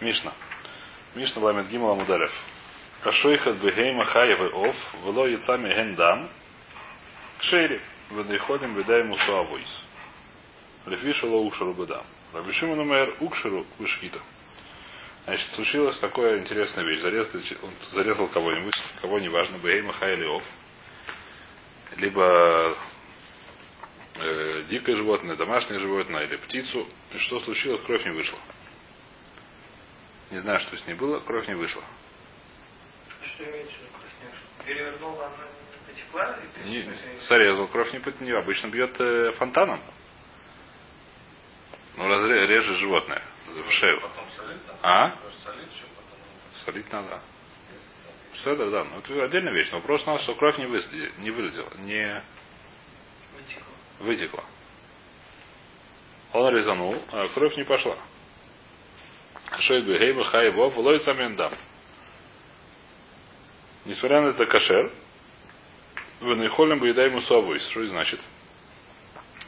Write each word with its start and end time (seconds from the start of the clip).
Мишна. 0.00 0.32
Мишна 1.14 1.42
ламет 1.42 1.68
гимала 1.68 1.94
мударев. 1.94 2.32
Кашойхат 3.02 3.56
бегейма 3.56 4.04
хаевы 4.04 4.48
оф, 4.48 4.76
вело 5.04 5.26
яцами 5.26 5.74
гендам, 5.74 6.28
кшейри, 7.38 7.80
венейходим 8.10 8.74
бедай 8.74 9.04
мусуавойс. 9.04 9.84
Лефишало 10.86 11.36
ушару 11.36 11.72
бедам. 11.74 12.04
Рабишима 12.32 12.76
номер 12.76 13.16
укшеру 13.20 13.66
вышкита. 13.78 14.20
Значит, 15.24 15.54
случилась 15.54 15.98
такая 15.98 16.38
интересная 16.38 16.84
вещь. 16.84 17.00
Зарезал, 17.00 17.40
он 17.62 17.70
зарезал 17.90 18.28
кого-нибудь, 18.28 18.74
кого 19.00 19.18
неважно, 19.18 19.58
бегейма 19.58 19.92
хай 19.92 20.14
или 20.14 20.26
оф. 20.26 20.42
Либо 21.96 22.76
э, 24.16 24.62
дикое 24.68 24.94
животное, 24.94 25.36
домашнее 25.36 25.80
животное 25.80 26.24
или 26.24 26.36
птицу. 26.36 26.86
И 27.12 27.18
что 27.18 27.40
случилось? 27.40 27.80
Кровь 27.82 28.04
не 28.04 28.12
вышла. 28.12 28.38
Не 30.30 30.38
знаю, 30.40 30.60
что 30.60 30.76
с 30.76 30.86
ней 30.86 30.94
было, 30.94 31.20
кровь 31.20 31.48
не 31.48 31.54
вышла. 31.54 31.82
Что 33.22 33.44
имеется 33.44 33.72
в 33.72 33.78
виду 33.80 33.88
кровь 33.92 34.12
не 34.20 34.28
вышла? 34.28 34.64
Перевернула, 34.66 35.26
она 35.26 35.36
потекла? 35.86 36.38
И 36.64 36.68
Не, 36.68 37.20
срезал, 37.22 37.68
кровь 37.68 37.92
не, 37.92 37.98
пот- 38.00 38.20
не 38.20 38.30
обычно 38.32 38.68
бьет 38.68 38.94
э, 39.00 39.32
фонтаном. 39.32 39.82
Ну, 41.96 42.04
разре- 42.08 42.46
режет 42.46 42.76
животное 42.76 43.22
в 43.46 43.70
шею. 43.70 44.00
Потом 44.00 44.24
солить, 44.36 44.60
да? 44.66 44.74
А? 44.82 45.16
Солить? 45.44 45.68
Солить 46.64 46.92
надо. 46.92 47.20
Седер, 48.34 48.70
да. 48.70 48.84
Ну, 48.84 48.98
это 48.98 49.24
отдельная 49.24 49.52
вещь. 49.54 49.70
Но 49.72 49.78
вопрос 49.78 50.06
у 50.06 50.10
нас, 50.10 50.22
что 50.22 50.34
кровь 50.34 50.58
не, 50.58 50.66
выс- 50.66 51.12
не 51.18 51.30
вылетела, 51.30 51.70
не 51.78 52.22
вытекла. 53.34 53.64
вытекла. 54.00 54.44
Он 56.34 56.54
резанул, 56.54 57.02
а 57.10 57.26
кровь 57.28 57.56
не 57.56 57.64
пошла. 57.64 57.96
Кашой 59.50 59.82
бегейба 59.82 60.24
хайбов, 60.24 60.76
ловит 60.76 61.04
дам. 61.36 61.52
Несмотря 63.84 64.20
на 64.20 64.28
это 64.28 64.44
кашер, 64.46 64.92
вы 66.20 66.36
наихолем 66.36 66.78
бы 66.78 66.88
едаем 66.88 67.14
усовой. 67.14 67.58
Что 67.58 67.80
это 67.80 67.90
значит? 67.90 68.20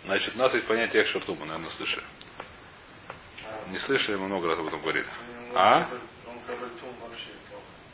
Значит, 0.04 0.34
у 0.34 0.38
нас 0.38 0.54
есть 0.54 0.66
понятие 0.66 1.02
экшертума, 1.02 1.44
наверное, 1.44 1.70
слышали. 1.70 2.04
Не 3.68 3.78
слышали, 3.78 4.16
мы 4.16 4.26
много 4.26 4.48
раз 4.48 4.58
об 4.58 4.66
этом 4.66 4.80
говорили. 4.80 5.06
А? 5.54 5.88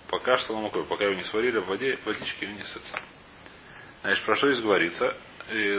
Пока 0.09 0.39
что 0.39 0.55
он 0.55 0.71
пока 0.71 1.05
его 1.05 1.15
не 1.15 1.25
сварили 1.25 1.59
в 1.59 1.67
воде, 1.67 1.99
водички 2.05 2.45
не 2.45 2.65
сытся. 2.65 3.01
Значит, 4.03 4.25
про 4.25 4.37
что 4.37 4.53
здесь 4.53 4.63
говорится? 4.63 5.17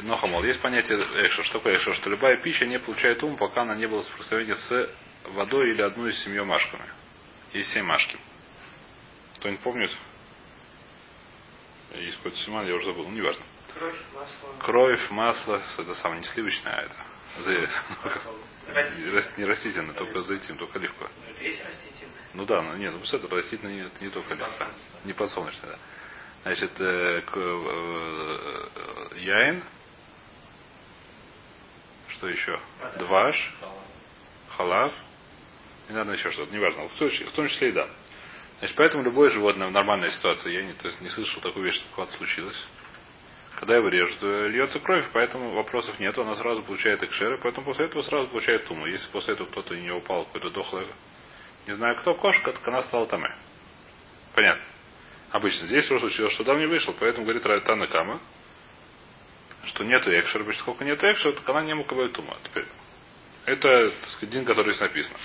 Но 0.03 0.17
хамол, 0.17 0.43
есть 0.43 0.59
понятие 0.59 0.99
экшо. 1.25 1.43
Что 1.43 1.59
такое 1.59 1.77
экшо? 1.77 1.93
Что 1.93 2.09
любая 2.09 2.41
пища 2.41 2.65
не 2.65 2.77
получает 2.77 3.23
ум, 3.23 3.37
пока 3.37 3.61
она 3.61 3.75
не 3.75 3.85
была 3.85 4.03
соприкосновения 4.03 4.55
с 4.55 4.89
водой 5.33 5.71
или 5.71 5.81
одной 5.81 6.11
из 6.11 6.23
семью 6.23 6.45
машками. 6.45 6.85
Есть 7.53 7.71
семь 7.71 7.85
машки. 7.85 8.17
Кто-нибудь 9.37 9.61
помнит? 9.63 9.95
Есть 11.93 12.17
какой-то 12.17 12.37
симан, 12.37 12.67
я 12.67 12.75
уже 12.75 12.85
забыл, 12.85 13.03
ну 13.07 13.11
неважно. 13.15 13.43
Кровь, 13.77 13.95
масло. 14.13 14.53
Кровь, 14.59 15.09
масло, 15.11 15.61
это 15.79 15.95
самое 15.95 16.21
не 16.21 16.27
сливочное, 16.27 16.73
а 16.73 16.81
это. 16.81 16.95
За- 17.39 17.69
Растительное. 18.73 19.13
рас- 19.13 19.37
Не 19.37 19.45
растительное, 19.45 19.93
только 19.95 20.21
зайтин, 20.21 20.57
только 20.57 20.79
оливковое. 20.79 21.11
Ну, 21.25 21.31
это 21.31 21.43
есть 21.43 21.63
растительное. 21.63 22.13
Ну 22.33 22.45
да, 22.45 22.61
ну 22.61 22.75
нет, 22.77 22.91
ну 22.93 22.99
просто 22.99 23.17
это 23.17 23.27
растительное 23.27 23.73
не, 23.73 23.81
это 23.81 24.03
не 24.03 24.09
только 24.09 24.33
оливка. 24.33 24.67
Не 25.05 25.13
подсолнечное, 25.13 25.71
да. 25.71 25.79
Значит, 26.43 26.71
э, 26.79 27.21
к- 27.21 27.35
э, 27.35 28.69
э, 29.13 29.19
яин. 29.19 29.63
Что 32.09 32.27
еще? 32.29 32.59
Дваш, 32.97 33.53
халав. 34.57 34.93
Не 35.89 35.95
надо 35.95 36.13
еще 36.13 36.31
что-то, 36.31 36.53
неважно. 36.53 36.87
В 36.87 37.31
том 37.31 37.47
числе, 37.47 37.69
и 37.69 37.71
да. 37.71 37.87
Значит, 38.59 38.75
поэтому 38.75 39.03
любое 39.03 39.29
животное 39.29 39.67
в 39.67 39.71
нормальной 39.71 40.09
ситуации, 40.11 40.51
я 40.51 40.63
не, 40.63 40.73
то 40.73 40.87
есть 40.87 40.99
не 41.01 41.09
слышал 41.09 41.41
такую 41.41 41.65
вещь, 41.65 41.75
что 41.75 41.89
какая-то 41.89 42.11
случилась. 42.13 42.67
Когда 43.55 43.75
его 43.75 43.87
режут, 43.87 44.17
э, 44.21 44.49
льется 44.49 44.79
кровь, 44.79 45.05
поэтому 45.13 45.51
вопросов 45.51 45.99
нет, 45.99 46.17
она 46.17 46.35
сразу 46.35 46.63
получает 46.63 47.01
экшеры, 47.03 47.39
поэтому 47.41 47.65
после 47.65 47.85
этого 47.85 48.01
сразу 48.01 48.29
получает 48.29 48.65
туму. 48.65 48.85
Если 48.87 49.09
после 49.11 49.33
этого 49.33 49.47
кто-то 49.47 49.75
не 49.75 49.91
упал, 49.91 50.25
какой-то 50.25 50.49
дохлый, 50.49 50.87
не 51.67 51.73
знаю 51.73 51.95
кто, 51.95 52.13
кошка, 52.15 52.51
так 52.51 52.67
она 52.67 52.81
стала 52.83 53.05
таме. 53.07 53.35
Понятно. 54.33 54.63
Обычно 55.31 55.67
здесь 55.67 55.85
что 55.85 55.99
случилось, 55.99 56.33
что 56.33 56.43
дам 56.43 56.59
не 56.59 56.67
вышел, 56.67 56.95
поэтому 56.99 57.25
говорит 57.25 57.43
Тана 57.65 57.87
Кама, 57.87 58.21
что 59.65 59.83
нету 59.83 60.09
экшера, 60.11 60.49
сколько 60.53 60.85
нет 60.85 61.03
экшера, 61.03 61.33
так 61.33 61.47
она 61.49 61.61
не 61.63 61.73
мукавает 61.73 62.13
тума. 62.13 62.37
Теперь. 62.43 62.65
Это 63.45 63.91
так 63.91 64.09
сказать, 64.09 64.29
дин, 64.29 64.45
который 64.45 64.73
здесь 64.73 64.81
написано. 64.81 65.17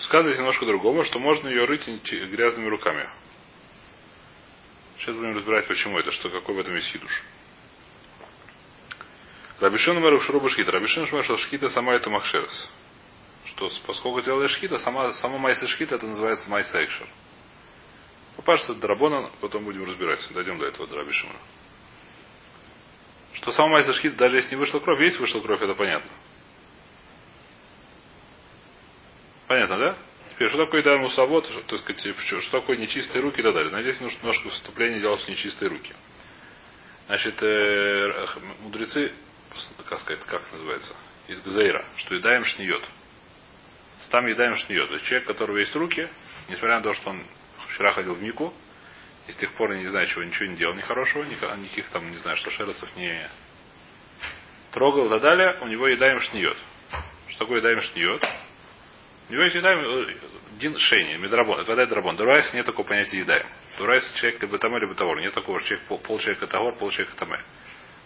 Сказано 0.00 0.30
здесь 0.30 0.38
немножко 0.38 0.64
другому, 0.64 1.04
что 1.04 1.18
можно 1.18 1.48
ее 1.48 1.64
рыть 1.64 1.86
грязными 1.86 2.68
руками. 2.68 3.08
Сейчас 4.98 5.14
будем 5.14 5.36
разбирать, 5.36 5.66
почему 5.66 5.98
это, 5.98 6.10
что 6.12 6.30
какой 6.30 6.54
в 6.54 6.60
этом 6.60 6.74
есть 6.74 6.88
хидуш. 6.88 7.22
Рабишин 9.60 9.96
умер 9.98 10.20
шуруба 10.22 10.48
шхита. 10.48 10.72
Рабишин 10.72 11.02
умер, 11.02 11.24
что 11.24 11.36
шхита 11.36 11.68
сама 11.68 11.94
это 11.94 12.08
махшерс. 12.08 12.70
Что 13.44 13.68
поскольку 13.86 14.20
сделали 14.20 14.46
шхита, 14.46 14.78
сама, 14.78 15.12
сама 15.12 15.38
майса 15.38 15.66
шхита, 15.66 15.96
это 15.96 16.06
называется 16.06 16.48
майса 16.48 16.82
экшер. 16.82 17.06
Попаш 18.36 18.62
это 18.64 18.74
драбона, 18.74 19.30
потом 19.40 19.64
будем 19.64 19.84
разбирать. 19.84 20.26
Дойдем 20.32 20.58
до 20.58 20.66
этого 20.66 20.86
до 20.86 20.96
Рабишина. 20.96 21.34
Что 23.34 23.52
сама 23.52 23.68
майса 23.72 23.92
шхита, 23.92 24.16
даже 24.16 24.36
если 24.36 24.54
не 24.54 24.60
вышла 24.60 24.80
кровь, 24.80 25.00
если 25.00 25.20
вышла 25.20 25.40
кровь, 25.40 25.60
это 25.60 25.74
понятно. 25.74 26.10
Понятно, 29.50 29.78
да? 29.78 29.96
Теперь, 30.30 30.48
что 30.48 30.64
такое 30.64 30.80
дар 30.84 31.00
мусавод, 31.00 31.44
что, 31.44 31.60
так 31.62 31.80
сказать, 31.80 32.16
что, 32.18 32.40
что 32.40 32.60
такое 32.60 32.76
нечистые 32.76 33.20
руки 33.20 33.40
и 33.40 33.42
так 33.42 33.52
далее. 33.52 33.72
Но 33.72 33.82
здесь 33.82 34.00
нужно 34.00 34.18
немножко 34.18 34.48
вступление 34.50 35.00
делать 35.00 35.20
в 35.22 35.28
нечистые 35.28 35.70
руки. 35.70 35.92
Значит, 37.08 37.42
э, 37.42 38.26
мудрецы, 38.60 39.12
как 39.88 39.98
сказать, 39.98 40.24
как 40.26 40.52
называется, 40.52 40.94
из 41.26 41.40
Газаира, 41.40 41.84
что 41.96 42.14
едаем 42.14 42.44
шниет. 42.44 42.80
Там 44.12 44.24
едаем 44.28 44.54
шниет. 44.54 44.86
То 44.86 44.94
есть 44.94 45.06
человек, 45.06 45.28
у 45.28 45.32
которого 45.32 45.56
есть 45.56 45.74
руки, 45.74 46.08
несмотря 46.48 46.76
на 46.76 46.82
то, 46.82 46.92
что 46.92 47.10
он 47.10 47.26
вчера 47.70 47.90
ходил 47.90 48.14
в 48.14 48.22
Мику, 48.22 48.54
и 49.26 49.32
с 49.32 49.36
тех 49.36 49.52
пор, 49.54 49.72
я 49.72 49.78
не 49.78 49.88
знаю, 49.88 50.06
чего, 50.06 50.22
ничего 50.22 50.46
не 50.46 50.54
делал 50.54 50.76
нехорошего, 50.76 51.24
никак- 51.24 51.58
никаких 51.58 51.88
там, 51.88 52.08
не 52.08 52.18
знаю, 52.18 52.36
что 52.36 52.52
шерцев 52.52 52.88
не 52.94 53.28
трогал 54.70 55.06
и 55.06 55.08
так 55.08 55.22
далее, 55.22 55.58
у 55.60 55.66
него 55.66 55.88
едаем 55.88 56.20
шниет. 56.20 56.56
Что 57.26 57.40
такое 57.40 57.56
едаем 57.58 57.80
шниет? 57.80 58.24
Едаем 59.30 60.08
э, 60.08 60.16
дин 60.58 60.76
шейни, 60.76 61.16
медрабон, 61.16 61.60
это 61.60 61.70
вода 61.70 61.86
драбон. 61.86 62.16
Дурайс 62.16 62.52
нет 62.52 62.66
такого 62.66 62.86
понятия 62.86 63.18
едаем. 63.18 63.46
Дурайс 63.78 64.10
человек 64.14 64.42
либо 64.42 64.58
таме, 64.58 64.80
либо 64.80 64.94
тагор. 64.94 65.20
Нет 65.20 65.32
такого, 65.34 65.60
что 65.60 65.68
человек, 65.68 65.86
пол, 65.86 66.18
человека 66.18 66.46
тагор, 66.48 66.74
пол 66.76 66.90
человека 66.90 67.16
таме. 67.16 67.38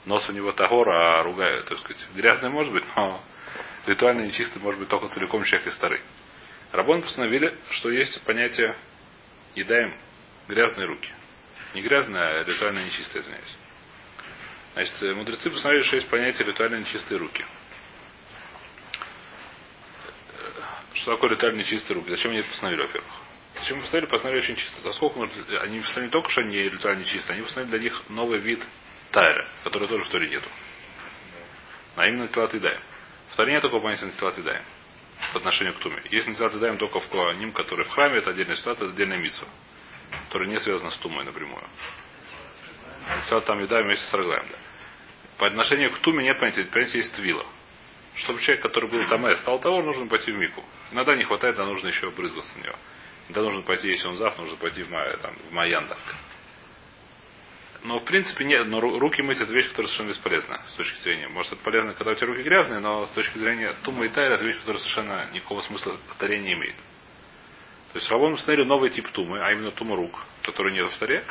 Нос 0.04 0.28
у 0.28 0.32
него 0.32 0.52
тагор, 0.52 0.88
а 0.90 1.22
ругает, 1.22 1.64
так 1.64 1.78
сказать. 1.78 2.04
Грязный 2.14 2.50
может 2.50 2.72
быть, 2.72 2.84
но 2.94 3.24
ритуально 3.86 4.22
нечистый 4.22 4.60
может 4.60 4.78
быть 4.78 4.88
только 4.88 5.08
целиком 5.08 5.42
человек 5.44 5.66
и 5.66 5.70
старый. 5.70 6.00
Рабон 6.72 7.02
постановили, 7.02 7.56
что 7.70 7.90
есть 7.90 8.20
понятие 8.24 8.76
едаем 9.54 9.94
грязные 10.46 10.86
руки. 10.86 11.10
Не 11.72 11.80
грязные, 11.80 12.22
а 12.22 12.44
ритуально 12.44 12.84
нечистые, 12.84 13.22
извиняюсь. 13.22 13.56
Значит, 14.74 15.02
э, 15.02 15.14
мудрецы 15.14 15.50
постановили, 15.50 15.84
что 15.84 15.96
есть 15.96 16.08
понятие 16.08 16.46
ритуально 16.46 16.76
нечистые 16.76 17.18
руки. 17.18 17.44
Что 20.94 21.14
такое 21.14 21.30
ритуально 21.30 21.58
нечистые 21.58 21.96
руки? 21.96 22.10
Зачем 22.10 22.30
они 22.30 22.40
это 22.40 22.48
постановили, 22.48 22.82
во-первых? 22.82 23.12
Зачем 23.60 23.80
постановили? 23.80 24.10
Постановили 24.10 24.42
очень 24.42 24.56
чисто. 24.56 24.80
Поскольку 24.82 25.20
нужно- 25.20 25.60
они 25.60 25.80
постановили 25.80 26.10
только, 26.10 26.30
что 26.30 26.40
они 26.40 26.56
ритуально 26.56 27.00
нечистые, 27.00 27.34
они 27.34 27.42
постановили 27.42 27.78
для 27.78 27.90
них 27.90 28.02
новый 28.08 28.38
вид 28.38 28.64
тайра, 29.10 29.46
который 29.64 29.88
тоже 29.88 30.04
в 30.04 30.08
Торе 30.08 30.28
нету. 30.28 30.48
А 31.96 32.06
именно 32.06 32.28
тилат 32.28 32.54
едаем. 32.54 32.80
В 33.30 33.36
Торе 33.36 33.52
нет 33.52 33.62
такого 33.62 33.82
понятия 33.82 34.10
тилат 34.10 34.38
едаем 34.38 34.62
по 35.32 35.38
отношению 35.38 35.74
к 35.74 35.78
туме. 35.78 36.00
Есть 36.10 36.26
тилат 36.36 36.54
едаем 36.54 36.78
только 36.78 37.00
в 37.00 37.08
Коаним, 37.08 37.52
который 37.52 37.86
в 37.86 37.90
храме, 37.90 38.18
это 38.18 38.30
отдельная 38.30 38.56
ситуация, 38.56 38.86
это 38.86 38.94
отдельная 38.94 39.18
митсва, 39.18 39.48
которая 40.26 40.48
не 40.48 40.60
связана 40.60 40.90
с 40.90 40.96
тумой 40.98 41.24
напрямую. 41.24 41.64
Тилат 43.28 43.44
там 43.46 43.60
едаем 43.60 43.86
вместе 43.86 44.06
с 44.06 44.14
Раглаем, 44.14 44.46
да. 44.48 44.56
По 45.38 45.46
отношению 45.48 45.92
к 45.92 45.98
туме 45.98 46.24
нет 46.24 46.38
понятия, 46.38 46.64
понятие 46.64 46.98
есть 46.98 47.14
твила. 47.14 47.44
Чтобы 48.16 48.40
человек, 48.40 48.62
который 48.62 48.88
был 48.88 49.06
там, 49.08 49.34
стал 49.36 49.60
того, 49.60 49.82
нужно 49.82 50.06
пойти 50.06 50.30
в 50.30 50.36
мику. 50.36 50.62
Иногда 50.92 51.16
не 51.16 51.24
хватает, 51.24 51.56
да 51.56 51.64
нужно 51.64 51.88
еще 51.88 52.10
брызгаться 52.10 52.56
на 52.58 52.62
него. 52.64 52.76
Иногда 53.28 53.42
нужно 53.42 53.62
пойти, 53.62 53.88
если 53.88 54.06
он 54.06 54.16
зав, 54.16 54.38
нужно 54.38 54.56
пойти 54.56 54.82
в, 54.82 54.90
Ма- 54.90 55.16
там, 55.16 55.34
в 55.50 55.52
Майянда. 55.52 55.96
Но 57.82 57.98
в 57.98 58.04
принципе 58.04 58.44
нет, 58.44 58.66
но 58.66 58.78
ру- 58.78 58.98
руки 58.98 59.20
мыть 59.20 59.40
это 59.40 59.52
вещь, 59.52 59.68
которая 59.68 59.88
совершенно 59.88 60.08
бесполезна 60.10 60.62
с 60.66 60.74
точки 60.74 61.02
зрения. 61.02 61.28
Может 61.28 61.52
это 61.52 61.62
полезно, 61.62 61.92
когда 61.94 62.12
у 62.12 62.14
тебя 62.14 62.28
руки 62.28 62.42
грязные, 62.42 62.80
но 62.80 63.06
с 63.06 63.10
точки 63.10 63.36
зрения 63.36 63.74
тума 63.82 64.06
и 64.06 64.08
тайра 64.08 64.34
это 64.34 64.44
вещь, 64.44 64.58
которая 64.60 64.80
совершенно 64.80 65.30
никакого 65.32 65.60
смысла 65.60 65.96
в 66.08 66.14
таре 66.16 66.38
не 66.38 66.54
имеет. 66.54 66.76
То 67.92 67.98
есть 67.98 68.10
Рабон 68.10 68.32
установили 68.32 68.66
новый 68.66 68.90
тип 68.90 69.08
тумы, 69.08 69.38
а 69.40 69.52
именно 69.52 69.70
тума 69.70 69.96
рук, 69.96 70.18
который 70.42 70.72
нет 70.72 70.90
в 70.90 70.98
таре. 70.98 71.24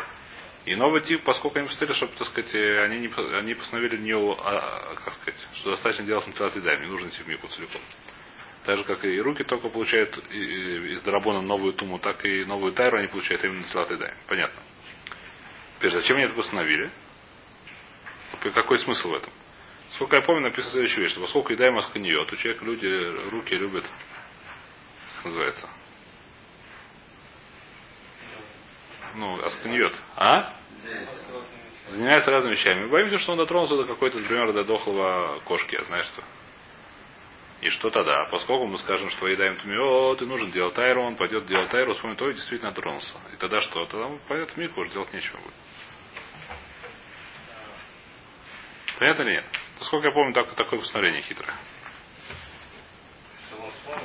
И 0.66 0.76
новый 0.76 1.02
тип, 1.02 1.24
поскольку 1.24 1.60
они 1.60 1.68
посмотрели, 1.68 1.94
чтобы, 1.94 2.14
так 2.18 2.28
сказать, 2.28 2.56
они, 2.56 3.00
не, 3.00 3.38
они 3.38 3.54
постановили 3.54 3.98
в 3.98 4.02
нее, 4.02 4.38
а, 4.40 4.96
как 4.96 5.14
сказать, 5.16 5.48
что 5.56 5.72
достаточно 5.72 6.06
делать 6.06 6.26
на 6.28 6.46
едаем, 6.46 6.82
не 6.82 6.88
нужно 6.88 7.10
идти 7.10 7.22
в 7.22 7.28
мику 7.28 7.48
целиком. 7.48 7.82
Так 8.64 8.78
же, 8.78 8.86
как 8.86 9.04
и 9.04 9.20
руки 9.20 9.44
только 9.44 9.68
получают 9.68 10.18
и- 10.32 10.38
и- 10.38 10.92
из 10.94 11.02
Дарабона 11.02 11.42
новую 11.42 11.74
туму, 11.74 12.00
так 12.00 12.24
и 12.24 12.46
новую 12.46 12.72
тайру 12.72 12.98
они 12.98 13.08
получают 13.08 13.44
именно 13.44 13.64
Силат 13.64 13.92
и 13.92 13.98
Дайм. 13.98 14.16
Понятно. 14.28 14.62
Теперь, 15.78 15.92
зачем 15.92 16.16
они 16.16 16.26
это 16.28 16.36
восстановили? 16.36 16.90
Какой 18.54 18.80
смысл 18.80 19.10
в 19.10 19.16
этом? 19.16 19.34
Сколько 19.92 20.16
я 20.16 20.22
помню, 20.22 20.44
написано 20.44 20.72
следующая 20.72 21.02
вещь, 21.02 21.12
что 21.12 21.22
поскольку 21.22 21.52
еда 21.52 21.68
им 21.68 21.78
асканиот, 21.78 22.32
у 22.32 22.36
человека 22.38 22.64
люди 22.64 23.30
руки 23.30 23.54
любят, 23.54 23.86
как 25.18 25.26
называется, 25.26 25.70
ну, 29.16 29.44
асканиот. 29.44 29.94
А? 30.16 30.54
Занимается 31.88 32.32
разными 32.32 32.56
вещами. 32.56 32.86
Мы 32.86 32.90
боимся, 32.90 33.20
что 33.20 33.34
он 33.34 33.38
дотронулся 33.38 33.78
до 33.78 33.86
какой-то, 33.86 34.20
например, 34.20 34.54
до 34.54 34.64
дохлого 34.64 35.40
кошки, 35.46 35.76
а 35.76 35.84
знаешь 35.84 36.06
что? 36.06 36.24
И 37.62 37.70
что 37.70 37.90
тогда? 37.90 38.26
Поскольку 38.26 38.66
мы 38.66 38.78
скажем, 38.78 39.10
что 39.10 39.28
едаем 39.28 39.56
тумиот, 39.56 40.22
и 40.22 40.26
нужен 40.26 40.52
делать 40.52 40.74
тайру, 40.74 41.04
он 41.04 41.16
пойдет 41.16 41.46
делать 41.46 41.70
тайру, 41.70 41.94
вспомнит, 41.94 42.22
ой, 42.22 42.34
действительно 42.34 42.72
дотронулся. 42.72 43.16
И 43.34 43.38
тогда 43.38 43.62
что? 43.62 43.86
Тогда 43.86 44.08
он 44.08 44.20
пойдет 44.28 44.50
в 44.52 44.58
мику, 44.58 44.82
уже 44.82 44.92
делать 44.92 45.14
нечего 45.14 45.38
будет. 45.38 45.54
Понятно 49.00 49.24
или 49.24 49.32
нет? 49.32 49.46
Насколько 49.80 50.08
я 50.08 50.14
помню, 50.14 50.34
так, 50.34 50.54
такое 50.56 50.80
постановление 50.80 51.22
хитрое. 51.22 51.54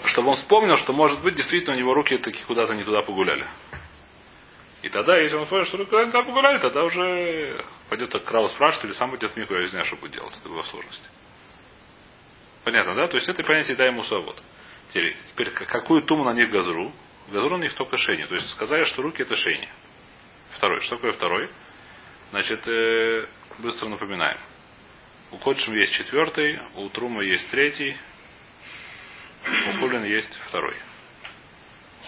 Чтобы 0.04 0.28
он 0.28 0.36
вспомнил. 0.36 0.76
Что, 0.76 0.92
может 0.92 1.20
быть, 1.22 1.34
действительно 1.34 1.74
у 1.76 1.78
него 1.78 1.94
руки 1.94 2.16
таки 2.18 2.42
куда-то 2.44 2.74
не 2.74 2.84
туда 2.84 3.02
погуляли. 3.02 3.44
И 4.88 4.90
тогда, 4.90 5.18
если 5.18 5.36
он 5.36 5.44
вспомнит, 5.44 5.68
что 5.68 5.76
куда-то 5.84 6.06
туда 6.06 6.22
погуляли, 6.22 6.58
тогда 6.60 6.82
уже 6.82 7.62
пойдет 7.90 8.08
так 8.08 8.24
крал 8.24 8.48
спрашивать, 8.48 8.86
или 8.86 8.92
сам 8.92 9.10
пойдет 9.10 9.32
в 9.32 9.36
мику, 9.36 9.52
я 9.52 9.60
не 9.60 9.66
знаю, 9.66 9.84
что 9.84 9.96
будет 9.96 10.12
делать. 10.12 10.34
Это 10.40 10.48
была 10.48 10.62
сложность. 10.62 11.02
Понятно, 12.64 12.94
да? 12.94 13.06
То 13.06 13.18
есть 13.18 13.28
это 13.28 13.44
понятие 13.44 13.76
дай 13.76 13.88
ему 13.88 14.02
свобод. 14.04 14.42
Теперь, 14.94 15.50
какую 15.50 16.04
туму 16.04 16.24
на 16.24 16.32
них 16.32 16.50
газру? 16.50 16.90
Газру 17.28 17.58
на 17.58 17.64
них 17.64 17.74
только 17.74 17.98
шейни. 17.98 18.24
То 18.24 18.34
есть 18.34 18.48
сказали, 18.48 18.84
что 18.84 19.02
руки 19.02 19.20
это 19.20 19.36
шейни. 19.36 19.68
Второй. 20.56 20.80
Что 20.80 20.96
такое 20.96 21.12
второй? 21.12 21.50
Значит, 22.30 22.66
э, 22.66 23.26
быстро 23.58 23.88
напоминаем. 23.88 24.38
У 25.32 25.36
Кодшим 25.36 25.74
есть 25.74 25.92
четвертый, 25.92 26.60
у 26.76 26.88
Трума 26.88 27.22
есть 27.22 27.50
третий, 27.50 27.94
у 29.68 29.80
Хулина 29.80 30.06
есть 30.06 30.34
второй. 30.48 30.76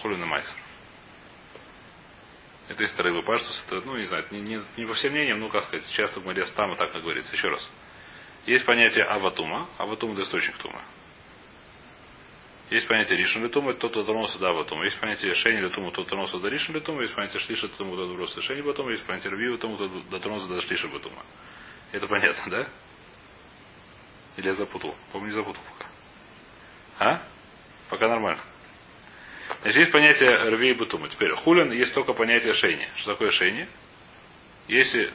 Хулин 0.01 0.23
и 0.23 0.25
Майсер. 0.25 0.57
Это 2.67 2.83
из 2.83 2.91
второй 2.93 3.23
Паштус, 3.23 3.63
это, 3.67 3.81
ну, 3.85 3.97
не 3.97 4.05
знаю, 4.05 4.25
не, 4.31 4.41
не, 4.41 4.61
не 4.77 4.85
по 4.85 4.93
всем 4.93 5.11
мнениям, 5.11 5.39
ну, 5.39 5.49
как 5.49 5.63
сказать, 5.63 5.89
часто 5.91 6.19
в 6.19 6.25
Маре 6.25 6.45
Стама 6.45 6.75
так 6.75 6.91
как 6.91 7.01
говорится. 7.01 7.35
Еще 7.35 7.49
раз. 7.49 7.69
Есть 8.45 8.65
понятие 8.65 9.03
Аватума. 9.05 9.69
Аватума 9.77 10.13
это 10.13 10.23
источник 10.23 10.57
Тума. 10.57 10.81
Есть 12.69 12.87
понятие 12.87 13.17
Ришин 13.17 13.43
Литума, 13.43 13.71
это 13.71 13.81
тот, 13.81 13.91
кто 13.91 13.99
дотронулся 14.01 14.39
до 14.39 14.51
Аватума. 14.51 14.85
Есть 14.85 14.97
понятие 14.99 15.33
Шени 15.35 15.57
Литума, 15.57 15.87
тот, 15.91 15.93
кто 15.93 16.03
дотронулся 16.03 16.39
до 16.39 16.47
Ришин 16.47 16.73
Литума. 16.73 17.01
Есть 17.01 17.13
понятие 17.13 17.41
Шлиша 17.41 17.67
Литума, 17.67 17.97
тот, 17.97 17.97
кто 17.97 18.07
дотронулся 18.07 18.35
до 18.35 18.41
Шени 18.43 18.61
Батума. 18.61 18.91
Есть 18.91 19.05
понятие 19.05 19.31
Рви 19.33 19.47
Литума, 19.49 19.77
тот, 19.77 19.91
кто 19.91 20.01
дотронулся 20.09 20.47
до 20.47 20.61
Шлиша 20.61 20.87
Батума. 20.87 21.21
Это 21.91 22.07
понятно, 22.07 22.49
да? 22.49 22.67
Или 24.37 24.47
я 24.47 24.53
запутал? 24.53 24.95
Помню, 25.11 25.27
не 25.27 25.33
запутал 25.33 25.61
пока. 25.77 25.89
А? 26.99 27.23
Пока 27.89 28.07
нормально. 28.07 28.41
Значит, 29.61 29.79
есть 29.79 29.91
понятие 29.91 30.35
рви 30.49 30.71
и 30.71 30.73
бутума. 30.73 31.09
Теперь 31.09 31.33
хулин 31.33 31.71
есть 31.71 31.93
только 31.93 32.13
понятие 32.13 32.53
шейни. 32.53 32.87
Что 32.95 33.13
такое 33.13 33.31
шейни? 33.31 33.67
Если 34.67 35.13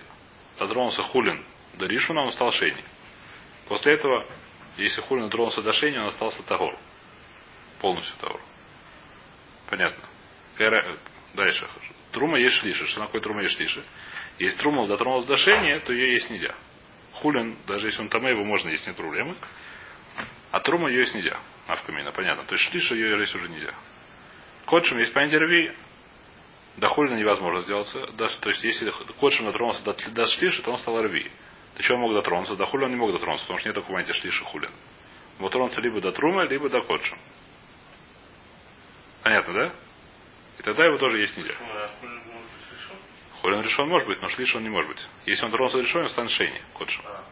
дотронулся 0.59 1.03
хулин 1.03 1.45
до 1.75 1.87
ришуна, 1.87 2.23
он 2.23 2.33
стал 2.33 2.53
шейни. 2.53 2.83
После 3.67 3.95
этого, 3.95 4.27
если 4.77 5.01
хулин 5.03 5.25
дотронулся 5.25 5.63
до 5.63 5.73
шейни, 5.73 5.99
он 5.99 6.07
остался 6.07 6.43
тагор. 6.45 6.77
Полностью 7.81 8.15
тагор. 8.21 8.41
Понятно. 9.69 10.05
Дальше. 11.35 11.69
Трума 12.13 12.39
есть 12.39 12.57
шлиши. 12.57 12.87
Что 12.87 13.01
такое 13.01 13.21
трума 13.21 13.43
есть 13.43 13.57
шлиши? 13.57 13.83
Если 14.39 14.59
трума 14.59 14.87
дотронулась 14.87 15.27
до 15.27 15.37
шейни, 15.37 15.79
то 15.79 15.93
ее 15.93 16.15
есть 16.15 16.31
нельзя. 16.31 16.55
Хулин, 17.15 17.57
даже 17.67 17.89
если 17.89 18.03
он 18.03 18.09
там 18.09 18.27
его 18.27 18.45
можно 18.45 18.69
есть, 18.69 18.87
нет 18.87 18.97
проблемы. 18.97 19.35
А 20.51 20.61
трума 20.61 20.89
ее 20.89 21.01
есть 21.01 21.15
нельзя. 21.15 21.39
Авкамина, 21.67 22.13
понятно. 22.13 22.45
То 22.45 22.55
есть 22.55 22.71
шлиша 22.71 22.95
ее 22.95 23.19
есть 23.19 23.35
уже 23.35 23.49
нельзя. 23.49 23.75
Кодшим 24.67 24.99
есть 24.99 25.13
понятие 25.13 25.41
рви. 25.41 25.73
До 26.77 26.89
хулина 26.89 27.15
невозможно 27.15 27.63
сделаться. 27.63 28.07
То 28.17 28.51
есть, 28.51 28.63
если 28.63 28.93
кодшим 29.19 29.47
дотронулся 29.47 29.83
до, 29.85 29.97
до 30.11 30.27
шлиши, 30.27 30.63
то 30.63 30.73
он 30.73 30.79
стал 30.79 31.01
рви. 31.01 31.31
До 31.77 31.83
чего 31.83 31.97
он 31.97 32.03
мог 32.03 32.15
дотронуться? 32.15 32.57
До 32.57 32.67
хулина 32.67 32.87
он 32.87 32.93
не 32.93 32.97
мог 32.99 33.13
дотронуться, 33.13 33.47
потому 33.47 33.59
что 33.59 33.69
нет 33.69 33.75
такого 33.75 33.95
понятия 33.95 34.13
шлиши 34.13 34.45
хулин. 34.45 34.71
Мог 35.39 35.53
тронуться 35.53 35.81
либо 35.81 36.01
до 36.01 36.13
трумы, 36.13 36.47
либо 36.47 36.69
до 36.69 36.83
кодшим. 36.83 37.19
Понятно, 39.23 39.55
да? 39.55 39.73
И 40.59 40.63
тогда 40.63 40.85
его 40.85 40.99
тоже 40.99 41.19
есть 41.19 41.37
нельзя. 41.37 41.55
Хули 41.55 42.13
может 42.13 42.39
быть 42.49 42.71
решен? 42.73 42.97
Хулин 43.41 43.61
решен 43.61 43.89
может 43.89 44.09
быть, 44.09 44.23
но 44.23 44.29
шлиш 44.29 44.55
он 44.55 44.63
не 44.63 44.71
может 44.71 44.89
быть. 44.91 45.03
Если 45.27 45.45
он 45.45 45.51
тронулся 45.51 45.81
решен, 45.81 46.03
он 46.03 46.11
станет 46.11 46.31
шейни, 46.31 46.61
кодшим. 46.75 47.03
А, 47.07 47.25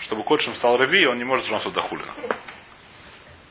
Чтобы 0.00 0.22
кодшим 0.24 0.54
стал 0.54 0.76
рави, 0.78 1.06
он 1.06 1.18
не 1.18 1.24
может 1.24 1.46
тронуться 1.46 1.70
до 1.70 1.82
хулина. 1.82 2.14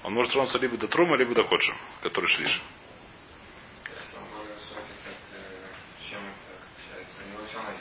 Он 0.03 0.13
может 0.13 0.31
тронуться 0.31 0.57
либо 0.57 0.77
до 0.77 0.87
трума, 0.87 1.15
либо 1.17 1.33
до 1.35 1.43
кодшим, 1.43 1.77
который 2.01 2.27
шлиш. 2.27 2.61
Чем 6.09 6.19
это 6.19 6.63
отличается? 6.63 7.17
У 7.23 7.33
него 7.33 7.45
все 7.47 7.57
равно 7.57 7.71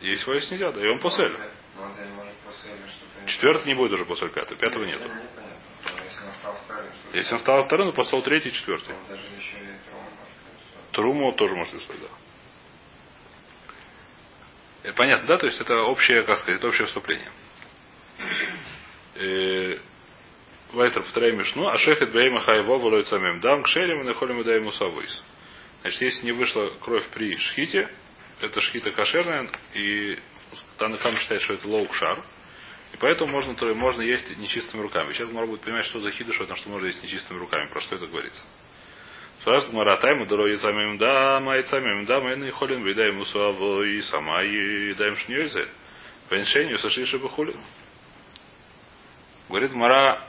есть 0.00 0.50
нельзя, 0.50 0.72
да, 0.72 0.82
и 0.82 0.88
он 0.88 0.98
посель. 0.98 1.32
После 1.32 2.70
что-то... 2.88 3.26
Четвертый 3.30 3.66
не 3.68 3.74
будет 3.74 3.92
уже 3.92 4.04
после 4.04 4.28
пятого, 4.28 4.58
пятого 4.58 4.84
нет. 4.84 5.00
нету. 5.00 5.14
Если 7.12 7.34
он 7.34 7.40
стал 7.40 7.64
вторым, 7.64 7.90
то 7.90 7.96
посол 7.96 8.22
третий, 8.22 8.52
четвертый. 8.52 8.94
Труму 10.92 11.32
тоже 11.32 11.54
может 11.54 11.74
рисовать, 11.74 12.00
да. 12.00 12.08
Э, 14.82 14.92
Понятно, 14.92 15.26
да? 15.28 15.38
То 15.38 15.46
есть 15.46 15.60
это 15.60 15.82
общее, 15.82 16.22
как 16.24 16.38
сказать, 16.38 16.58
это 16.58 16.68
общее 16.68 16.86
вступление. 16.86 17.30
Э, 19.14 19.78
Вайтер 20.72 21.02
повторяем 21.02 21.38
Мишну. 21.38 21.68
А 21.68 21.78
шехет 21.78 22.12
бейма 22.12 22.40
хайво 22.40 22.78
волой 22.78 23.04
самим 23.04 23.40
дам 23.40 23.62
кшерим 23.62 24.00
и 24.00 24.04
нахолим 24.04 24.40
и 24.40 24.44
дай 24.44 24.56
ему 24.56 24.72
савойс. 24.72 25.22
Значит, 25.82 26.00
если 26.02 26.26
не 26.26 26.32
вышла 26.32 26.70
кровь 26.80 27.06
при 27.08 27.36
шхите, 27.36 27.88
это 28.40 28.60
шхита 28.60 28.90
кошерная, 28.92 29.50
и 29.74 30.18
Танахам 30.78 31.16
считает, 31.16 31.42
что 31.42 31.54
это 31.54 31.68
лоук 31.68 31.94
шар. 31.94 32.24
И 32.92 32.96
поэтому 32.98 33.30
можно, 33.30 33.54
то, 33.54 33.72
можно 33.74 34.02
есть 34.02 34.36
нечистыми 34.36 34.82
руками. 34.82 35.12
Сейчас 35.12 35.30
можно 35.30 35.52
будет 35.52 35.62
понимать, 35.62 35.84
что 35.86 36.00
за 36.00 36.10
хидуш, 36.10 36.38
потому 36.38 36.58
что 36.58 36.68
можно 36.70 36.86
есть 36.86 37.02
нечистыми 37.02 37.38
руками. 37.38 37.70
Про 37.70 37.80
что 37.80 37.94
это 37.94 38.06
говорится. 38.06 38.42
Спрашивает 39.40 39.74
Маратай, 39.74 40.14
мы 40.16 40.26
дороги 40.26 40.56
самим 40.56 40.98
да, 40.98 41.40
май 41.40 41.62
самим 41.64 42.04
да, 42.04 42.20
мы 42.20 42.36
не 42.36 42.50
холим, 42.50 42.84
видаем 42.84 43.20
усуаво 43.20 43.82
и 43.84 44.02
сама 44.02 44.42
и 44.42 44.92
даем 44.94 45.16
шньёйзе. 45.16 45.66
По 46.28 46.38
иншению 46.38 46.78
сошли 46.78 47.06
шибахулин. 47.06 47.56
Говорит 49.48 49.72
Мара, 49.72 50.20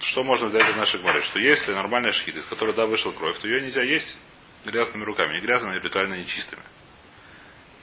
что 0.00 0.24
можно 0.24 0.48
взять 0.48 0.68
из 0.70 0.76
нашей 0.76 1.00
Гмары? 1.00 1.22
Что 1.22 1.38
если 1.38 1.72
нормальная 1.72 2.12
шхита, 2.12 2.38
из 2.38 2.46
которой 2.46 2.74
да 2.74 2.86
вышла 2.86 3.12
кровь, 3.12 3.38
то 3.38 3.46
ее 3.46 3.62
нельзя 3.62 3.82
есть 3.82 4.18
грязными 4.64 5.04
руками. 5.04 5.34
Не 5.34 5.40
грязными, 5.40 5.76
а 5.76 5.80
ритуально 5.80 6.14
нечистыми. 6.14 6.62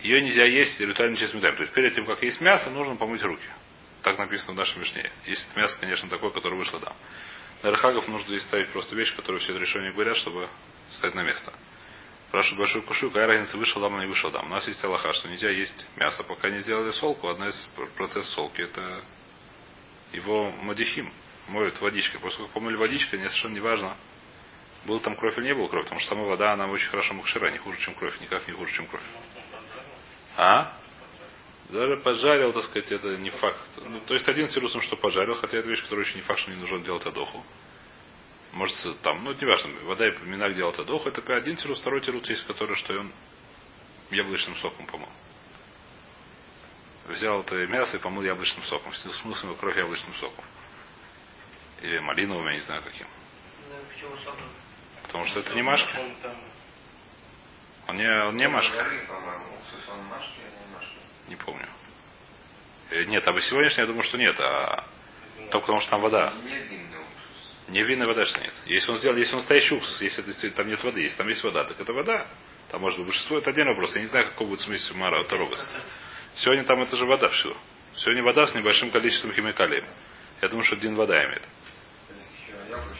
Ее 0.01 0.21
нельзя 0.21 0.45
есть 0.45 0.79
ритуально 0.79 1.13
нечистыми 1.13 1.41
руками. 1.41 1.55
То 1.57 1.63
есть 1.63 1.73
перед 1.73 1.95
тем, 1.95 2.05
как 2.05 2.21
есть 2.21 2.41
мясо, 2.41 2.69
нужно 2.69 2.95
помыть 2.95 3.23
руки. 3.23 3.47
Так 4.01 4.17
написано 4.19 4.53
в 4.53 4.55
нашем 4.55 4.81
Мишне. 4.81 5.09
Если 5.25 5.49
это 5.49 5.59
мясо, 5.59 5.77
конечно, 5.79 6.09
такое, 6.09 6.29
которое 6.29 6.57
вышло 6.57 6.79
там. 6.79 6.93
На 7.63 7.71
Рахагов 7.71 8.07
нужно 8.07 8.27
здесь 8.27 8.43
ставить 8.43 8.69
просто 8.69 8.95
вещь, 8.95 9.15
которую 9.15 9.39
все 9.41 9.57
решения 9.57 9.91
говорят, 9.91 10.15
чтобы 10.17 10.47
стать 10.91 11.15
на 11.15 11.23
место. 11.23 11.51
Спрашивают 12.27 12.59
большую 12.59 12.83
кушу, 12.83 13.09
какая 13.09 13.27
разница, 13.27 13.57
вышел 13.57 13.81
дам 13.81 13.95
или 13.95 14.01
не 14.01 14.09
вышел 14.09 14.29
дам. 14.29 14.45
У 14.45 14.49
нас 14.49 14.67
есть 14.67 14.83
Аллаха, 14.83 15.13
что 15.13 15.29
нельзя 15.29 15.49
есть 15.49 15.85
мясо, 15.95 16.23
пока 16.23 16.49
не 16.49 16.59
сделали 16.59 16.91
солку. 16.91 17.27
Одна 17.29 17.47
из 17.47 17.69
процесс 17.95 18.29
солки 18.33 18.61
это 18.61 19.03
его 20.11 20.51
мадихим, 20.51 21.11
моют 21.47 21.79
водичкой. 21.81 22.19
После 22.19 22.43
как 22.43 22.53
помыли 22.53 22.75
водичкой, 22.75 23.19
не 23.19 23.25
совершенно 23.25 23.53
не 23.53 23.59
важно, 23.59 23.95
был 24.85 24.99
там 24.99 25.15
кровь 25.15 25.37
или 25.37 25.45
не 25.45 25.55
было 25.55 25.67
кровь, 25.67 25.85
потому 25.85 25.99
что 25.99 26.09
сама 26.09 26.23
вода, 26.23 26.53
она 26.53 26.67
очень 26.67 26.89
хорошо 26.89 27.13
мукшира, 27.13 27.49
не 27.51 27.57
хуже, 27.57 27.79
чем 27.79 27.95
кровь, 27.95 28.19
никак 28.21 28.47
не 28.47 28.53
хуже, 28.53 28.71
чем 28.73 28.85
кровь. 28.87 29.03
А? 30.37 30.73
Даже 31.69 31.97
пожарил, 31.97 32.53
так 32.53 32.63
сказать, 32.63 32.91
это 32.91 33.17
не 33.17 33.31
факт. 33.31 33.59
Ну, 33.77 33.99
то 34.01 34.13
есть 34.13 34.27
один 34.27 34.47
тирусом, 34.47 34.81
что 34.81 34.95
пожарил, 34.95 35.35
хотя 35.35 35.57
это 35.57 35.67
вещь, 35.67 35.81
которая 35.81 36.05
еще 36.05 36.15
не 36.15 36.21
факт, 36.21 36.39
что 36.41 36.51
не 36.51 36.57
нужно 36.57 36.79
делать 36.79 37.05
адоху. 37.05 37.43
Может, 38.51 38.77
там, 39.01 39.23
ну, 39.23 39.33
не 39.33 39.45
важно, 39.45 39.71
вода 39.83 40.07
и 40.07 40.17
минак 40.25 40.55
делать 40.55 40.77
адоху, 40.77 41.09
это 41.09 41.35
один 41.35 41.57
тирус, 41.57 41.79
второй 41.79 42.01
тирус 42.01 42.29
есть, 42.29 42.45
который, 42.45 42.75
что 42.75 42.93
он 42.93 43.11
яблочным 44.11 44.55
соком 44.57 44.85
помыл. 44.85 45.09
Взял 47.07 47.41
это 47.41 47.55
мясо 47.67 47.97
и 47.97 47.99
помыл 47.99 48.23
яблочным 48.23 48.63
соком. 48.65 48.91
Смыл 48.93 49.35
свою 49.35 49.55
кровь 49.55 49.77
яблочным 49.77 50.13
соком. 50.15 50.43
Или 51.81 51.99
малиновым, 51.99 52.47
я 52.47 52.53
не 52.53 52.61
знаю 52.61 52.81
каким. 52.83 53.07
Ну, 53.69 53.75
почему? 53.93 54.11
Потому 55.03 55.25
что 55.25 55.39
это 55.39 55.53
не 55.53 55.61
машка. 55.61 55.91
Там 56.23 56.35
Он 57.87 57.97
не, 57.97 58.23
он 58.25 58.35
не 58.35 58.47
машка. 58.47 58.77
Или 58.81 59.05
не 61.27 61.35
помню. 61.35 61.67
Э, 62.91 63.03
Нет, 63.05 63.27
а 63.27 63.31
бы 63.31 63.41
сегодняшний 63.41 63.81
я 63.81 63.87
думаю, 63.87 64.03
что 64.03 64.17
нет, 64.17 64.39
а 64.39 64.85
только 65.51 65.65
потому 65.67 65.81
что 65.81 65.91
там 65.91 66.01
вода. 66.01 66.33
Не 67.67 67.81
винная 67.83 68.05
вода, 68.05 68.25
что 68.25 68.41
нет. 68.41 68.53
Если 68.67 68.91
он 68.91 68.97
сделал, 68.97 69.17
если 69.17 69.33
он 69.33 69.39
настоящий 69.39 69.75
уксус, 69.75 70.01
если 70.01 70.21
действительно 70.21 70.55
там 70.57 70.67
нет 70.67 70.83
воды, 70.83 71.01
если 71.01 71.17
там 71.17 71.27
есть 71.27 71.43
вода, 71.43 71.63
так 71.63 71.79
это 71.79 71.93
вода. 71.93 72.27
Там 72.69 72.81
может 72.81 72.99
быть 72.99 73.07
большинство, 73.07 73.37
это 73.39 73.49
один 73.49 73.65
вопрос. 73.67 73.95
Я 73.95 74.01
не 74.01 74.07
знаю, 74.07 74.27
какой 74.27 74.47
будет 74.47 74.61
смысл 74.61 74.93
Мара 74.95 75.23
Тарогас. 75.23 75.67
Сегодня 76.35 76.63
там 76.63 76.81
это 76.81 76.95
же 76.95 77.05
вода 77.05 77.27
все. 77.29 77.55
Сегодня 77.95 78.23
вода 78.23 78.45
с 78.45 78.53
небольшим 78.53 78.91
количеством 78.91 79.33
химикалий. 79.33 79.83
Я 80.41 80.49
думаю, 80.49 80.65
что 80.65 80.75
один 80.75 80.95
вода 80.95 81.23
имеет. 81.25 81.43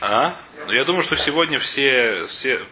А? 0.02 0.38
Но 0.66 0.74
я 0.74 0.86
думаю, 0.86 1.04
что 1.04 1.16
сегодня 1.18 1.60
все, 1.60 2.26
все, 2.28 2.66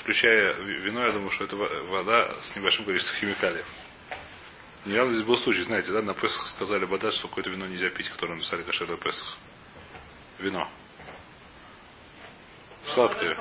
включая 0.00 0.54
вино, 0.54 1.04
я 1.06 1.12
думаю, 1.12 1.30
что 1.30 1.44
это 1.44 1.56
вода 1.56 2.36
с 2.42 2.56
небольшим 2.56 2.84
количеством 2.84 3.16
химикалиев. 3.18 3.66
Недавно 4.84 5.12
здесь 5.12 5.26
был 5.26 5.36
случай, 5.36 5.62
знаете, 5.62 5.92
да, 5.92 6.00
на 6.00 6.14
Песах 6.14 6.46
сказали 6.48 6.84
вода, 6.84 7.10
что 7.12 7.28
какое-то 7.28 7.50
вино 7.50 7.66
нельзя 7.66 7.90
пить, 7.90 8.08
которое 8.08 8.34
написали 8.34 8.62
кашер 8.62 8.88
на 8.88 8.96
Песах. 8.96 9.36
Вино. 10.38 10.68
Сладкое. 12.94 13.36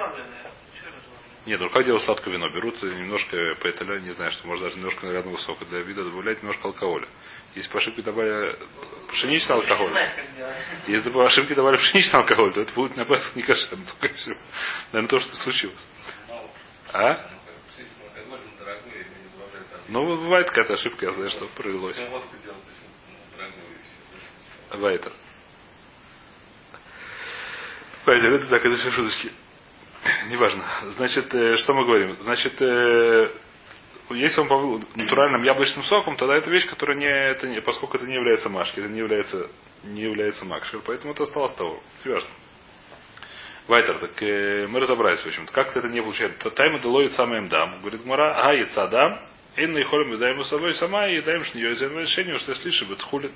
Нет, 1.45 1.59
ну 1.59 1.69
как 1.69 1.85
делают 1.85 2.03
сладкое 2.03 2.33
вино? 2.33 2.49
Берут 2.49 2.81
немножко 2.83 3.37
эталю, 3.63 3.99
не 3.99 4.11
знаю, 4.11 4.31
что 4.31 4.45
можно 4.47 4.65
даже 4.65 4.77
немножко 4.77 5.05
наверное 5.05 5.37
сока 5.37 5.65
для 5.65 5.79
вида 5.79 6.03
добавлять 6.03 6.41
немножко 6.41 6.67
алкоголя. 6.67 7.07
Если 7.55 7.71
по 7.71 7.77
ошибке 7.77 8.01
добавили 8.01 8.57
пшеничный 9.09 9.55
алкоголь, 9.55 9.91
если 10.87 11.09
по 11.09 11.25
ошибке 11.25 11.55
добавили 11.55 11.79
пшеничный 11.79 12.19
алкоголь, 12.19 12.53
то 12.53 12.61
это 12.61 12.73
будет 12.73 12.97
на 12.97 13.05
Песах 13.05 13.35
не 13.35 13.41
кошерно, 13.41 13.85
только 13.99 14.15
все. 14.15 14.37
Наверное, 14.91 15.09
то, 15.09 15.19
что 15.19 15.35
случилось. 15.37 15.87
А? 16.91 17.29
Ну, 19.87 20.05
бывает 20.17 20.47
какая-то 20.49 20.73
ошибка, 20.73 21.05
я 21.07 21.13
знаю, 21.13 21.29
что 21.31 21.47
провелось. 21.55 21.97
Вайтер. 24.71 25.11
Вайтер, 28.05 28.33
это 28.33 28.47
так, 28.49 28.65
это 28.65 28.77
все 28.77 28.91
шуточки. 28.91 29.31
Неважно. 30.29 30.63
Значит, 30.95 31.33
э, 31.33 31.57
что 31.57 31.73
мы 31.73 31.85
говорим? 31.85 32.17
Значит, 32.21 32.61
э, 32.61 33.29
если 34.11 34.41
он 34.41 34.47
по 34.47 34.81
натуральным 34.95 35.43
яблочным 35.43 35.83
соком, 35.83 36.15
тогда 36.15 36.37
это 36.37 36.49
вещь, 36.49 36.67
которая 36.67 36.97
не, 36.97 37.05
это 37.05 37.47
не, 37.47 37.61
поскольку 37.61 37.97
это 37.97 38.07
не 38.07 38.15
является 38.15 38.49
машки, 38.49 38.79
это 38.79 38.89
не 38.89 38.99
является, 38.99 39.47
не 39.83 40.01
является 40.01 40.45
макшер, 40.45 40.81
поэтому 40.85 41.13
это 41.13 41.23
осталось 41.23 41.53
того. 41.55 41.79
Неважно. 42.05 42.29
Вайтер, 43.67 43.97
так 43.99 44.23
э, 44.23 44.67
мы 44.67 44.79
разобрались, 44.79 45.21
в 45.21 45.27
общем-то, 45.27 45.53
как 45.53 45.75
это 45.75 45.87
не 45.89 46.01
получается. 46.01 46.49
Тайма 46.49 46.79
делоит 46.79 47.13
самым 47.13 47.49
дам. 47.49 47.81
Говорит 47.81 48.03
Мара, 48.05 48.41
а 48.41 48.53
яйца 48.53 48.87
дам, 48.87 49.21
Ин 49.57 49.77
и 49.77 49.83
холим 49.83 50.13
ему 50.13 50.43
собой 50.43 50.73
сама 50.73 51.07
и 51.07 51.21
даем 51.21 51.43
с 51.43 51.53
нее 51.53 51.71
решение, 51.71 52.39
что 52.39 52.51
если 52.51 52.85
будет 52.85 53.01
хулин. 53.01 53.31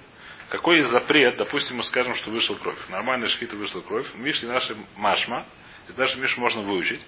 Какой 0.49 0.81
запрет, 0.81 1.37
допустим, 1.37 1.77
мы 1.77 1.83
скажем, 1.83 2.15
что 2.15 2.29
вышла 2.29 2.55
кровь. 2.55 2.77
Нормальная 2.89 3.27
шхита 3.27 3.55
вышла 3.55 3.81
кровь. 3.81 4.07
В 4.07 4.19
Мишне 4.19 4.47
нашей 4.49 4.75
машма, 4.95 5.45
из 5.87 5.97
нашей 5.97 6.21
Мишны 6.21 6.41
можно 6.41 6.61
выучить, 6.61 7.01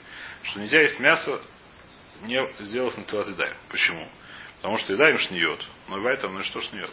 что 0.44 0.60
нельзя 0.60 0.82
есть 0.82 1.00
мясо, 1.00 1.42
не 2.22 2.42
сделав 2.60 2.98
на 2.98 3.04
тилат 3.04 3.28
едай. 3.28 3.54
Почему? 3.70 4.08
Потому 4.58 4.78
что 4.78 4.94
еда 4.94 5.10
им 5.10 5.20
шниет. 5.20 5.64
Но 5.88 5.96
бывает 5.98 6.22
там, 6.22 6.34
ну 6.34 6.40
и 6.40 6.44
что 6.44 6.62
шниет? 6.62 6.92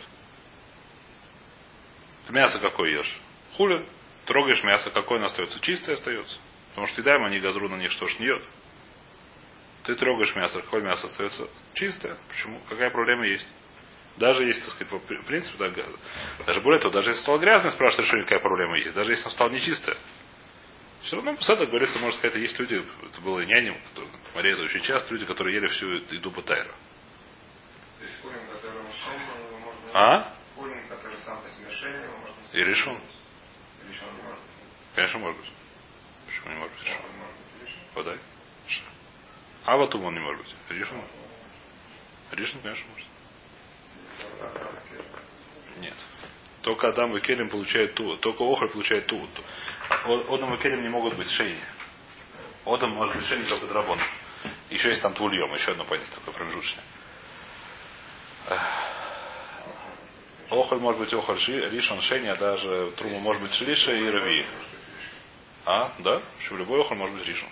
Ты 2.26 2.32
мясо 2.32 2.58
какое 2.58 2.90
ешь? 2.90 3.20
Хули. 3.56 3.84
Трогаешь 4.26 4.62
мясо, 4.62 4.90
какое 4.90 5.18
оно 5.18 5.26
остается? 5.26 5.58
Чистое 5.60 5.96
остается. 5.96 6.38
Потому 6.70 6.86
что 6.86 7.00
едаем 7.00 7.24
они 7.24 7.40
газру 7.40 7.68
на 7.68 7.76
них 7.76 7.90
что 7.90 8.06
шниет. 8.06 8.42
Ты 9.84 9.96
трогаешь 9.96 10.34
мясо, 10.36 10.62
какое 10.62 10.80
мясо 10.80 11.06
остается 11.06 11.48
чистое. 11.74 12.16
Почему? 12.28 12.60
Какая 12.68 12.90
проблема 12.90 13.26
есть? 13.26 13.48
Даже 14.16 14.44
если, 14.44 14.60
так 14.60 14.70
сказать, 14.70 14.92
в 14.92 15.26
принципе, 15.26 15.58
да, 15.58 15.84
даже 16.46 16.60
более 16.60 16.80
того, 16.80 16.92
даже 16.92 17.10
если 17.10 17.22
стало 17.22 17.38
грязное, 17.38 17.72
спрашивает 17.72 18.06
решение, 18.06 18.24
какая 18.24 18.40
проблема 18.40 18.78
есть. 18.78 18.94
Даже 18.94 19.12
если 19.12 19.24
он 19.24 19.30
стал 19.32 19.50
нечистое. 19.50 19.96
Все 21.04 21.16
равно 21.16 21.36
с 21.40 21.48
этого 21.48 21.66
говорится, 21.66 21.98
можно 21.98 22.16
сказать, 22.18 22.36
есть 22.36 22.58
люди, 22.58 22.84
это 23.02 23.20
было 23.22 23.40
и 23.40 23.46
няням, 23.46 23.76
Мария 24.34 24.52
это 24.54 24.62
очень 24.62 24.82
часто, 24.82 25.12
люди, 25.12 25.26
которые 25.26 25.56
ели 25.56 25.66
всю 25.66 25.88
еду 25.88 26.30
Батайра. 26.30 26.72
А? 29.94 30.34
Который 30.88 31.18
сам 31.18 31.42
по 31.42 31.48
себе 31.50 32.08
можно... 32.20 32.34
И 32.52 32.64
решен. 32.64 33.00
Решен 33.88 34.16
не 34.16 34.22
может 34.22 34.38
Конечно, 34.94 35.18
может 35.18 35.40
быть. 35.40 35.50
Почему 36.26 36.50
не 36.50 36.58
может 36.58 36.72
быть 36.78 36.86
решен? 36.86 37.00
Подай. 37.94 38.18
А 39.64 39.76
вот 39.76 39.94
он 39.94 40.14
не 40.14 40.20
может 40.20 40.42
быть. 40.42 40.54
Решен. 40.70 41.02
Решен, 42.32 42.60
конечно, 42.62 42.86
может. 42.90 43.06
Нет. 45.78 45.94
Только 46.62 46.88
Адам 46.88 47.16
и 47.16 47.20
Келем 47.20 47.50
получают 47.50 47.94
ту, 47.94 48.16
только 48.16 48.42
Охр 48.42 48.68
получает 48.68 49.06
ту. 49.06 49.28
Одам 50.04 50.54
и 50.54 50.62
Келем 50.62 50.82
не 50.82 50.88
могут 50.88 51.14
быть 51.16 51.28
шейни. 51.30 51.60
Одам 52.64 52.90
может 52.90 53.16
быть 53.16 53.26
шейни 53.26 53.44
только 53.44 53.66
драбон. 53.66 53.98
Еще 54.70 54.88
есть 54.88 55.02
там 55.02 55.12
твульем, 55.12 55.52
еще 55.54 55.72
одно 55.72 55.84
понятие 55.84 56.14
такое 56.14 56.34
промежуточное. 56.34 56.84
Охоль 60.50 60.78
может 60.78 61.00
быть 61.00 61.12
охоль 61.12 61.38
ришон 61.38 62.00
шейни, 62.00 62.28
а 62.28 62.36
даже 62.36 62.92
труму 62.96 63.18
может 63.18 63.42
быть 63.42 63.52
шлиша 63.54 63.92
и 63.92 64.08
рави. 64.08 64.46
А, 65.64 65.92
да? 65.98 66.22
Что 66.44 66.56
любой 66.56 66.80
охоль 66.80 66.96
может 66.96 67.16
быть 67.16 67.26
ришон. 67.26 67.48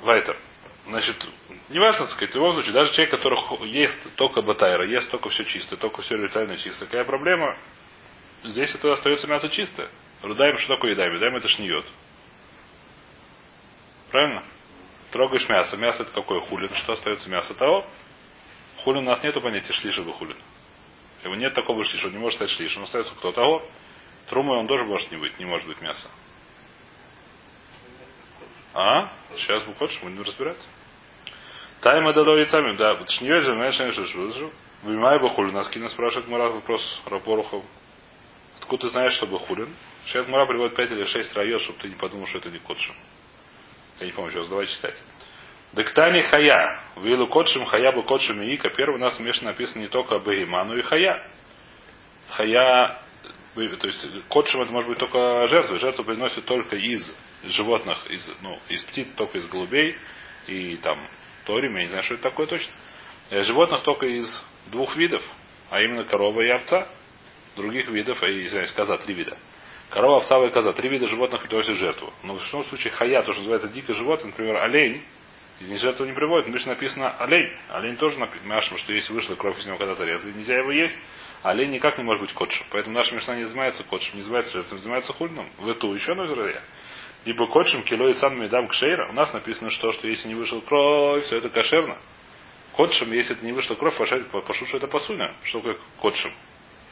Вайтер. 0.00 0.36
Значит, 0.86 1.16
не 1.70 1.78
важно, 1.78 2.06
сказать, 2.08 2.32
в 2.32 2.34
любом 2.34 2.52
случае, 2.52 2.72
даже 2.74 2.92
человек, 2.92 3.10
который 3.10 3.68
ест 3.70 3.96
только 4.16 4.42
батайра, 4.42 4.84
ест 4.84 5.10
только 5.10 5.30
все 5.30 5.44
чистое, 5.44 5.78
только 5.78 6.02
все 6.02 6.14
ритуально 6.16 6.56
чистое, 6.56 6.86
какая 6.86 7.04
проблема? 7.04 7.56
Здесь 8.44 8.74
это 8.74 8.92
остается 8.92 9.26
мясо 9.26 9.48
чистое. 9.48 9.88
Рудаем, 10.22 10.58
что 10.58 10.74
такое 10.74 10.90
едаем? 10.90 11.14
Едаем 11.14 11.36
это 11.36 11.48
шниет. 11.48 11.86
Правильно? 14.10 14.42
Трогаешь 15.10 15.48
мясо. 15.48 15.76
Мясо 15.76 16.02
это 16.02 16.12
какое? 16.12 16.40
Хулин. 16.40 16.72
Что 16.74 16.92
остается 16.92 17.28
мясо 17.30 17.54
того? 17.54 17.86
Хулин 18.78 19.04
у 19.04 19.10
нас 19.10 19.22
нету 19.22 19.40
понятия 19.40 19.72
шлиша 19.72 20.02
бы 20.02 20.12
хулин. 20.12 20.36
Его 21.24 21.34
нет 21.36 21.54
такого 21.54 21.84
шлиша, 21.84 22.08
он 22.08 22.12
не 22.12 22.18
может 22.18 22.36
стать 22.36 22.50
шлишем. 22.50 22.82
Он 22.82 22.84
остается 22.84 23.14
кто 23.14 23.32
того. 23.32 23.66
Трумой 24.28 24.58
он 24.58 24.66
тоже 24.66 24.84
может 24.84 25.10
не 25.10 25.16
быть, 25.16 25.38
не 25.38 25.46
может 25.46 25.66
быть 25.66 25.80
мясо. 25.80 26.08
А? 28.74 29.08
Сейчас 29.36 29.62
хочешь, 29.78 30.00
будем 30.02 30.22
разбирать. 30.22 30.58
Тайма 31.80 32.12
дало 32.12 32.36
яйцами, 32.36 32.76
да. 32.76 32.94
Вот 32.94 33.08
шньёй 33.10 33.40
же, 33.40 33.52
знаешь, 33.52 33.74
что 33.74 34.06
что 34.06 34.50
Вимай 34.82 35.18
Бахулин. 35.20 35.52
Нас 35.52 35.68
Кина 35.68 35.88
спрашивает 35.88 36.28
Мара 36.28 36.48
вопрос 36.48 37.02
Рапорухов. 37.06 37.64
Откуда 38.58 38.86
ты 38.86 38.88
знаешь, 38.90 39.12
что 39.14 39.26
Бахулин? 39.26 39.68
Сейчас 40.06 40.26
Мара 40.28 40.46
приводит 40.46 40.76
5 40.76 40.90
или 40.90 41.04
6 41.04 41.36
райот, 41.36 41.60
чтобы 41.62 41.78
ты 41.78 41.88
не 41.88 41.94
подумал, 41.94 42.26
что 42.26 42.38
это 42.38 42.50
не 42.50 42.58
Котшим. 42.58 42.94
Я 44.00 44.06
не 44.06 44.12
помню, 44.12 44.32
сейчас 44.32 44.48
давай 44.48 44.66
читать. 44.66 44.96
Дектани 45.72 46.22
хая. 46.22 46.80
Вилу 46.96 47.26
котшим 47.26 47.64
хая 47.64 47.92
бы 47.92 48.02
котшим 48.04 48.40
и. 48.42 48.56
Первый 48.56 48.96
у 48.96 48.98
нас 48.98 49.16
смешно 49.16 49.50
написано 49.50 49.82
не 49.82 49.88
только 49.88 50.18
бегима, 50.18 50.64
но 50.64 50.76
и 50.76 50.82
хая. 50.82 51.26
Хая, 52.30 52.98
то 53.54 53.86
есть 53.86 54.06
котшим 54.28 54.62
это 54.62 54.72
может 54.72 54.88
быть 54.88 54.98
только 54.98 55.46
жертву. 55.46 55.78
Жертву 55.78 56.04
приносит 56.04 56.44
только 56.44 56.76
из 56.76 57.14
животных, 57.44 57.98
из, 58.10 58.28
ну, 58.42 58.58
из 58.68 58.82
птиц, 58.84 59.08
только 59.16 59.38
из 59.38 59.46
голубей 59.46 59.96
и 60.46 60.76
там 60.76 60.98
торим, 61.44 61.76
я 61.76 61.82
не 61.82 61.88
знаю, 61.88 62.02
что 62.02 62.14
это 62.14 62.24
такое 62.24 62.46
точно. 62.46 62.72
Э, 63.30 63.42
животных 63.42 63.82
только 63.82 64.06
из 64.06 64.42
двух 64.66 64.96
видов, 64.96 65.22
а 65.70 65.80
именно 65.80 66.04
корова 66.04 66.40
и 66.42 66.48
овца. 66.48 66.88
Других 67.56 67.88
видов, 67.88 68.20
а 68.22 68.26
извиняюсь, 68.26 68.72
коза, 68.72 68.98
три 68.98 69.14
вида. 69.14 69.38
Корова, 69.90 70.16
овца 70.16 70.44
и 70.44 70.50
коза. 70.50 70.72
Три 70.72 70.88
вида 70.88 71.06
животных 71.06 71.44
приносят 71.44 71.74
жертву. 71.76 72.12
Но 72.24 72.34
в 72.34 72.44
любом 72.44 72.64
случае 72.64 72.92
хая, 72.92 73.22
то, 73.22 73.32
что 73.32 73.42
называется 73.42 73.68
дикое 73.68 73.94
животное, 73.94 74.30
например, 74.30 74.56
олень, 74.56 75.04
из 75.60 75.68
них 75.68 75.78
жертву 75.78 76.04
не 76.04 76.12
приводит. 76.12 76.46
В 76.46 76.48
написано 76.68 77.16
олень. 77.18 77.52
Олень 77.70 77.96
тоже 77.96 78.18
написано, 78.18 78.48
что 78.76 78.92
если 78.92 79.12
вышла 79.12 79.36
кровь 79.36 79.58
из 79.58 79.66
него, 79.66 79.78
когда 79.78 79.94
зарезали, 79.94 80.32
нельзя 80.32 80.56
его 80.56 80.72
есть. 80.72 80.96
Олень 81.44 81.72
никак 81.72 81.98
не 81.98 82.04
может 82.04 82.22
быть 82.22 82.32
котшем. 82.32 82.66
Поэтому 82.70 82.96
наша 82.96 83.14
мешна 83.14 83.36
не 83.36 83.44
занимается 83.44 83.84
котшем, 83.84 84.16
не 84.16 84.22
занимается 84.22 84.50
жертвой, 84.50 84.78
занимается 84.78 85.12
хульным. 85.12 85.46
В 85.58 85.68
эту 85.68 85.92
еще 85.92 86.12
одно 86.12 86.24
зря. 86.24 86.62
Либо 87.26 87.46
котшем 87.52 87.82
кило 87.82 88.08
и 88.08 88.14
сам 88.14 88.40
медам 88.40 88.66
кшейра. 88.66 89.10
У 89.10 89.12
нас 89.12 89.30
написано, 89.34 89.68
что, 89.68 89.92
что 89.92 90.08
если 90.08 90.26
не 90.28 90.34
вышел 90.34 90.62
кровь, 90.62 91.22
все 91.24 91.36
это 91.36 91.50
кошерно. 91.50 91.98
Котшем, 92.72 93.12
если 93.12 93.36
это 93.36 93.44
не 93.44 93.52
вышла 93.52 93.74
кровь, 93.74 93.94
пошу, 93.94 94.66
что 94.66 94.78
это 94.78 94.86
посульно. 94.86 95.34
Что 95.42 95.58
такое 95.58 95.78
котшем? 96.00 96.32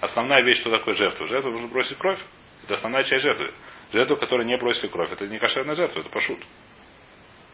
Основная 0.00 0.42
вещь, 0.42 0.60
что 0.60 0.70
такое 0.70 0.94
жертва. 0.94 1.26
Жертва 1.26 1.48
нужно 1.48 1.68
бросить 1.68 1.96
кровь. 1.96 2.20
Это 2.64 2.74
основная 2.74 3.04
часть 3.04 3.22
жертвы. 3.22 3.54
Жертва, 3.90 4.16
которая 4.16 4.46
не 4.46 4.58
бросили 4.58 4.88
кровь, 4.88 5.10
это 5.10 5.26
не 5.28 5.38
кошерная 5.38 5.74
жертва, 5.74 6.00
это 6.00 6.10
пошут. 6.10 6.38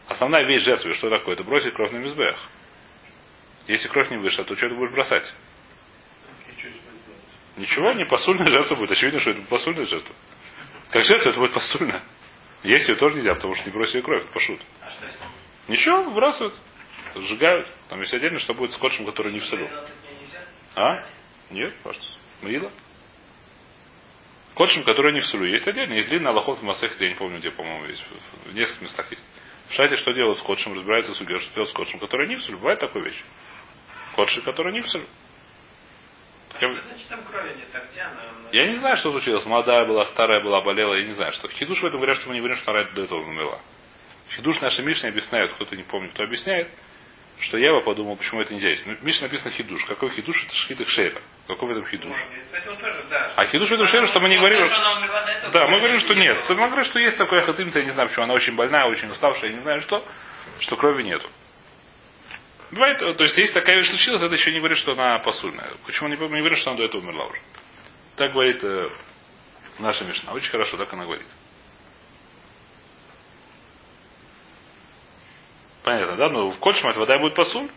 Основная 0.07 0.43
вещь 0.43 0.63
жертвы, 0.63 0.93
что 0.95 1.09
такое? 1.09 1.35
Это 1.35 1.45
бросить 1.45 1.73
кровь 1.73 1.91
на 1.93 1.97
мизбех. 1.97 2.35
Если 3.67 3.87
кровь 3.87 4.09
не 4.09 4.17
вышла, 4.17 4.43
то 4.43 4.53
что 4.57 4.67
ты 4.67 4.75
будешь 4.75 4.91
бросать? 4.91 5.33
Ничего, 7.59 7.91
не 7.91 8.05
посульная 8.05 8.47
жертва 8.47 8.75
будет. 8.75 8.91
Очевидно, 8.91 9.19
что 9.19 9.31
это 9.31 9.41
посульная 9.41 9.85
жертва. 9.85 10.15
Как 10.91 11.03
жертва 11.03 11.31
это 11.31 11.39
будет 11.39 11.51
посульная. 11.51 12.01
Есть 12.63 12.87
ее 12.87 12.95
тоже 12.95 13.17
нельзя, 13.17 13.35
потому 13.35 13.53
что 13.53 13.65
не 13.65 13.73
бросили 13.73 13.99
кровь, 13.99 14.23
это 14.23 14.31
пошут. 14.31 14.61
Ничего, 15.67 16.03
выбрасывают. 16.03 16.55
Сжигают. 17.15 17.67
Там 17.89 17.99
есть 17.99 18.13
отдельно, 18.13 18.39
что 18.39 18.53
будет 18.53 18.71
скотчем, 18.71 19.05
который 19.05 19.33
не 19.33 19.39
в 19.39 19.45
саду. 19.45 19.67
А? 20.75 21.03
Нет, 21.49 21.75
пожалуйста. 21.83 22.17
Мила? 22.43 22.71
Кодшим, 24.53 24.83
который 24.85 25.11
не 25.11 25.19
в 25.19 25.25
сулю. 25.25 25.45
Есть 25.45 25.67
отдельно, 25.67 25.93
есть 25.93 26.07
длинный 26.07 26.31
аллоход 26.31 26.59
в 26.59 26.63
Масехе, 26.63 26.95
я 26.99 27.09
не 27.09 27.15
помню, 27.15 27.39
где, 27.39 27.51
по-моему, 27.51 27.85
есть. 27.87 28.05
В 28.45 28.53
нескольких 28.53 28.83
местах 28.83 29.11
есть. 29.11 29.25
В 29.67 29.73
шате 29.73 29.97
что 29.97 30.13
делать 30.13 30.37
с 30.37 30.41
кодшим, 30.41 30.73
разбирается 30.73 31.13
судья, 31.13 31.37
что 31.39 31.53
делать 31.55 31.69
с 31.69 31.73
кодшим, 31.73 31.99
который 31.99 32.29
не 32.29 32.35
в 32.35 32.41
сулю. 32.41 32.57
Бывает 32.57 32.79
такая 32.79 33.03
вещь. 33.03 33.21
Кодши, 34.15 34.41
который 34.43 34.71
не 34.71 34.81
в 34.81 34.87
сулю. 34.87 35.05
Нет? 36.61 36.83
А? 36.83 38.49
Я 38.51 38.67
не 38.67 38.75
знаю, 38.77 38.97
что 38.97 39.11
случилось. 39.11 39.45
Молодая 39.45 39.85
была, 39.85 40.05
старая 40.05 40.41
была, 40.41 40.61
болела, 40.61 40.95
я 40.95 41.05
не 41.05 41.13
знаю, 41.13 41.31
что. 41.33 41.47
Хидуш 41.47 41.81
в 41.81 41.85
этом 41.85 41.99
говорят, 41.99 42.17
что 42.17 42.29
мы 42.29 42.35
не 42.35 42.41
говорим, 42.41 42.57
что 42.57 42.71
она 42.71 42.83
до 42.83 43.03
этого 43.03 43.21
умерла. 43.21 43.59
Хидуш 44.35 44.59
наши 44.61 44.83
Мишни 44.83 45.07
объясняют, 45.07 45.51
кто-то 45.53 45.75
не 45.75 45.83
помнит, 45.83 46.13
кто 46.13 46.23
объясняет, 46.23 46.69
что 47.39 47.57
Ева 47.57 47.81
подумал, 47.81 48.17
почему 48.17 48.41
это 48.41 48.53
нельзя 48.53 48.69
есть. 48.69 48.85
Ну, 48.85 48.95
Мишне 49.01 49.27
написано 49.27 49.51
хидуш. 49.51 49.85
Какой 49.85 50.09
хидуш? 50.09 50.43
Это 50.43 50.53
шхит 50.53 50.87
шейра. 50.87 51.21
Какой 51.47 51.69
в 51.69 51.71
этом 51.71 51.85
хидуш? 51.85 52.15
А 53.35 53.45
хидуш 53.45 53.69
в 53.69 53.73
этом 53.73 53.87
шейра, 53.87 54.07
что 54.07 54.19
мы 54.19 54.29
не 54.29 54.37
говорим. 54.37 54.67
Да, 55.51 55.67
мы 55.67 55.77
говорим, 55.77 55.99
что 55.99 56.13
не 56.15 56.21
нет. 56.21 56.43
Мы 56.49 56.55
говорим, 56.55 56.83
что 56.83 56.99
есть 56.99 57.17
такое 57.17 57.41
хатымца, 57.43 57.79
я 57.79 57.85
не 57.85 57.91
знаю, 57.91 58.09
почему 58.09 58.25
она 58.25 58.33
очень 58.33 58.55
больная, 58.55 58.85
очень 58.85 59.09
уставшая, 59.09 59.51
я 59.51 59.55
не 59.55 59.61
знаю 59.61 59.81
что, 59.81 60.03
что 60.59 60.75
крови 60.75 61.03
нету. 61.03 61.29
Бывает, 62.71 62.99
то 62.99 63.23
есть, 63.23 63.35
если 63.37 63.53
такая 63.53 63.77
вещь 63.77 63.89
случилась, 63.89 64.21
это 64.21 64.35
еще 64.35 64.51
не 64.51 64.59
говорит, 64.59 64.77
что 64.77 64.93
она 64.93 65.17
посульная. 65.19 65.75
Почему 65.85 66.07
не, 66.07 66.15
не 66.15 66.39
говорит, 66.39 66.59
что 66.59 66.71
она 66.71 66.77
до 66.77 66.85
этого 66.85 67.01
умерла 67.01 67.25
уже? 67.25 67.39
Так 68.15 68.31
говорит 68.31 68.63
э, 68.63 68.89
наша 69.79 70.05
Мишна. 70.05 70.33
Очень 70.33 70.51
хорошо, 70.51 70.77
так 70.77 70.93
она 70.93 71.05
говорит. 71.05 71.27
Понятно, 75.83 76.15
да? 76.15 76.29
Но 76.29 76.51
в 76.51 76.59
Кольшма 76.59 76.91
эта 76.91 76.99
вода 76.99 77.17
будет 77.17 77.33
посуль. 77.33 77.69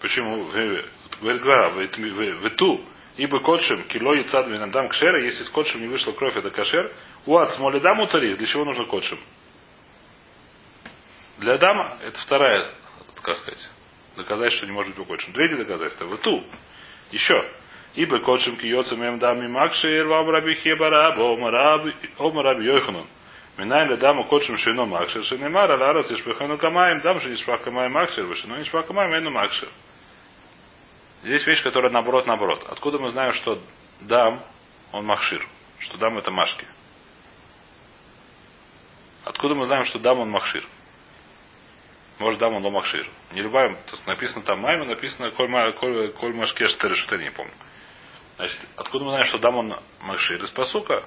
Почему? 0.00 0.42
Вы- 0.42 0.84
Говорит, 1.20 1.42
да, 1.42 1.68
в 1.68 2.50
ту, 2.56 2.82
ибо 3.18 3.40
кодшим, 3.40 3.84
кило 3.84 4.14
и 4.14 4.24
цад 4.24 4.48
винандам 4.48 4.88
кшера, 4.88 5.20
если 5.20 5.42
с 5.42 5.50
кодшим 5.50 5.82
не 5.82 5.86
вышла 5.86 6.12
кровь, 6.12 6.34
это 6.34 6.50
кашер, 6.50 6.90
у 7.26 7.36
ад 7.36 7.50
смолидам 7.52 8.00
уцари, 8.00 8.34
для 8.36 8.46
чего 8.46 8.64
нужно 8.64 8.86
кодшим? 8.86 9.18
Для 11.38 11.58
дама, 11.58 11.98
это 12.02 12.18
вторая, 12.20 12.72
так 13.22 13.36
сказать, 13.36 13.70
доказать, 14.16 14.52
что 14.52 14.66
не 14.66 14.72
может 14.72 14.96
быть 14.96 15.06
кодшим. 15.06 15.32
Третье 15.32 15.56
доказательство, 15.56 16.06
в 16.06 16.16
ту, 16.18 16.44
еще, 17.10 17.44
ибо 17.94 18.20
кодшим 18.20 18.56
киоцу 18.56 18.96
мем 18.96 19.18
дами 19.18 19.46
макшир, 19.48 20.06
вам 20.06 20.28
раби 20.30 20.54
хебара, 20.54 21.14
ома 21.16 21.50
раби 21.50 22.64
йоханун. 22.64 23.06
Минай 23.56 23.88
ли 23.88 23.96
даму 23.96 24.24
кодшим 24.24 24.56
шино 24.56 24.86
макшир, 24.86 25.22
шинемар, 25.24 25.70
аларас 25.70 26.10
ишпехану 26.10 26.56
камаем, 26.56 27.00
дам 27.00 27.20
же 27.20 27.34
ишпах 27.34 27.62
камаем 27.62 27.92
макшир, 27.92 28.24
вышино 28.24 28.60
ишпах 28.62 28.86
камаем, 28.86 29.14
эну 29.14 29.30
макшир. 29.30 29.68
Здесь 31.22 31.46
вещь, 31.46 31.62
которая 31.62 31.90
наоборот, 31.90 32.26
наоборот. 32.26 32.64
Откуда 32.68 32.98
мы 32.98 33.08
знаем, 33.08 33.34
что 33.34 33.60
дам, 34.00 34.42
он 34.92 35.04
махшир, 35.04 35.46
что 35.78 35.98
дам 35.98 36.16
это 36.16 36.30
машки? 36.30 36.64
Откуда 39.24 39.54
мы 39.54 39.66
знаем, 39.66 39.84
что 39.84 39.98
дам 39.98 40.20
он 40.20 40.30
махшир? 40.30 40.64
Может, 42.20 42.38
дам 42.38 42.52
он 42.52 42.62
ломахшир. 42.62 43.08
Не 43.32 43.40
любая, 43.40 43.70
то 43.70 43.92
есть 43.92 44.06
написано 44.06 44.44
там 44.44 44.60
майма, 44.60 44.84
написано 44.84 45.30
коль, 45.30 45.48
ма- 45.48 45.72
коль, 45.72 46.12
коль 46.12 46.34
машкеш 46.34 46.70
что 46.70 47.16
не 47.16 47.30
помню. 47.30 47.52
Значит, 48.36 48.60
откуда 48.76 49.04
мы 49.04 49.10
знаем, 49.12 49.26
что 49.26 49.38
дам 49.38 49.56
он 49.56 49.76
махшир? 50.02 50.42
Из 50.44 50.50
посука. 50.50 51.02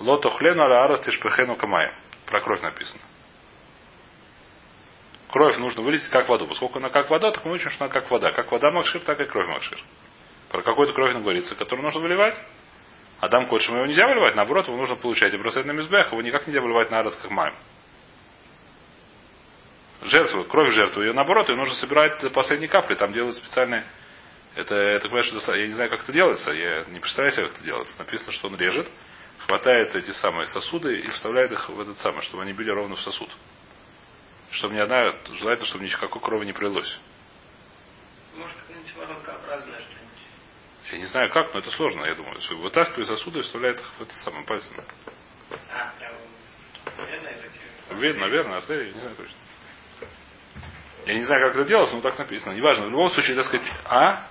Лото 0.00 0.30
хлену 0.30 0.64
ара 0.64 0.84
арас 0.84 1.02
тишпехену 1.02 1.54
камаем. 1.54 1.92
Про 2.26 2.40
кровь 2.42 2.62
написано. 2.62 3.02
Кровь 5.30 5.56
нужно 5.58 5.82
вылить 5.82 6.08
как 6.08 6.28
воду. 6.28 6.48
Поскольку 6.48 6.78
она 6.78 6.90
как 6.90 7.10
вода, 7.10 7.30
так 7.30 7.44
мы 7.44 7.52
учим, 7.52 7.70
что 7.70 7.84
она 7.84 7.94
как 7.94 8.10
вода. 8.10 8.32
Как 8.32 8.50
вода 8.50 8.72
макшир, 8.72 9.02
так 9.02 9.20
и 9.20 9.26
кровь 9.26 9.46
макшир. 9.46 9.78
Про 10.50 10.62
какую-то 10.62 10.94
кровь 10.94 11.12
нам 11.12 11.22
говорится, 11.22 11.54
которую 11.54 11.84
нужно 11.84 12.00
выливать. 12.00 12.36
А 13.20 13.28
дам 13.28 13.46
кодшим 13.46 13.76
его 13.76 13.86
нельзя 13.86 14.08
выливать, 14.08 14.34
наоборот, 14.34 14.66
его 14.66 14.76
нужно 14.76 14.96
получать 14.96 15.32
и 15.32 15.36
бросать 15.36 15.64
на 15.64 15.72
мизбех, 15.72 16.10
его 16.10 16.20
никак 16.22 16.46
нельзя 16.48 16.60
выливать 16.60 16.90
на 16.90 16.98
арас, 16.98 17.16
как 17.16 17.30
маем. 17.30 17.54
Жертву, 20.04 20.44
кровь 20.44 20.70
жертву, 20.72 21.00
ее 21.00 21.14
наоборот, 21.14 21.48
ее 21.48 21.56
нужно 21.56 21.74
собирать 21.74 22.20
до 22.20 22.28
последней 22.28 22.68
капли. 22.68 22.94
Там 22.94 23.12
делают 23.12 23.36
специальные. 23.36 23.84
Это, 24.54 24.74
это 24.74 25.08
конечно, 25.08 25.52
я 25.52 25.66
не 25.66 25.72
знаю, 25.72 25.88
как 25.88 26.02
это 26.02 26.12
делается. 26.12 26.50
Я 26.52 26.84
не 26.88 27.00
представляю 27.00 27.32
себе, 27.32 27.48
как 27.48 27.56
это 27.56 27.64
делается. 27.64 27.98
Написано, 27.98 28.32
что 28.32 28.48
он 28.48 28.56
режет, 28.56 28.90
хватает 29.46 29.94
эти 29.94 30.10
самые 30.10 30.46
сосуды 30.46 31.00
и 31.00 31.08
вставляет 31.08 31.52
их 31.52 31.70
в 31.70 31.80
этот 31.80 31.98
самый, 31.98 32.22
чтобы 32.22 32.42
они 32.42 32.52
били 32.52 32.70
ровно 32.70 32.96
в 32.96 33.00
сосуд. 33.00 33.30
Чтобы 34.50 34.74
ни 34.74 34.78
одна, 34.78 35.14
желательно, 35.32 35.66
чтобы 35.66 35.84
никакой 35.84 36.20
крови 36.20 36.44
не 36.44 36.52
пролилось. 36.52 36.98
Может, 38.36 38.56
какая-нибудь 38.56 38.94
воронкообразная 38.96 39.80
что-нибудь. 39.80 40.92
Я 40.92 40.98
не 40.98 41.06
знаю 41.06 41.30
как, 41.30 41.54
но 41.54 41.60
это 41.60 41.70
сложно, 41.70 42.04
я 42.04 42.14
думаю. 42.14 42.38
Что 42.40 42.56
Вытаскивает 42.56 43.08
сосуды 43.08 43.38
и 43.38 43.42
вставляет 43.42 43.80
их 43.80 43.86
в 43.98 44.02
это 44.02 44.14
самое 44.16 44.44
пальцем. 44.44 44.76
А, 45.72 45.94
тебе. 47.88 48.00
Видно, 48.00 48.20
наверное, 48.20 48.58
артерия, 48.58 48.92
не 48.92 49.00
знаю 49.00 49.16
точно. 49.16 49.34
Я 51.06 51.14
не 51.14 51.22
знаю, 51.22 51.48
как 51.48 51.56
это 51.60 51.68
делается, 51.68 51.96
но 51.96 52.02
так 52.02 52.18
написано. 52.18 52.54
Неважно. 52.54 52.86
В 52.86 52.90
любом 52.90 53.08
случае, 53.10 53.36
так 53.36 53.44
сказать, 53.44 53.66
а? 53.84 54.26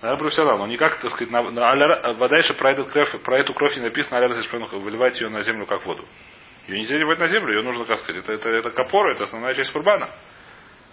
Наверное, 0.00 0.22
профессионал, 0.22 0.58
но 0.58 0.66
никак, 0.68 1.00
так 1.00 1.10
сказать, 1.10 1.30
на, 1.30 1.42
на 1.42 2.14
вода 2.14 2.36
еще 2.36 2.54
про, 2.54 2.70
этот 2.70 2.88
кровь, 2.88 3.20
про 3.22 3.38
эту 3.40 3.52
кровь 3.52 3.76
не 3.76 3.82
написано, 3.82 4.18
аля 4.18 4.28
выливать 4.28 5.20
ее 5.20 5.28
на 5.28 5.42
землю 5.42 5.66
как 5.66 5.84
воду. 5.84 6.04
Ее 6.68 6.78
нельзя 6.78 6.94
выливать 6.94 7.18
на 7.18 7.26
землю, 7.26 7.52
ее 7.52 7.62
нужно, 7.62 7.84
как 7.84 7.98
сказать, 7.98 8.22
это, 8.22 8.32
это, 8.32 8.48
это 8.48 8.70
капора, 8.70 9.14
это 9.14 9.24
основная 9.24 9.54
часть 9.54 9.72
курбана. 9.72 10.08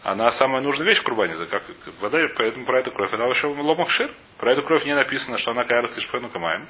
Она 0.02 0.32
самая 0.32 0.62
нужная 0.62 0.88
вещь 0.88 1.00
в 1.00 1.04
курбане, 1.04 1.36
за 1.36 1.46
как 1.46 1.64
вода, 2.00 2.20
поэтому 2.36 2.66
про 2.66 2.80
эту 2.80 2.92
кровь, 2.92 3.14
она 3.14 3.26
еще 3.26 3.48
ломахшир. 3.48 4.10
Про 4.40 4.54
эту 4.54 4.64
кровь 4.64 4.86
не 4.86 4.96
написано, 4.96 5.38
что 5.38 5.52
она 5.52 5.66
кайрас 5.66 5.94
тишпену 5.94 6.30
камаем. 6.30 6.68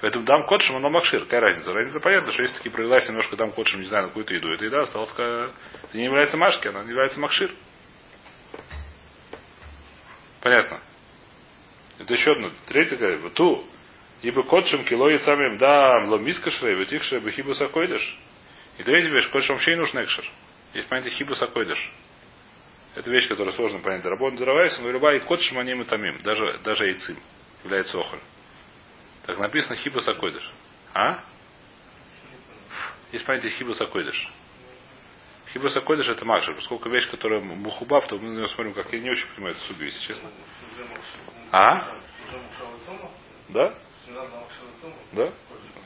Поэтому 0.00 0.24
дам 0.24 0.46
кодшим, 0.46 0.76
он 0.76 0.84
ломахшир. 0.84 1.24
Какая 1.24 1.40
разница? 1.40 1.72
Разница 1.72 2.00
понятна, 2.00 2.32
что 2.32 2.42
если 2.42 2.56
таки 2.56 2.68
пролилась 2.68 3.08
немножко 3.08 3.36
дам 3.36 3.52
кодшим, 3.52 3.80
не 3.80 3.86
знаю, 3.86 4.04
на 4.04 4.08
какую-то 4.08 4.34
еду, 4.34 4.52
эта 4.52 4.64
еда 4.64 4.80
осталась, 4.80 5.12
это 5.12 5.52
не 5.94 6.04
является 6.04 6.36
машки, 6.36 6.68
она 6.68 6.82
не 6.84 6.90
является 6.90 7.18
махшир. 7.18 7.50
Понятно? 10.40 10.80
Это 11.98 12.14
еще 12.14 12.32
одно. 12.32 12.50
Третье, 12.66 12.96
говорит, 12.96 13.20
вот 13.20 13.34
ту. 13.34 13.66
Ибо 14.22 14.42
кодшим 14.42 14.84
кило 14.84 15.08
и 15.10 15.18
самим 15.18 15.58
да 15.58 16.04
ломиска 16.04 16.50
шрей, 16.50 16.76
вот 16.76 16.92
их 16.92 17.02
шрей, 17.04 17.30
хибус 17.30 17.60
акойдыш. 17.60 18.18
И 18.78 18.82
третья 18.82 19.10
вещь, 19.10 19.30
кодшим 19.30 19.56
вообще 19.56 19.76
нужен 19.76 20.02
экшер. 20.02 20.24
Есть 20.74 20.88
понятие 20.88 21.12
хибус 21.12 21.40
акойдыш. 21.42 21.92
Это 22.94 23.10
вещь, 23.10 23.28
которая 23.28 23.54
сложно 23.54 23.78
понять. 23.80 24.04
Работа 24.04 24.36
дровайся, 24.36 24.82
но 24.82 24.90
любая 24.90 25.20
кодшим 25.20 25.58
они 25.58 25.72
и 25.72 25.84
тамим, 25.84 26.18
даже, 26.22 26.58
даже 26.64 26.86
яйцим, 26.86 27.16
является 27.62 27.98
охоль. 27.98 28.18
Так 29.24 29.38
написано 29.38 29.76
хибус 29.76 30.06
акойдыш. 30.08 30.52
А? 30.94 31.20
Есть 33.12 33.24
понятие 33.24 33.52
хибус 33.52 33.80
акойдыш. 33.80 34.30
Хибус 35.52 35.76
акойдыш 35.76 36.08
это 36.08 36.24
макшер. 36.24 36.54
Поскольку 36.54 36.88
вещь, 36.88 37.08
которая 37.10 37.40
мухубав, 37.40 38.06
то 38.06 38.16
мы 38.16 38.30
на 38.30 38.36
нее 38.38 38.48
смотрим, 38.48 38.74
как 38.74 38.92
я 38.92 39.00
не 39.00 39.10
очень 39.10 39.26
понимаю 39.34 39.54
эту 39.54 39.64
судью, 39.64 39.86
если 39.86 40.06
честно. 40.06 40.30
А? 41.50 41.96
Да? 43.48 43.74
Да? 45.12 45.32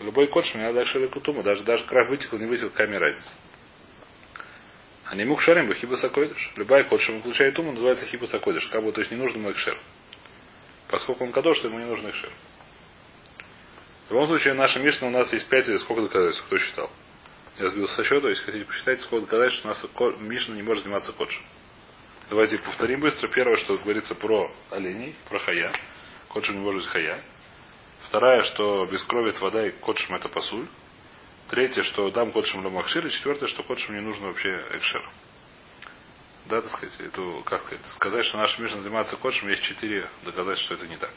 Любой 0.01 0.29
код, 0.29 0.45
что 0.47 0.59
мне 0.59 0.67
надо 0.67 0.81
дальше 0.81 1.09
кутума. 1.09 1.43
Даже, 1.43 1.63
даже 1.63 1.85
кровь 1.85 2.09
вытекла, 2.09 2.39
не 2.39 2.47
вытекла, 2.47 2.87
мне 2.87 2.99
разница. 2.99 3.37
А 5.05 5.15
не 5.15 5.25
мук 5.25 5.41
шарим 5.41 5.67
бы 5.67 5.75
хиба 5.75 5.95
сакойдыш. 5.95 6.53
Любая 6.57 6.89
код, 6.89 7.01
что 7.01 7.19
получает 7.21 7.55
туму, 7.55 7.71
называется 7.73 8.07
хиба 8.07 8.27
сакойдыш. 8.27 8.67
Как 8.69 8.83
бы, 8.83 8.91
то 8.93 9.01
есть 9.01 9.13
не 9.13 9.17
нужен 9.17 9.41
ему 9.41 9.53
экшер. 9.53 9.79
Поскольку 10.89 11.25
он 11.25 11.33
кадош, 11.33 11.61
то 11.61 11.69
ему 11.69 11.79
не 11.79 11.85
нужен 11.85 12.11
экшер. 12.11 12.31
В 14.09 14.13
любом 14.13 14.27
случае, 14.27 14.55
наша 14.55 14.81
Мишна 14.81 15.07
у 15.07 15.11
нас 15.11 15.33
есть 15.33 15.49
пять 15.49 15.67
сколько 15.83 16.03
доказательств, 16.03 16.45
кто 16.47 16.59
считал. 16.59 16.91
Я 17.59 17.69
сбился 17.69 17.97
со 17.97 18.05
счета, 18.05 18.29
если 18.29 18.45
хотите 18.45 18.65
посчитать, 18.65 19.01
сколько 19.03 19.27
доказательств, 19.27 19.61
что 19.61 19.69
у 19.69 20.11
нас 20.11 20.21
Мишна 20.21 20.55
не 20.55 20.63
может 20.63 20.85
заниматься 20.85 21.13
кодшем. 21.13 21.45
Давайте 22.31 22.59
повторим 22.59 23.01
быстро. 23.01 23.29
Первое, 23.29 23.59
что 23.59 23.77
говорится 23.77 24.15
про 24.15 24.51
оленей, 24.71 25.15
про 25.29 25.39
хая. 25.39 25.73
Кодшем 26.29 26.57
не 26.57 26.63
может 26.63 26.83
быть 26.83 26.91
хая. 26.91 27.23
Вторая, 28.07 28.43
что 28.45 28.87
без 28.87 29.05
крови 29.05 29.31
это 29.31 29.41
вода 29.41 29.67
и 29.67 29.71
кодшем 29.71 30.15
это 30.15 30.31
пасуль. 30.31 30.67
Третье, 31.51 31.83
что 31.83 32.11
дам 32.11 32.33
кодшем 32.33 32.65
ламахшир. 32.65 33.05
И 33.05 33.11
четвертое, 33.11 33.49
что 33.49 33.63
кодшем 33.63 33.97
не 33.97 34.01
нужно 34.01 34.29
вообще 34.29 34.65
экшер. 34.71 35.07
Да, 36.47 36.63
так 36.63 36.71
сказать, 36.71 36.99
это, 37.01 37.43
как 37.45 37.61
сказать, 37.61 37.85
сказать, 37.97 38.25
что 38.25 38.39
наш 38.39 38.59
Мишна 38.59 38.81
занимается 38.81 39.17
кодшем, 39.17 39.49
есть 39.51 39.63
четыре 39.63 40.09
доказательства, 40.25 40.77
что 40.77 40.85
это 40.85 40.87
не 40.87 40.97
так. 40.97 41.11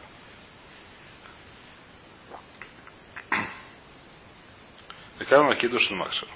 Лекарма 5.19 5.55
кидуш 5.55 5.89
макшер. 5.91 6.27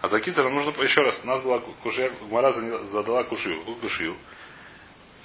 А 0.00 0.08
за 0.08 0.20
кицером 0.20 0.54
нужно 0.54 0.70
еще 0.82 1.00
раз. 1.02 1.20
У 1.22 1.26
нас 1.26 1.42
была 1.42 1.58
кушья, 1.58 2.10
Гмара 2.10 2.52
задала 2.84 3.24
кушью. 3.24 3.60
кушью. 3.80 4.16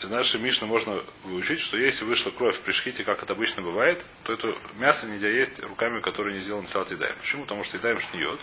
Из 0.02 0.10
нашей 0.10 0.42
Мишны 0.42 0.68
можно 0.68 1.02
выучить, 1.24 1.60
что 1.62 1.78
если 1.78 2.04
вышла 2.04 2.30
кровь 2.32 2.60
при 2.62 2.74
шхите, 2.74 3.06
как 3.06 3.24
это 3.24 3.32
обычно 3.32 3.62
бывает, 3.62 4.06
то 4.24 4.34
это 4.34 4.54
мясо 4.74 5.08
нельзя 5.08 5.30
есть 5.30 5.58
руками, 5.62 6.02
которые 6.02 6.36
не 6.36 6.42
сделаны 6.42 6.68
салат 6.68 6.92
едаем. 6.92 7.16
Почему? 7.20 7.44
Потому 7.44 7.64
что 7.64 7.78
едаем 7.78 8.00
шниет. 8.02 8.40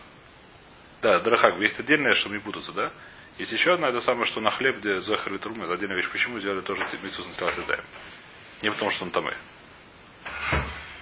Да, 1.03 1.21
драхак, 1.21 1.59
есть 1.59 1.79
отдельная, 1.79 2.15
чтобы 2.15 2.37
не 2.37 2.41
путаться, 2.41 2.73
да? 2.73 2.91
Есть 3.37 3.53
еще 3.53 3.75
одна, 3.75 3.89
это 3.89 4.01
самое, 4.01 4.25
что 4.25 4.41
на 4.41 4.51
хлеб, 4.51 4.79
где 4.79 5.01
захар 5.03 5.35
и 5.35 5.39
трум, 5.39 5.63
это 5.63 5.75
отдельная 5.75 5.97
вещь. 5.97 6.11
Почему 6.11 6.39
сделали 6.39 6.63
тоже 6.63 6.87
митсус 7.03 7.27
на 7.27 7.33
салат 7.35 7.59
едаем? 7.59 7.85
Не 8.63 8.71
потому, 8.71 8.91
что 8.91 9.05
он 9.05 9.11
там 9.11 9.29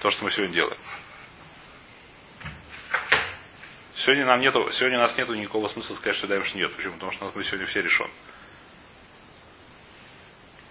То, 0.00 0.10
что 0.10 0.24
мы 0.24 0.32
сегодня 0.32 0.54
делаем. 0.54 0.78
Сегодня 4.04 4.24
нам 4.24 4.40
нету, 4.40 4.66
сегодня 4.72 4.98
у 4.98 5.02
нас 5.02 5.16
нету 5.18 5.34
никакого 5.34 5.68
смысла 5.68 5.94
сказать, 5.94 6.16
что 6.16 6.26
даем 6.26 6.42
нет. 6.54 6.74
Почему? 6.74 6.94
Потому 6.94 7.12
что 7.12 7.30
мы 7.34 7.44
сегодня 7.44 7.66
все 7.66 7.82
решен. 7.82 8.08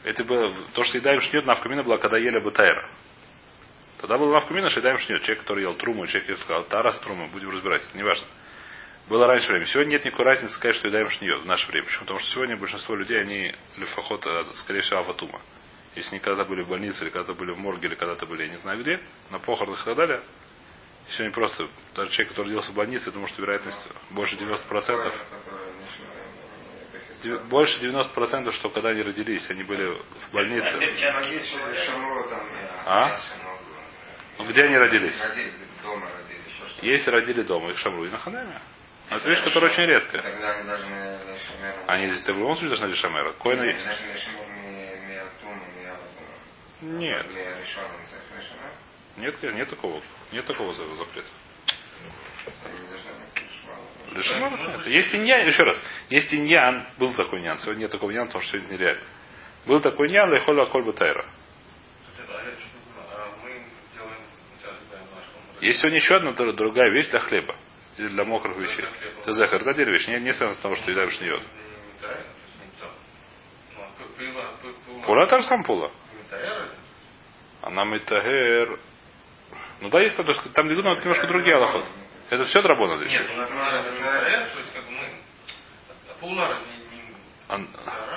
Это 0.04 0.24
было, 0.24 0.52
то, 0.74 0.84
что 0.84 0.98
едаем 0.98 1.22
шнет, 1.22 1.46
навкамина 1.46 1.84
была, 1.84 2.00
когда 2.00 2.18
ели 2.18 2.40
бы 2.40 2.50
тайра. 2.50 2.90
Тогда 4.00 4.18
было 4.18 4.34
навкамина, 4.34 4.72
что 4.72 4.80
едаем 4.80 4.98
шнет. 4.98 5.22
Человек, 5.22 5.42
который 5.42 5.62
ел 5.62 5.76
труму, 5.76 6.08
человек, 6.08 6.28
который 6.28 6.42
сказал, 6.42 6.64
тарас 6.64 7.00
труму, 7.02 7.28
будем 7.28 7.52
разбирать, 7.52 7.84
это 7.88 7.96
не 7.96 8.04
важно. 8.04 8.26
Было 9.10 9.28
раньше 9.28 9.52
время. 9.52 9.68
Сегодня 9.68 9.92
нет 9.92 10.06
никакой 10.06 10.26
разницы 10.26 10.56
сказать, 10.56 10.78
что 10.78 10.88
едаем 10.88 11.10
шнет 11.12 11.42
в 11.42 11.46
наше 11.46 11.68
время. 11.68 11.86
Почему? 11.86 12.02
Потому 12.02 12.20
что 12.20 12.32
сегодня 12.32 12.58
большинство 12.58 12.96
людей, 12.96 13.22
они 13.22 13.54
лефохот, 13.78 14.26
э, 14.26 14.46
скорее 14.56 14.82
всего, 14.82 15.02
аватума. 15.02 15.40
Если 15.96 16.12
они 16.12 16.20
когда-то 16.20 16.50
были 16.50 16.64
в 16.64 16.68
больнице, 16.68 17.04
или 17.04 17.12
когда-то 17.12 17.36
были 17.36 17.52
в 17.52 17.58
морге, 17.58 17.90
или 17.90 17.96
когда-то 17.96 18.26
были, 18.26 18.44
я 18.44 18.50
не 18.50 18.58
знаю 18.58 18.80
где, 18.80 19.00
на 19.30 19.38
похоронах 19.38 19.82
и 19.82 19.86
так 19.86 19.96
далее, 19.96 20.22
сегодня 21.12 21.34
просто, 21.34 21.68
даже 21.96 22.12
человек, 22.12 22.30
который 22.30 22.48
родился 22.48 22.72
в 22.72 22.76
больнице, 22.76 23.08
я 23.08 23.12
думаю, 23.12 23.28
что 23.28 23.42
вероятность 23.42 23.88
больше 24.12 24.36
90%. 24.36 25.14
Больше 27.50 27.86
90%, 27.86 28.52
что 28.54 28.70
когда 28.70 28.90
они 28.90 29.02
родились, 29.02 29.50
они 29.50 29.64
были 29.64 29.86
в 29.86 30.32
больнице. 30.32 30.80
А? 32.86 33.20
Ну, 34.38 34.46
где 34.50 34.64
они 34.64 34.78
родились? 34.78 35.22
Если 36.82 37.12
родили 37.12 37.42
дома, 37.44 37.72
их 37.72 37.78
шамру 37.80 38.06
и 38.06 38.10
на 38.10 38.18
ханаме. 38.18 38.62
Но 39.10 39.18
это 39.18 39.28
вещь, 39.28 39.44
которая 39.44 39.72
очень 39.72 39.86
редкая. 39.86 40.22
Они 41.88 42.08
в 42.08 42.28
любом 42.30 42.56
случае 42.56 42.70
должны 42.70 42.86
лишамера. 42.86 43.34
Коина 43.34 43.64
есть. 43.64 43.88
Нет. 46.82 47.26
Нет, 49.20 49.42
нет 49.42 49.70
такого. 49.70 50.02
Нет 50.32 50.46
такого 50.46 50.74
запрета. 50.74 51.28
Лишимар 54.12 54.60
нет. 54.60 54.88
Есть 54.88 55.14
иньян, 55.14 55.46
еще 55.46 55.64
раз, 55.64 55.80
есть 56.10 56.34
иньян, 56.34 56.88
был 56.98 57.14
такой 57.14 57.40
иньян, 57.40 57.60
сегодня 57.60 57.82
нет 57.82 57.92
такого 57.92 58.10
иньяна, 58.12 58.28
потому 58.28 58.44
что 58.44 58.58
сегодня 58.58 58.76
нереально. 58.76 59.04
Был 59.66 59.82
такой 59.82 60.08
иньян, 60.08 60.34
лехола 60.34 60.66
коль 60.66 60.92
тайра. 60.94 61.26
Есть 65.62 65.80
сегодня 65.80 66.00
еще 66.00 66.16
одна 66.16 66.32
другая 66.32 66.90
вещь 66.90 67.08
для 67.10 67.20
хлеба. 67.20 67.56
Или 67.98 68.08
для 68.08 68.24
мокрых 68.24 68.58
вещей. 68.58 68.86
Это 69.22 69.32
захар. 69.34 69.60
Это 69.60 69.72
отдельная 69.72 69.94
вещь. 69.94 70.08
Не, 70.08 70.20
не 70.22 70.34
связано 70.34 70.58
с 70.58 70.62
того, 70.62 70.76
что 70.76 70.90
еда 70.90 71.10
шниет. 71.12 71.44
Пула 75.04 75.28
там 75.28 75.44
сам 75.44 75.64
пула. 75.64 75.92
Она 77.62 77.84
метагер. 77.84 78.80
Ну 79.82 79.90
да, 79.90 80.02
есть 80.02 80.18
там, 80.18 80.26
там 80.54 80.68
немножко 80.68 81.28
другие 81.28 81.56
аллахот. 81.56 81.86
Это 82.30 82.46
все 82.46 82.62
драбона 82.62 82.96
здесь. 82.98 83.12
Нет, 83.12 83.30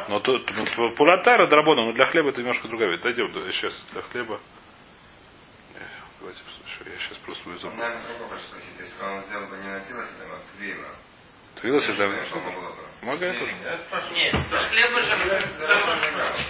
но 0.09 0.21
тут 0.21 0.51
пулатара 0.97 1.49
драбона, 1.49 1.87
но 1.87 1.93
для 1.93 2.05
хлеба 2.07 2.31
это 2.31 2.41
немножко 2.41 2.69
другая 2.69 2.91
вещь. 2.91 3.01
Дойдем 3.01 3.33
сейчас 3.53 3.87
для 3.93 4.03
хлеба. 4.03 4.41
Давайте, 6.21 6.41
я 6.87 6.99
сейчас 6.99 7.19
просто 7.19 7.49
вызову. 7.49 7.73
Он, 7.73 7.79
наверное. 7.79 8.03
Если 8.79 9.03
он 9.03 9.23
сделал 9.25 9.47
бы 9.49 9.57
не 9.57 9.69
на 9.69 9.81
тилос, 9.81 10.07
это 10.21 10.39
твила. 10.57 10.89
Твилос 11.61 11.89
это... 13.03 13.03
Помогает 13.03 13.39
тоже? 13.39 13.53
Нет, 14.15 14.35
хлеба 14.71 15.01
же... 15.03 15.11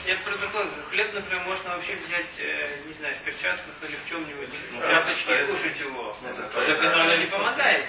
Я 0.06 0.16
про 0.24 0.36
другое. 0.36 0.70
Хлеб, 0.90 1.14
например, 1.14 1.42
можно 1.44 1.70
вообще 1.70 1.94
взять, 1.96 2.38
э, 2.40 2.82
не 2.86 2.92
знаю, 2.94 3.14
в 3.16 3.24
перчатках 3.24 3.74
или 3.82 3.96
в 3.96 4.08
чем-нибудь, 4.08 4.54
ну, 4.72 4.80
тряпочки 4.80 5.30
и 5.30 5.46
кушать 5.46 5.80
его. 5.80 6.16
Так 6.22 6.68
это 6.68 7.16
не 7.16 7.26
помогает. 7.26 7.86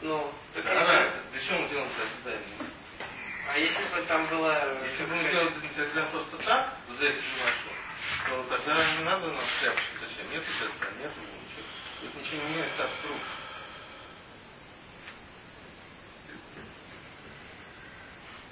Ну, 0.00 0.32
так 0.54 0.64
Зачем 1.32 1.62
мы 1.62 1.68
делаем 1.68 1.88
это 2.24 2.38
А 3.48 3.58
если 3.58 3.84
бы 3.84 4.02
там 4.06 4.26
была... 4.26 4.66
Если 4.84 5.04
бы 5.04 5.14
мы 5.14 5.28
делали 5.30 5.54
это 5.76 6.02
просто 6.10 6.36
так, 6.38 6.74
за 6.98 7.06
это 7.06 7.20
то 8.28 8.42
тогда 8.44 8.96
не 8.96 9.04
надо 9.04 9.26
нам 9.26 9.44
тряпочки. 9.60 9.90
Зачем? 10.00 10.30
Нету 10.32 10.46
теста, 10.46 10.92
нету 10.98 11.20
ничего. 11.20 11.64
Тут 12.00 12.14
ничего 12.14 12.42
не 12.42 12.54
меняется, 12.54 12.78
так 12.78 12.90
труп. 13.02 13.20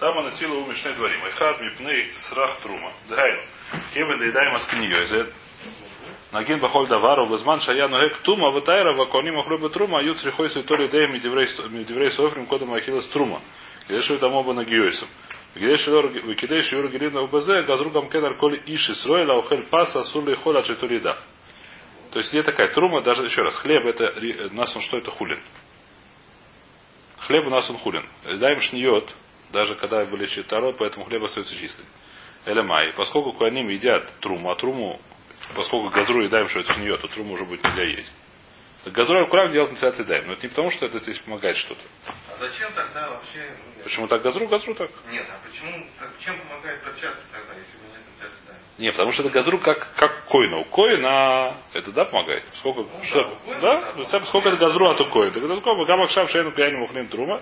Там 0.02 0.18
она 0.18 0.32
тила 0.32 0.56
у 0.56 0.66
Мишны 0.66 0.92
дворим. 0.94 1.24
Эхад 1.26 1.60
мипней 1.60 2.10
срах 2.12 2.58
трума. 2.60 2.92
Дайну. 3.08 3.42
Кевен 3.94 4.18
доедаем 4.18 4.56
аскиньёйзе. 4.56 5.28
Нагин 6.32 6.58
бахоль 6.58 6.88
давару 6.88 7.26
возман 7.26 7.60
шая 7.60 7.86
ногек 7.86 8.16
тума 8.22 8.50
ватайра 8.50 8.96
ваконим 8.96 9.38
охлюбы 9.38 9.70
трума 9.70 10.00
ают 10.00 10.18
срихой 10.18 10.50
святой 10.50 10.88
идеям 10.88 11.12
медеврей 11.12 12.10
софрим 12.10 12.46
кодом 12.46 12.74
ахилас 12.74 13.06
трума. 13.10 13.42
Что 14.00 14.18
там 14.18 14.34
оба 14.34 14.52
нагиойсом. 14.54 15.06
Викидей 15.54 16.62
шиур 16.62 16.88
гелина 16.88 17.22
УБЗ, 17.22 17.64
газругам 17.64 18.08
кенар 18.08 18.36
коли 18.38 18.60
иши 18.66 18.96
сроила, 18.96 19.34
ухель 19.34 19.62
паса, 19.70 20.02
сурли 20.02 20.34
холя 20.34 20.64
читуридах. 20.64 21.22
То 22.10 22.18
есть 22.18 22.32
где 22.32 22.42
такая 22.42 22.72
трума, 22.74 23.02
даже 23.02 23.22
еще 23.22 23.42
раз, 23.42 23.54
хлеб 23.54 23.86
это, 23.86 24.48
у 24.50 24.56
нас 24.56 24.74
он 24.74 24.82
что 24.82 24.98
это 24.98 25.12
хулин. 25.12 25.40
Хлеб 27.18 27.46
у 27.46 27.50
нас 27.50 27.70
он 27.70 27.78
хулин. 27.78 28.04
Даем 28.24 28.60
шниет, 28.60 29.14
даже 29.52 29.76
когда 29.76 30.04
были 30.04 30.26
читарот, 30.26 30.76
поэтому 30.78 31.04
хлеб 31.04 31.22
остается 31.24 31.54
чистый. 31.56 31.84
Элемай. 32.46 32.92
Поскольку 32.94 33.32
куаним 33.32 33.68
едят 33.68 34.20
труму, 34.20 34.50
а 34.50 34.56
труму, 34.56 35.00
поскольку 35.54 35.90
газру 35.90 36.22
едаем, 36.22 36.48
что 36.48 36.60
это 36.60 36.72
шниет, 36.72 37.00
то 37.00 37.08
труму 37.08 37.34
уже 37.34 37.44
будет 37.44 37.64
нельзя 37.64 37.84
есть. 37.84 38.14
Газрой 38.86 39.28
курам 39.28 39.50
делать 39.52 39.70
инициации 39.70 40.02
даем. 40.02 40.26
Но 40.26 40.32
это 40.32 40.42
не 40.42 40.48
потому, 40.48 40.70
что 40.70 40.86
это 40.86 40.98
здесь 40.98 41.18
помогает 41.20 41.56
что-то. 41.56 41.80
А 42.28 42.36
зачем 42.36 42.72
тогда 42.72 43.10
вообще... 43.10 43.56
Ну, 43.76 43.82
почему 43.84 44.06
так 44.08 44.22
газру? 44.22 44.48
Газру 44.48 44.74
так. 44.74 44.90
Нет, 45.10 45.26
а 45.30 45.46
почему, 45.46 45.86
чем 46.24 46.40
помогает 46.40 46.82
перчатка 46.82 47.22
тогда, 47.30 47.54
если 47.54 47.76
вы 47.78 47.86
нет 47.92 48.00
инициации 48.10 48.46
даем? 48.46 48.58
Нет, 48.78 48.94
потому 48.94 49.12
что 49.12 49.22
это 49.22 49.30
газру 49.30 49.58
как, 49.60 49.86
как 49.94 50.24
коина. 50.26 50.58
У 50.58 50.64
коина 50.64 51.58
это 51.72 51.92
да 51.92 52.06
помогает. 52.06 52.44
Сколько, 52.54 52.80
ну, 52.80 53.04
что, 53.04 53.38
да, 53.60 53.92
да? 53.92 54.24
сколько 54.24 54.48
это 54.48 54.58
газру 54.58 54.90
от 54.90 55.00
у 55.00 55.10
коина. 55.10 55.30
Так 55.30 55.44
это 55.44 55.56
такое, 55.56 55.86
гамак 55.86 56.10
шав 56.10 56.28
шейну 56.30 56.50
пьяни 56.50 56.74
мухним 56.74 57.06
трума. 57.06 57.40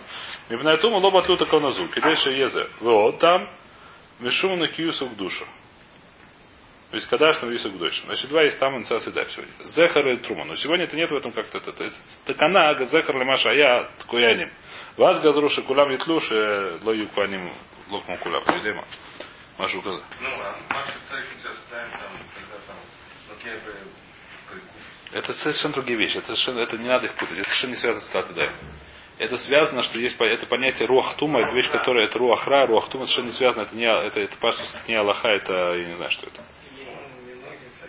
Мипнай 0.50 0.76
тума 0.76 0.96
лоба 0.96 1.22
тлю 1.22 1.38
такой 1.38 1.60
назу. 1.60 1.88
Кидеша 1.88 2.30
езе. 2.30 2.68
Вот 2.80 3.18
там. 3.18 3.48
Мишум 4.18 4.58
на 4.58 4.68
киюсу 4.68 5.06
душу. 5.16 5.46
То 6.90 6.96
есть 6.96 7.08
кадаш 7.08 7.40
на 7.42 7.46
висок 7.46 7.78
дочь. 7.78 8.02
Значит, 8.04 8.28
два 8.28 8.42
есть 8.42 8.58
там 8.58 8.76
инца 8.76 8.98
седа 9.00 9.24
сегодня. 9.26 9.52
Зехар 9.64 10.08
и 10.08 10.16
трума. 10.16 10.44
Но 10.44 10.56
сегодня 10.56 10.86
это 10.86 10.96
нет 10.96 11.08
в 11.10 11.16
этом 11.16 11.30
как-то. 11.30 11.60
То 11.60 11.84
есть 11.84 11.96
такана 12.24 12.74
зехар 12.84 13.16
лемаша 13.16 13.52
я 13.52 13.90
ткуяним. 14.00 14.50
Вас 14.96 15.20
газруши 15.20 15.62
кулам 15.62 15.90
етлуш 15.92 16.28
ло 16.30 16.92
юкваним 16.92 17.52
локму 17.90 18.18
кулам. 18.18 18.42
Видимо. 18.56 18.84
Машу 19.56 19.80
каза. 19.82 20.02
Ну, 20.20 20.28
а 20.30 20.56
Маша 20.68 20.94
царь 21.08 21.24
ставим 21.68 21.90
там, 21.92 22.10
когда 22.34 22.56
там, 22.66 22.76
это 25.12 25.32
совершенно 25.34 25.74
другие 25.74 25.98
вещи. 25.98 26.16
Это, 26.18 26.26
совершенно, 26.26 26.60
это 26.60 26.76
не 26.76 26.88
надо 26.88 27.06
их 27.06 27.14
путать. 27.14 27.38
Это 27.38 27.44
совершенно 27.44 27.70
не 27.70 27.76
связано 27.76 28.04
с 28.04 28.08
Татадаем. 28.08 28.54
Это 29.18 29.36
связано, 29.36 29.82
что 29.82 29.98
есть 29.98 30.16
это 30.18 30.46
понятие 30.46 30.88
руахтума, 30.88 31.42
это 31.42 31.52
вещь, 31.52 31.70
которая 31.70 32.06
это 32.06 32.18
руахра, 32.18 32.66
руахтума 32.66 33.04
совершенно 33.04 33.26
не 33.26 33.32
связано, 33.32 33.62
это 33.62 33.76
не 33.76 33.84
это, 33.84 34.18
это, 34.18 34.34
это, 34.34 34.48
это 34.48 34.88
не 34.88 34.94
Аллаха, 34.94 35.28
это 35.28 35.52
я 35.74 35.84
не 35.84 35.96
знаю, 35.96 36.10
что 36.10 36.26
это 36.26 36.42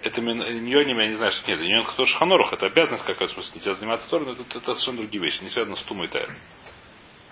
это 0.04 0.22
ньоним, 0.22 1.00
я 1.00 1.08
не 1.08 1.16
знаю, 1.16 1.32
что 1.32 1.52
нет, 1.52 1.62
ньон 1.62 1.86
кто 1.86 2.06
шханорух, 2.06 2.54
это 2.54 2.66
обязанность 2.68 3.06
какая-то, 3.06 3.34
в 3.34 3.36
смысле, 3.36 3.54
нельзя 3.56 3.74
заниматься 3.76 4.10
Торой, 4.10 4.28
но 4.28 4.34
это, 4.34 4.58
это 4.58 4.74
совершенно 4.74 4.98
другие 4.98 5.24
вещи, 5.24 5.44
не 5.44 5.50
связано 5.50 5.76
с 5.76 5.84
тумой 5.84 6.08
тайр. 6.08 6.30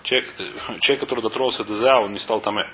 Человек, 0.02 0.34
э, 0.38 0.78
человек, 0.80 1.00
который 1.00 1.20
дотронулся 1.20 1.64
до 1.64 1.76
за, 1.76 1.94
он 1.96 2.12
не 2.12 2.18
стал 2.18 2.40
таме. 2.40 2.68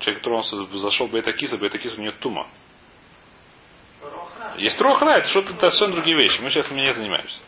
Человек, 0.00 0.20
который 0.22 0.34
он 0.34 0.78
зашел 0.78 1.08
бетакиса, 1.08 1.56
бетакиса 1.56 2.00
у 2.00 2.02
него 2.02 2.14
тума. 2.20 2.48
Есть 4.58 4.78
трохра, 4.78 5.10
это 5.10 5.28
что-то 5.28 5.52
это 5.52 5.70
совершенно 5.70 5.94
другие 5.94 6.16
вещи. 6.16 6.40
Мы 6.40 6.50
сейчас 6.50 6.70
ими 6.70 6.80
не 6.80 6.92
занимаемся. 6.92 7.38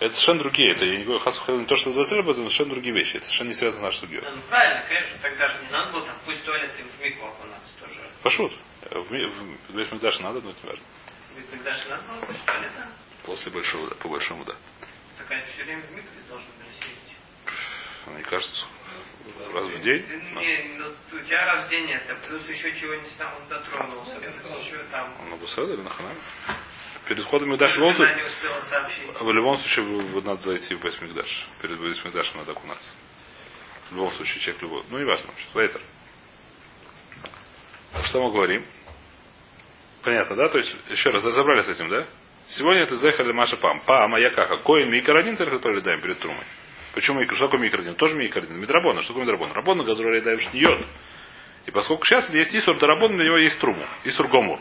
Это 0.00 0.14
совершенно 0.14 0.40
другие. 0.40 0.72
Это 0.72 0.84
я 0.84 0.96
не 0.96 1.04
говорю 1.04 1.20
хасу 1.20 1.56
не 1.56 1.66
то, 1.66 1.74
что 1.74 1.92
застрелили, 1.92 2.26
но 2.26 2.32
совершенно 2.32 2.70
другие 2.70 2.94
вещи. 2.94 3.16
Это 3.16 3.26
совершенно 3.26 3.48
не 3.48 3.54
связано 3.54 3.80
с 3.80 3.84
нашей 3.84 4.00
судьей. 4.00 4.22
Ну, 4.22 4.40
правильно, 4.48 4.86
конечно, 4.86 5.18
тогда 5.20 5.48
же 5.48 5.54
не 5.64 5.70
надо 5.70 5.92
было 5.92 6.06
там 6.06 6.14
пусть 6.24 6.44
туалет 6.44 6.70
в 6.72 7.02
микву 7.02 7.26
окунаться 7.26 7.72
тоже. 7.80 8.00
Пошут. 8.22 8.52
В, 8.82 8.94
в, 9.00 9.68
в 9.68 9.74
Бешмикдаше 9.74 10.22
надо, 10.22 10.40
но 10.40 10.50
это 10.50 10.60
не 10.62 10.70
важно. 10.70 10.84
После 13.24 13.52
большого, 13.52 13.88
да, 13.90 13.96
по 13.96 14.08
большому, 14.08 14.44
да. 14.44 14.54
Так 15.18 15.30
они 15.30 15.42
все 15.52 15.64
время 15.64 15.82
в 15.82 15.90
микве 15.92 16.10
должны 16.28 16.46
были 16.58 16.72
сидеть. 16.72 16.98
Мне 18.06 18.22
кажется, 18.22 18.66
раз 19.52 19.66
в 19.66 19.80
день. 19.80 20.06
Не, 20.34 20.78
ну, 20.78 20.94
у 21.12 21.20
тебя 21.20 21.44
раз 21.44 21.66
в 21.66 21.68
день 21.68 21.90
это, 21.90 22.14
плюс 22.26 22.48
еще 22.48 22.74
чего-нибудь 22.74 23.16
там 23.18 23.34
он 23.36 23.48
дотронулся, 23.48 24.18
плюс 24.18 24.34
еще 24.64 24.78
там. 24.90 25.14
Он 25.20 25.30
на 25.30 25.36
Бусаде 25.36 25.74
или 25.74 25.82
на 25.82 25.90
Ханаме? 25.90 26.16
Перед 27.06 27.24
входом 27.24 27.50
Мигдаш 27.50 27.74
в 27.74 27.78
любом 27.78 27.94
случае, 27.94 28.26
в 29.20 29.32
любом 29.32 29.56
случае 29.56 30.22
надо 30.22 30.42
зайти 30.42 30.74
в 30.74 30.80
Бесмигдаш. 30.82 31.48
Перед 31.60 31.80
Бесмигдашем 31.80 32.38
надо 32.38 32.52
окунаться. 32.52 32.94
В 33.90 33.94
любом 33.94 34.12
случае, 34.12 34.40
человек 34.40 34.62
любой. 34.62 34.84
Ну, 34.90 34.98
не 34.98 35.04
важно. 35.04 35.30
Сейчас, 35.36 35.54
Вейтер. 35.54 35.80
Что 38.04 38.22
мы 38.22 38.30
говорим? 38.30 38.64
Понятно, 40.02 40.36
да? 40.36 40.48
То 40.48 40.58
есть, 40.58 40.74
еще 40.90 41.10
раз, 41.10 41.24
разобрались 41.24 41.66
с 41.66 41.68
этим, 41.68 41.88
да? 41.88 42.06
Сегодня 42.48 42.82
это 42.82 42.96
зехали 42.96 43.32
Маша 43.32 43.56
Пам. 43.56 43.80
Пам, 43.80 44.14
а 44.14 44.20
я 44.20 44.30
как? 44.30 44.50
А 44.50 44.56
кое 44.58 44.86
микродин 44.86 45.36
царь, 45.36 45.50
который 45.50 45.82
даем 45.82 46.00
перед 46.00 46.18
трумой? 46.18 46.44
Почему? 46.94 47.20
Что 47.32 47.46
такое 47.46 47.60
микродин? 47.60 47.94
Тоже 47.94 48.14
микродин. 48.14 48.58
Мидрабона. 48.58 49.02
Что 49.02 49.12
такое 49.12 49.24
мидрабон? 49.24 49.52
Рабон 49.52 49.78
на 49.78 49.84
газуре 49.84 50.20
даем 50.20 50.40
йод. 50.52 50.86
И 51.66 51.70
поскольку 51.70 52.06
сейчас 52.06 52.30
есть 52.30 52.54
Исур 52.54 52.78
Дарабон, 52.78 53.14
для 53.16 53.26
него 53.26 53.36
есть 53.36 53.60
труму. 53.60 53.84
Исур 54.04 54.28
Гомур. 54.28 54.58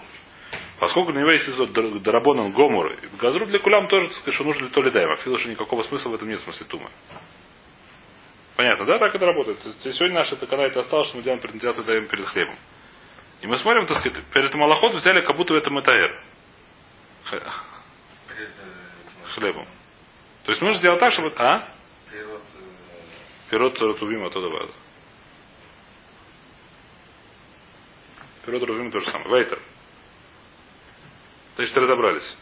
Поскольку 0.78 1.14
для 1.14 1.22
него 1.22 1.32
есть 1.32 1.48
Исур 1.48 1.70
Дарабон 1.70 2.52
Гомур, 2.52 2.94
газру 3.18 3.46
для 3.46 3.60
кулям 3.60 3.88
тоже, 3.88 4.08
так 4.08 4.16
сказать, 4.16 4.36
что 4.36 4.44
нужно 4.44 4.66
ли 4.66 4.72
то 4.72 4.82
ли 4.82 4.92
даем. 4.92 5.10
А 5.10 5.16
что 5.16 5.50
никакого 5.50 5.84
смысла 5.84 6.10
в 6.10 6.16
этом 6.16 6.28
нет 6.28 6.40
в 6.40 6.44
смысле 6.44 6.66
тумы. 6.68 6.90
Понятно, 8.58 8.86
да? 8.86 8.98
Так 9.00 9.16
это 9.16 9.26
работает. 9.26 9.60
Сегодня 9.80 10.16
наша 10.16 10.36
такая 10.36 10.68
это 10.68 10.82
осталось, 10.82 11.08
что 11.08 11.18
мы 11.18 11.24
делаем 11.24 11.40
предназначение 11.40 11.86
даем 11.86 12.08
перед 12.08 12.26
хлебом. 12.26 12.58
И 13.42 13.48
мы 13.48 13.58
смотрим, 13.58 13.86
так 13.86 13.98
сказать, 13.98 14.24
перед 14.34 14.54
Малахот 14.56 14.94
взяли, 14.94 15.22
как 15.22 15.36
будто 15.36 15.56
это 15.56 15.70
Матаэр. 15.70 16.20
Хлебом. 19.34 19.68
То 20.44 20.52
есть 20.52 20.62
нужно 20.62 20.80
сделать 20.80 21.00
так, 21.00 21.12
чтобы... 21.12 21.34
А? 21.36 21.70
Пирот 23.50 23.80
Рутубима 23.80 24.30
то 24.30 24.42
добавил. 24.42 24.74
Пирот 28.46 28.62
Рутубима 28.64 28.92
то 28.92 29.00
же 29.00 29.10
самое. 29.12 29.30
Вейтер. 29.30 29.60
Значит, 31.56 31.78
разобрались. 31.78 32.38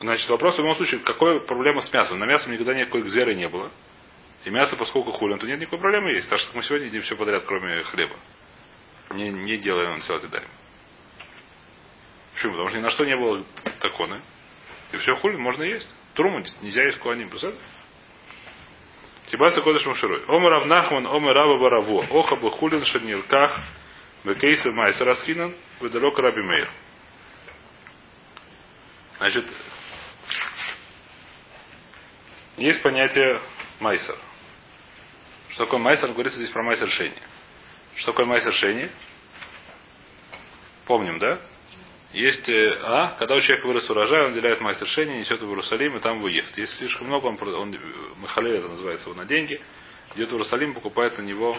Значит, 0.00 0.28
вопрос 0.30 0.56
в 0.56 0.58
любом 0.58 0.74
случае, 0.74 1.00
какая 1.00 1.40
проблема 1.40 1.80
с 1.80 1.92
мясом? 1.92 2.18
На 2.18 2.24
мясом 2.24 2.52
никогда 2.52 2.74
никакой 2.74 3.02
гзеры 3.02 3.34
не 3.34 3.48
было. 3.48 3.70
И 4.44 4.50
мясо, 4.50 4.76
поскольку 4.76 5.12
хулин, 5.12 5.38
то 5.38 5.46
нет 5.46 5.60
никакой 5.60 5.78
проблемы 5.78 6.10
есть. 6.10 6.28
Так 6.28 6.40
что 6.40 6.56
мы 6.56 6.62
сегодня 6.64 6.88
едим 6.88 7.02
все 7.02 7.14
подряд, 7.14 7.44
кроме 7.46 7.82
хлеба. 7.84 8.16
Не, 9.12 9.30
не 9.30 9.56
делаем 9.58 10.00
салат 10.02 10.24
и 10.24 10.28
даем. 10.28 10.48
Почему? 12.34 12.52
Потому 12.52 12.68
что 12.68 12.78
ни 12.78 12.82
на 12.82 12.90
что 12.90 13.04
не 13.04 13.16
было 13.16 13.44
таконы. 13.80 14.20
И 14.92 14.96
все 14.96 15.14
хулин 15.16 15.40
можно 15.40 15.62
есть. 15.62 15.88
Труму 16.14 16.42
нельзя 16.60 16.82
есть 16.84 16.98
куаним. 16.98 17.28
Представляете? 17.28 17.64
Тибаса 19.30 19.62
Кодыш 19.62 19.86
Маширой. 19.86 20.24
Омер 20.26 20.50
Равнахман, 20.50 21.06
Омер 21.06 21.32
Раба 21.32 21.58
Бараво. 21.58 22.04
Оха 22.10 22.36
бы 22.36 22.50
хулин 22.50 22.84
шернирках. 22.84 23.58
Бекейса 24.24 24.70
Майса 24.72 25.04
Раскинан. 25.04 25.54
Выдалек 25.80 26.18
Раби 26.18 26.42
Мейр. 26.42 26.70
Значит, 29.18 29.46
есть 32.56 32.82
понятие 32.82 33.40
майсер. 33.80 34.16
Что 35.50 35.64
такое 35.64 35.80
майсер? 35.80 36.12
Говорится 36.12 36.38
здесь 36.38 36.50
про 36.50 36.62
майсер 36.62 36.86
решение. 36.86 37.22
Что 37.96 38.12
такое 38.12 38.26
майсер 38.26 38.50
решение? 38.50 38.90
Помним, 40.86 41.18
да? 41.18 41.40
Есть, 42.12 42.48
э, 42.48 42.78
а, 42.82 43.16
когда 43.18 43.36
у 43.36 43.40
человека 43.40 43.66
вырос 43.66 43.88
урожай, 43.88 44.26
он 44.26 44.34
деляет 44.34 44.60
майсер 44.60 44.86
решение, 44.86 45.18
несет 45.18 45.40
его 45.40 45.48
в 45.48 45.50
Иерусалим 45.52 45.96
и 45.96 46.00
там 46.00 46.18
его 46.18 46.28
ест. 46.28 46.56
Если 46.58 46.76
слишком 46.76 47.06
много, 47.06 47.26
он, 47.26 47.38
он 47.42 47.74
Махалель 48.18 48.56
это 48.56 48.68
называется, 48.68 49.08
его 49.08 49.18
на 49.18 49.24
деньги, 49.26 49.60
идет 50.14 50.28
в 50.28 50.32
Иерусалим, 50.32 50.74
покупает 50.74 51.16
на 51.16 51.22
него 51.22 51.58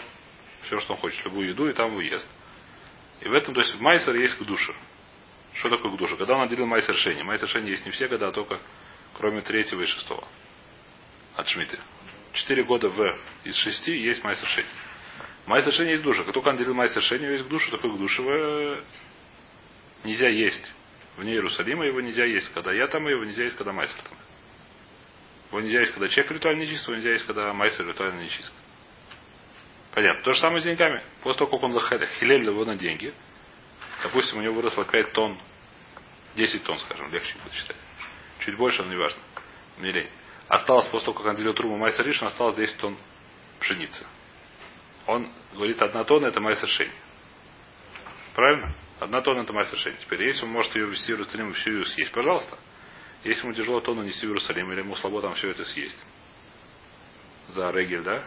все, 0.65 0.80
что 0.80 0.93
он 0.93 1.00
хочет, 1.00 1.26
любую 1.26 1.50
еду, 1.50 1.67
и 1.67 1.74
там 1.74 1.91
его 1.91 2.02
ест. 2.02 2.28
И 3.22 3.28
в 3.28 3.34
этом, 3.34 3.54
то 3.54 3.62
есть 3.62 3.74
в 3.74 3.82
майсер 3.82 4.15
есть 4.15 4.36
к 4.38 4.43
душе. 4.43 4.74
Что 5.54 5.69
такое 5.69 5.91
к 5.91 5.98
душе? 5.98 6.17
Когда 6.17 6.36
он 6.36 6.43
отделил 6.43 6.65
майсер 6.65 6.93
решение. 6.93 7.24
Майсер 7.24 7.48
решение 7.48 7.72
есть 7.72 7.86
не 7.86 7.91
все 7.91 8.08
года, 8.08 8.28
а 8.28 8.32
только 8.32 8.60
кроме 9.17 9.41
третьего 9.41 9.82
и 9.82 9.86
шестого. 9.86 10.28
От 11.36 11.48
Шмиты. 11.48 11.80
Четыре 12.34 12.63
года 12.63 12.89
в 12.89 13.17
из 13.43 13.56
шести 13.56 13.96
есть 13.96 14.24
майсер 14.24 14.48
решение. 14.48 14.72
Майсер 15.46 15.72
решение 15.72 15.94
есть 15.94 16.04
душа. 16.04 16.24
Как 16.24 16.34
только 16.34 16.48
он 16.48 16.56
делил 16.56 16.74
майсер 16.74 17.02
решение, 17.02 17.32
есть 17.32 17.46
к 17.46 17.48
душе, 17.48 17.70
такой 17.72 17.94
к 17.94 17.98
душе 17.98 18.84
нельзя 20.04 20.30
есть. 20.30 20.74
Вне 21.18 21.34
Иерусалима 21.34 21.86
его 21.86 22.02
нельзя 22.02 22.26
есть, 22.26 22.52
когда 22.54 22.72
я 22.72 22.88
там, 22.88 23.08
его 23.08 23.24
нельзя 23.24 23.44
есть, 23.44 23.56
когда 23.56 23.72
майсер 23.72 24.02
там. 24.02 24.18
Его 25.50 25.62
нельзя 25.62 25.82
есть, 25.82 25.94
когда 25.94 26.08
человек 26.08 26.32
ритуально 26.32 26.62
нечист, 26.62 26.88
его 26.88 26.96
нельзя 26.96 27.12
есть, 27.12 27.26
когда 27.26 27.54
майсер 27.54 27.88
ритуально 27.88 28.22
нечист. 28.22 28.54
Понятно. 29.94 30.24
То 30.24 30.34
же 30.34 30.40
самое 30.40 30.62
с 30.62 30.64
деньгами. 30.64 31.04
После 31.22 31.40
того, 31.40 31.52
как 31.52 31.70
он 31.70 31.80
хилель 32.20 32.46
его 32.46 32.66
на 32.66 32.76
деньги, 32.76 33.14
допустим, 34.02 34.40
у 34.40 34.42
него 34.42 34.56
выросло 34.56 34.86
5 34.86 35.12
тонн, 35.12 35.38
10 36.36 36.64
тонн, 36.64 36.80
скажем, 36.80 37.12
легче 37.12 37.36
будет 37.44 37.54
считать. 37.54 37.78
Чуть 38.40 38.56
больше, 38.56 38.82
но 38.84 38.90
не 38.90 38.98
важно. 38.98 39.22
Мне 39.78 39.92
лень. 39.92 40.10
Осталось 40.48 40.88
после 40.88 41.06
того, 41.06 41.18
как 41.20 41.28
он 41.28 41.36
делил 41.36 41.54
трубу 41.54 41.78
майсер 41.78 42.06
ришн, 42.06 42.26
осталось 42.26 42.56
10 42.56 42.78
тонн 42.78 42.98
пшеницы. 43.60 44.06
Он 45.08 45.30
говорит, 45.54 45.82
одна 45.82 46.04
тонна 46.04 46.28
это 46.28 46.39
майсер 46.39 46.68
шень. 46.70 46.92
Правильно? 48.36 48.74
Одна 49.00 49.22
тонна 49.22 49.42
это 49.42 49.54
майсер 49.54 49.78
шень. 49.78 49.96
Теперь, 49.98 50.24
если 50.24 50.46
он 50.46 50.52
может 50.52 50.76
ее 50.76 50.86
ввести 50.86 51.13
в 51.13 51.18
Иерусалим 51.18 51.52
и 51.52 51.54
всю 51.54 51.72
ее 51.72 51.86
съесть, 51.86 52.12
пожалуйста. 52.12 52.58
Если 53.24 53.44
ему 53.44 53.54
тяжело 53.54 53.80
тонну 53.80 54.04
нести 54.04 54.26
в 54.26 54.30
Иерусалим, 54.30 54.72
или 54.72 54.80
ему 54.80 54.96
слабо 54.96 55.22
там 55.22 55.34
все 55.34 55.52
это 55.52 55.63
съесть. 55.63 55.98
За 57.50 57.72
регель, 57.72 58.02
да? 58.02 58.24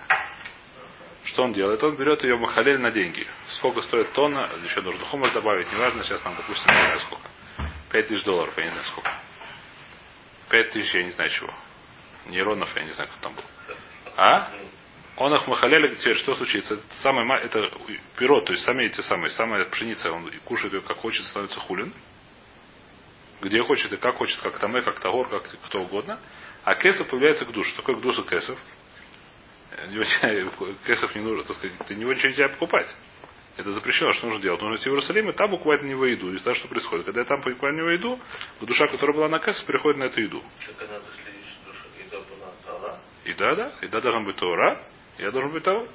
Что 1.25 1.43
он 1.45 1.53
делает? 1.53 1.83
Он 1.83 1.97
берет 1.97 2.23
ее 2.23 2.37
махалель 2.37 2.79
на 2.79 2.91
деньги. 2.91 3.27
Сколько 3.57 3.83
стоит 3.83 4.12
тонна, 4.12 4.51
еще 4.65 4.81
нужно 4.81 5.05
хумус 5.07 5.33
добавить, 5.33 5.71
неважно, 5.73 6.05
сейчас 6.05 6.25
нам, 6.25 6.37
допустим, 6.37 6.73
не 6.73 6.81
знаю 6.81 7.01
сколько. 7.01 7.29
Пять 7.91 8.09
тысяч 8.09 8.25
долларов, 8.25 8.57
я 8.57 8.65
не 8.65 8.71
знаю 8.71 8.85
сколько. 8.87 9.12
Пять 10.49 10.71
тысяч, 10.71 10.95
я 10.95 11.03
не 11.03 11.11
знаю 11.11 11.31
чего. 11.31 11.53
Нейронов, 12.27 12.75
я 12.77 12.85
не 12.85 12.93
знаю, 12.93 13.11
кто 13.11 13.21
там 13.21 13.35
был. 13.35 13.45
А? 14.17 14.51
Он 15.17 15.33
их 15.35 15.47
махалель, 15.47 15.97
теперь 15.97 16.15
что 16.17 16.35
случится? 16.35 16.75
Это, 16.75 16.83
самое, 17.01 17.43
это 17.43 17.71
перо, 18.19 18.43
то 18.43 18.53
есть 18.53 18.65
сами 18.65 18.85
эти 18.85 19.01
самые, 19.01 19.31
самая 19.31 19.65
пшеница, 19.65 20.13
он 20.13 20.31
кушает 20.45 20.75
ее 20.75 20.83
как 20.83 20.99
хочет, 20.99 21.25
становится 21.27 21.59
хулин. 21.61 21.93
Где 23.41 23.63
хочет 23.63 23.93
и 23.93 23.97
как 23.97 24.17
хочет, 24.17 24.39
как 24.41 24.59
тамэ, 24.59 24.83
как 24.83 25.01
тагор, 25.01 25.29
как 25.29 25.45
кто 25.65 25.81
угодно. 25.81 26.19
А 26.65 26.75
кесов 26.75 27.09
появляется 27.09 27.45
к 27.45 27.53
душе. 27.53 27.75
Такой 27.77 27.97
к 27.97 28.01
душе 28.01 28.23
кесов. 28.23 28.59
Кесов 30.87 31.15
не 31.15 31.23
нужно, 31.23 31.45
так 31.45 31.57
сказать, 31.57 31.77
ты 31.87 31.95
него 31.95 32.13
ничего 32.13 32.31
нельзя 32.31 32.49
покупать. 32.49 32.95
Это 33.57 33.73
запрещено, 33.73 34.13
что 34.13 34.27
нужно 34.27 34.43
делать? 34.43 34.61
Нужно 34.61 34.77
идти 34.77 34.89
в 34.89 34.93
Иерусалим 34.93 35.31
и 35.31 35.33
там 35.33 35.51
буквально 35.51 35.85
на 35.85 35.89
него 35.91 36.07
еду. 36.07 36.33
И 36.33 36.39
знаешь, 36.39 36.59
что 36.59 36.69
происходит? 36.69 37.07
Когда 37.07 37.21
я 37.23 37.27
там 37.27 37.41
покупаю 37.43 37.75
на 37.75 37.79
него 37.79 37.91
еду, 37.91 38.19
душа, 38.61 38.87
которая 38.87 39.17
была 39.17 39.29
на 39.29 39.39
кассе, 39.39 39.65
переходит 39.67 39.99
на 39.99 40.05
эту 40.05 40.21
еду. 40.21 40.43
И 43.25 43.33
да, 43.35 43.55
да. 43.55 43.75
И 43.83 43.89
да 43.89 44.01
должен 44.01 44.25
быть 44.25 44.37
Тора. 44.37 44.83
Я 45.19 45.31
должен 45.31 45.51
быть 45.51 45.65
того. 45.65 45.87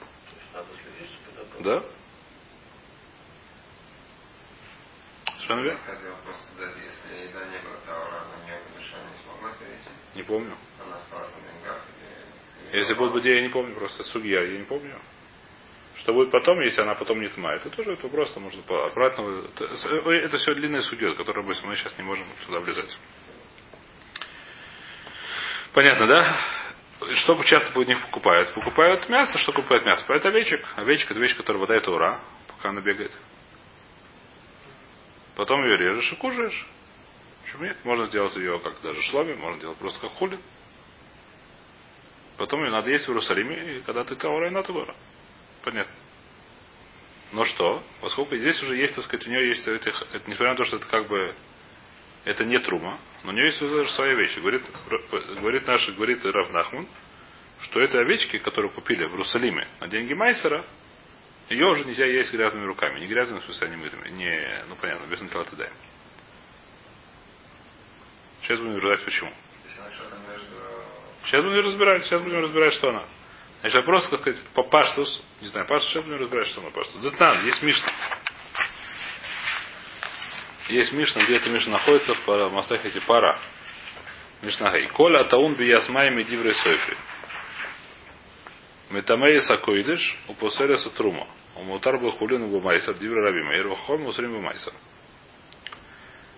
Да. 1.60 1.84
Совершенно 5.26 5.62
верно. 5.62 5.80
Не 10.16 10.24
помню. 10.24 10.58
Если 12.74 12.94
будет 12.94 13.14
бы 13.14 13.22
я 13.22 13.42
не 13.42 13.50
помню, 13.50 13.76
просто 13.76 14.04
судья, 14.04 14.42
я 14.42 14.58
не 14.58 14.64
помню. 14.64 15.00
Что 15.98 16.14
будет 16.14 16.32
потом, 16.32 16.60
если 16.62 16.82
она 16.82 16.96
потом 16.96 17.22
не 17.22 17.28
тма? 17.28 17.54
Это 17.54 17.70
тоже 17.70 17.94
это 17.94 18.08
просто 18.08 18.40
можно 18.40 18.64
обратно. 18.86 19.46
Это, 19.54 19.66
это 19.66 20.38
все 20.38 20.56
длинная 20.56 20.82
судья, 20.82 21.14
которую 21.14 21.46
мы 21.46 21.54
сейчас 21.54 21.96
не 21.98 22.04
можем 22.04 22.26
сюда 22.46 22.60
влезать. 22.60 22.98
Понятно, 25.74 26.08
да? 26.08 26.61
Что 27.16 27.42
часто 27.44 27.78
у 27.80 27.84
них 27.84 28.02
покупают? 28.06 28.54
Покупают 28.54 29.10
мясо. 29.10 29.38
Что 29.40 29.52
покупают 29.52 29.86
мясо? 29.86 30.02
Покупают 30.02 30.26
овечек. 30.26 30.66
Овечка 30.76 31.14
это 31.14 31.22
вещь, 31.22 31.36
которая 31.36 31.62
выдает 31.62 31.88
ура, 31.88 32.20
пока 32.48 32.70
она 32.70 32.82
бегает. 32.82 33.12
Потом 35.36 35.64
ее 35.64 35.78
режешь 35.78 36.12
и 36.12 36.16
кушаешь. 36.16 36.68
Почему 37.44 37.64
нет? 37.64 37.78
Можно 37.84 38.06
сделать 38.06 38.36
ее 38.36 38.60
как 38.60 38.80
даже 38.82 39.02
шломи, 39.02 39.34
можно 39.34 39.60
делать 39.60 39.78
просто 39.78 40.00
как 40.00 40.12
хули. 40.12 40.40
Потом 42.38 42.64
ее 42.64 42.72
надо 42.72 42.90
есть 42.90 43.06
в 43.06 43.10
Иерусалиме, 43.10 43.78
и 43.78 43.82
когда 43.82 44.04
ты 44.04 44.16
Таура, 44.16 44.50
и 44.50 44.64
Таура. 44.64 44.96
Понятно. 45.64 45.94
Но 47.32 47.46
что? 47.46 47.84
Поскольку 48.02 48.36
здесь 48.36 48.62
уже 48.62 48.76
есть, 48.78 48.96
так 48.96 49.06
сказать, 49.06 49.28
у 49.28 49.30
нее 49.30 49.48
есть, 49.50 49.68
это, 49.68 49.90
это, 49.90 50.30
несмотря 50.30 50.50
на 50.50 50.56
то, 50.56 50.66
что 50.66 50.78
это 50.78 50.88
как 50.88 51.08
бы 51.08 51.34
это 52.24 52.46
не 52.46 52.60
трума, 52.60 53.00
но 53.24 53.32
у 53.32 53.34
нее 53.34 53.46
есть 53.48 53.60
даже 53.60 53.90
своя 53.92 54.14
вещь. 54.14 54.38
Говорит, 54.38 54.64
говорит 55.40 55.68
наш, 55.68 55.90
говорит 55.90 56.24
Равнахман, 56.24 56.88
что 57.62 57.82
это 57.82 58.00
овечки, 58.00 58.38
которые 58.38 58.72
купили 58.72 59.06
в 59.06 59.12
Иерусалиме 59.12 59.68
на 59.80 59.88
деньги 59.88 60.14
Майсера, 60.14 60.66
ее 61.50 61.68
уже 61.68 61.84
нельзя 61.84 62.06
есть 62.06 62.32
грязными 62.32 62.66
руками. 62.66 63.00
Не 63.00 63.08
грязными, 63.08 63.40
в 63.40 63.44
смысле, 63.44 63.76
мытыми. 63.76 64.10
Не, 64.12 64.64
ну 64.70 64.76
понятно, 64.76 65.06
без 65.08 65.20
салата 65.32 65.56
даем. 65.56 65.74
Сейчас 68.42 68.60
будем 68.60 68.76
разбирать 68.76 69.04
почему. 69.04 69.34
Сейчас 71.26 71.44
будем 71.44 71.66
разбирать, 71.66 72.04
сейчас 72.06 72.22
будем 72.22 72.42
разбирать, 72.42 72.74
что 72.74 72.90
она. 72.90 73.04
Значит, 73.60 73.76
вопрос, 73.78 74.08
как 74.08 74.22
сказать, 74.22 74.42
по 74.54 74.64
паштус, 74.64 75.24
не 75.42 75.48
знаю, 75.48 75.68
паштус, 75.68 75.92
сейчас 75.92 76.04
будем 76.04 76.22
разбирать, 76.22 76.48
что 76.48 76.62
она 76.62 76.72
паштус. 76.72 77.02
Детнан, 77.02 77.46
есть 77.46 77.62
Мишна. 77.62 77.92
Есть 80.72 80.94
Мишна, 80.94 81.26
где 81.26 81.36
эта 81.36 81.50
Мишна 81.50 81.74
находится 81.74 82.14
в 82.14 82.50
Масахете 82.50 83.02
Пара. 83.02 83.38
Мишна 84.42 84.72
Гей. 84.72 84.88
Коля 84.88 85.26
таун 85.26 85.54
би 85.56 85.68
ясмай 85.68 86.10
медиврей 86.12 86.54
сойфри. 86.54 86.96
Метамей 88.90 89.42
сакоидыш, 89.42 90.18
упоселя 90.30 90.78
сатрума. 90.78 91.28
Умутар 91.58 91.98
бы 91.98 92.10
хулин 92.14 92.50
бы 92.50 92.62
майсар, 92.62 92.96
дивра 92.96 93.22
раби 93.22 93.44
майер, 93.44 93.68
вахом 93.68 94.04
мусрим 94.04 94.32
бы 94.32 94.42
майсар. 94.42 94.74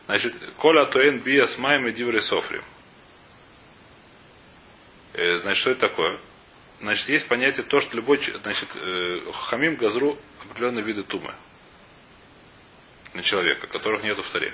Значит, 0.08 0.34
коля 0.58 0.88
туэн 0.88 1.20
биас 1.20 1.56
майм 1.60 1.86
и 1.88 1.92
диври 1.92 2.20
софри. 2.20 2.60
Э, 5.14 5.38
значит, 5.38 5.62
что 5.62 5.70
это 5.72 5.82
такое? 5.82 6.18
Значит, 6.82 7.08
есть 7.08 7.28
понятие 7.28 7.66
то, 7.68 7.80
что 7.82 7.96
любой, 7.96 8.18
значит, 8.42 8.70
э, 8.76 9.32
хамим 9.32 9.76
газру 9.76 10.18
определенные 10.42 10.84
виды 10.84 11.04
тумы 11.04 11.36
на 13.14 13.24
человека, 13.24 13.68
которых 13.68 14.04
нет 14.04 14.18
в 14.18 14.32
таре. 14.32 14.54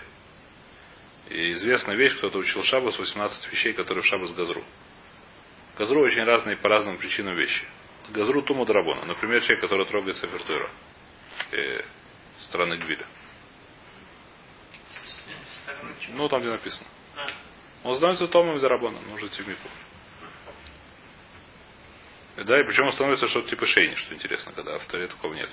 И 1.29 1.51
известная 1.53 1.95
вещь, 1.95 2.17
кто-то 2.17 2.37
учил 2.39 2.63
Шабас, 2.63 2.97
18 2.97 3.51
вещей, 3.51 3.73
которые 3.73 4.03
в 4.03 4.07
Шабас 4.07 4.31
газру. 4.31 4.63
Газру 5.77 6.01
очень 6.01 6.23
разные 6.23 6.57
по 6.57 6.69
разным 6.69 6.97
причинам 6.97 7.35
вещи. 7.35 7.63
Газру 8.09 8.41
туму 8.41 8.65
драбона. 8.65 9.05
Например, 9.05 9.41
человек, 9.41 9.61
который 9.61 9.85
трогает 9.85 10.17
сафертура 10.17 10.69
э, 11.51 11.81
страны 12.39 12.77
Гвиля. 12.77 13.05
Ну, 16.09 16.27
там, 16.27 16.41
где 16.41 16.49
написано. 16.49 16.87
Он 17.83 17.95
становится 17.95 18.27
томом 18.27 18.57
из 18.57 18.63
Рабона, 18.63 18.99
нужно 19.01 19.27
идти 19.27 19.41
в 19.41 19.47
Мику. 19.47 19.69
Да, 22.37 22.59
и 22.59 22.63
причем 22.63 22.85
он 22.85 22.93
становится 22.93 23.27
что-то 23.27 23.49
типа 23.49 23.65
шейни, 23.65 23.95
что 23.95 24.13
интересно, 24.13 24.51
когда 24.53 24.77
в 24.77 24.85
Торе 24.85 25.07
такого 25.07 25.33
нет. 25.33 25.49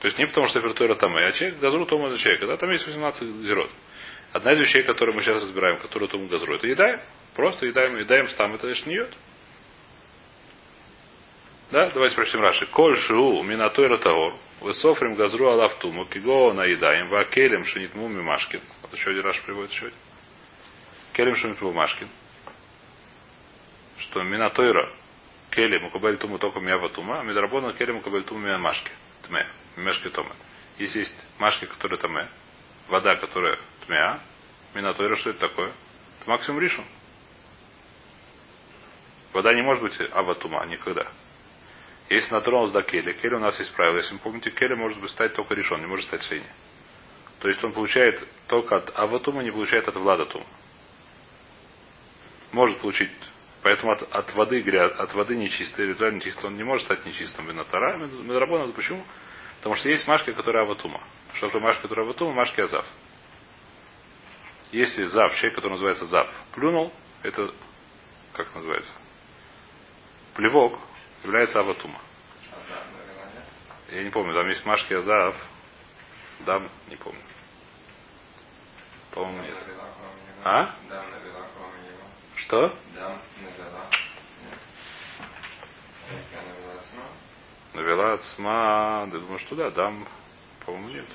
То 0.00 0.08
есть 0.08 0.18
не 0.18 0.26
потому, 0.26 0.48
что 0.48 0.60
Фертура 0.60 0.94
там, 0.94 1.16
а 1.16 1.32
человек 1.32 1.58
газру 1.58 1.86
тому 1.86 2.08
это 2.08 2.18
человек. 2.18 2.40
Когда 2.40 2.56
там 2.56 2.70
есть 2.70 2.86
18 2.86 3.28
зерот. 3.44 3.70
Одна 4.32 4.52
из 4.52 4.60
вещей, 4.60 4.82
которые 4.82 5.14
мы 5.14 5.22
сейчас 5.22 5.42
разбираем, 5.42 5.78
которую 5.78 6.08
тому 6.08 6.26
газру, 6.26 6.54
это 6.54 6.66
едаем. 6.66 7.00
Просто 7.34 7.66
едаем, 7.66 7.96
едаем 7.96 8.26
там, 8.36 8.54
это 8.54 8.66
лишь 8.66 8.84
не. 8.84 9.06
Да, 11.70 11.90
давайте 11.90 12.14
прочтем 12.14 12.40
Раши. 12.40 12.66
Коль 12.66 12.96
шу 12.96 13.42
минатойра 13.42 13.98
таор, 13.98 14.38
высофрим 14.60 15.14
газру 15.14 15.48
алафтуму, 15.48 16.04
киго 16.04 16.52
наедаем, 16.52 17.08
вакелем 17.08 17.64
шинитму 17.64 18.08
мимашкин. 18.08 18.60
Вот 18.82 18.92
еще 18.92 19.10
один 19.10 19.22
Раш 19.22 19.40
приводит 19.42 19.72
еще 19.72 19.86
один. 19.86 19.98
Келем 21.14 21.34
шинитму 21.34 21.70
мимашкин. 21.70 22.08
Что 23.98 24.22
минатойра 24.22 24.90
келем 25.50 25.84
мукабель 25.84 26.18
туму 26.18 26.38
только 26.38 26.60
миява 26.60 26.90
тума, 26.90 27.20
а 27.20 27.24
мидрабона 27.24 27.72
келем 27.72 27.96
мукабель 27.96 28.24
туму 28.24 28.40
мия 28.40 28.58
машки. 28.58 28.90
Мешки 29.76 30.08
тома. 30.10 30.34
Если 30.78 31.00
есть 31.00 31.26
машки, 31.38 31.66
которые 31.66 31.98
таме, 31.98 32.28
вода, 32.88 33.16
которая 33.16 33.58
тмеа, 33.86 34.20
минатойра, 34.74 35.16
что 35.16 35.30
это 35.30 35.48
такое? 35.48 35.72
Это 36.20 36.30
максимум 36.30 36.60
ришу. 36.60 36.82
Вода 39.32 39.52
не 39.54 39.62
может 39.62 39.82
быть 39.82 39.98
аватума 40.12 40.64
никогда. 40.66 41.06
Если 42.08 42.32
натронулся 42.32 42.72
до 42.72 42.82
кели, 42.82 43.12
кели 43.14 43.34
у 43.34 43.38
нас 43.38 43.58
есть 43.58 43.74
правило. 43.74 43.96
Если 43.96 44.14
вы 44.14 44.20
помните, 44.20 44.50
кели 44.50 44.74
может 44.74 45.00
быть 45.00 45.10
стать 45.10 45.34
только 45.34 45.54
решен, 45.54 45.80
не 45.80 45.86
может 45.86 46.06
стать 46.06 46.22
свиньей. 46.22 46.48
То 47.40 47.48
есть 47.48 47.62
он 47.62 47.72
получает 47.72 48.26
только 48.46 48.76
от 48.76 48.98
аватума, 48.98 49.42
не 49.42 49.50
получает 49.50 49.88
от 49.88 49.96
владатума. 49.96 50.46
Может 52.52 52.80
получить 52.80 53.10
Поэтому 53.66 53.90
от, 53.90 54.02
от 54.14 54.32
воды 54.36 54.62
от 54.78 55.14
воды 55.14 55.34
нечистой, 55.34 55.88
ритуально 55.88 56.18
нечистой, 56.18 56.46
он 56.46 56.56
не 56.56 56.62
может 56.62 56.84
стать 56.84 57.04
нечистым 57.04 57.48
винотара. 57.48 57.98
Медрабона, 57.98 58.72
почему? 58.72 59.02
Потому 59.58 59.74
что 59.76 59.88
есть 59.88 60.06
машки, 60.06 60.32
которые 60.32 60.62
аватума. 60.62 61.00
Что 61.34 61.46
такое 61.46 61.62
машка, 61.62 61.82
которая 61.82 62.06
аватума? 62.06 62.32
Машки 62.32 62.60
азав. 62.60 62.86
Если 64.72 65.04
зав, 65.04 65.34
человек, 65.34 65.54
который 65.54 65.72
называется 65.72 66.06
зав, 66.06 66.28
плюнул, 66.52 66.92
это, 67.22 67.52
как 68.32 68.54
называется, 68.54 68.92
плевок, 70.34 70.78
является 71.22 71.60
аватума. 71.60 72.00
Я 73.90 74.02
не 74.02 74.10
помню, 74.10 74.34
там 74.34 74.48
есть 74.48 74.64
машки 74.66 74.92
азав, 74.92 75.36
дам, 76.40 76.68
не 76.88 76.96
помню. 76.96 77.22
По-моему, 79.12 79.42
нет. 79.42 79.56
А? 80.44 80.74
Что? 82.36 82.78
Навела 87.76 88.14
от 88.14 88.22
сма. 88.22 89.02
Я 89.04 89.18
думаю, 89.20 89.38
что 89.38 89.54
да, 89.54 89.70
дам, 89.70 90.08
по-моему, 90.64 90.88
нет. 90.88 91.08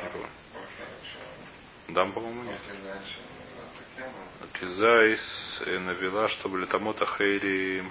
Не 0.00 0.08
помню. 0.10 0.28
Дам, 1.88 2.12
по-моему, 2.12 2.44
нет. 2.44 2.60
Кизайс 4.60 5.62
навела, 5.66 6.28
чтобы 6.28 6.60
летамота 6.60 7.04
хейри. 7.04 7.82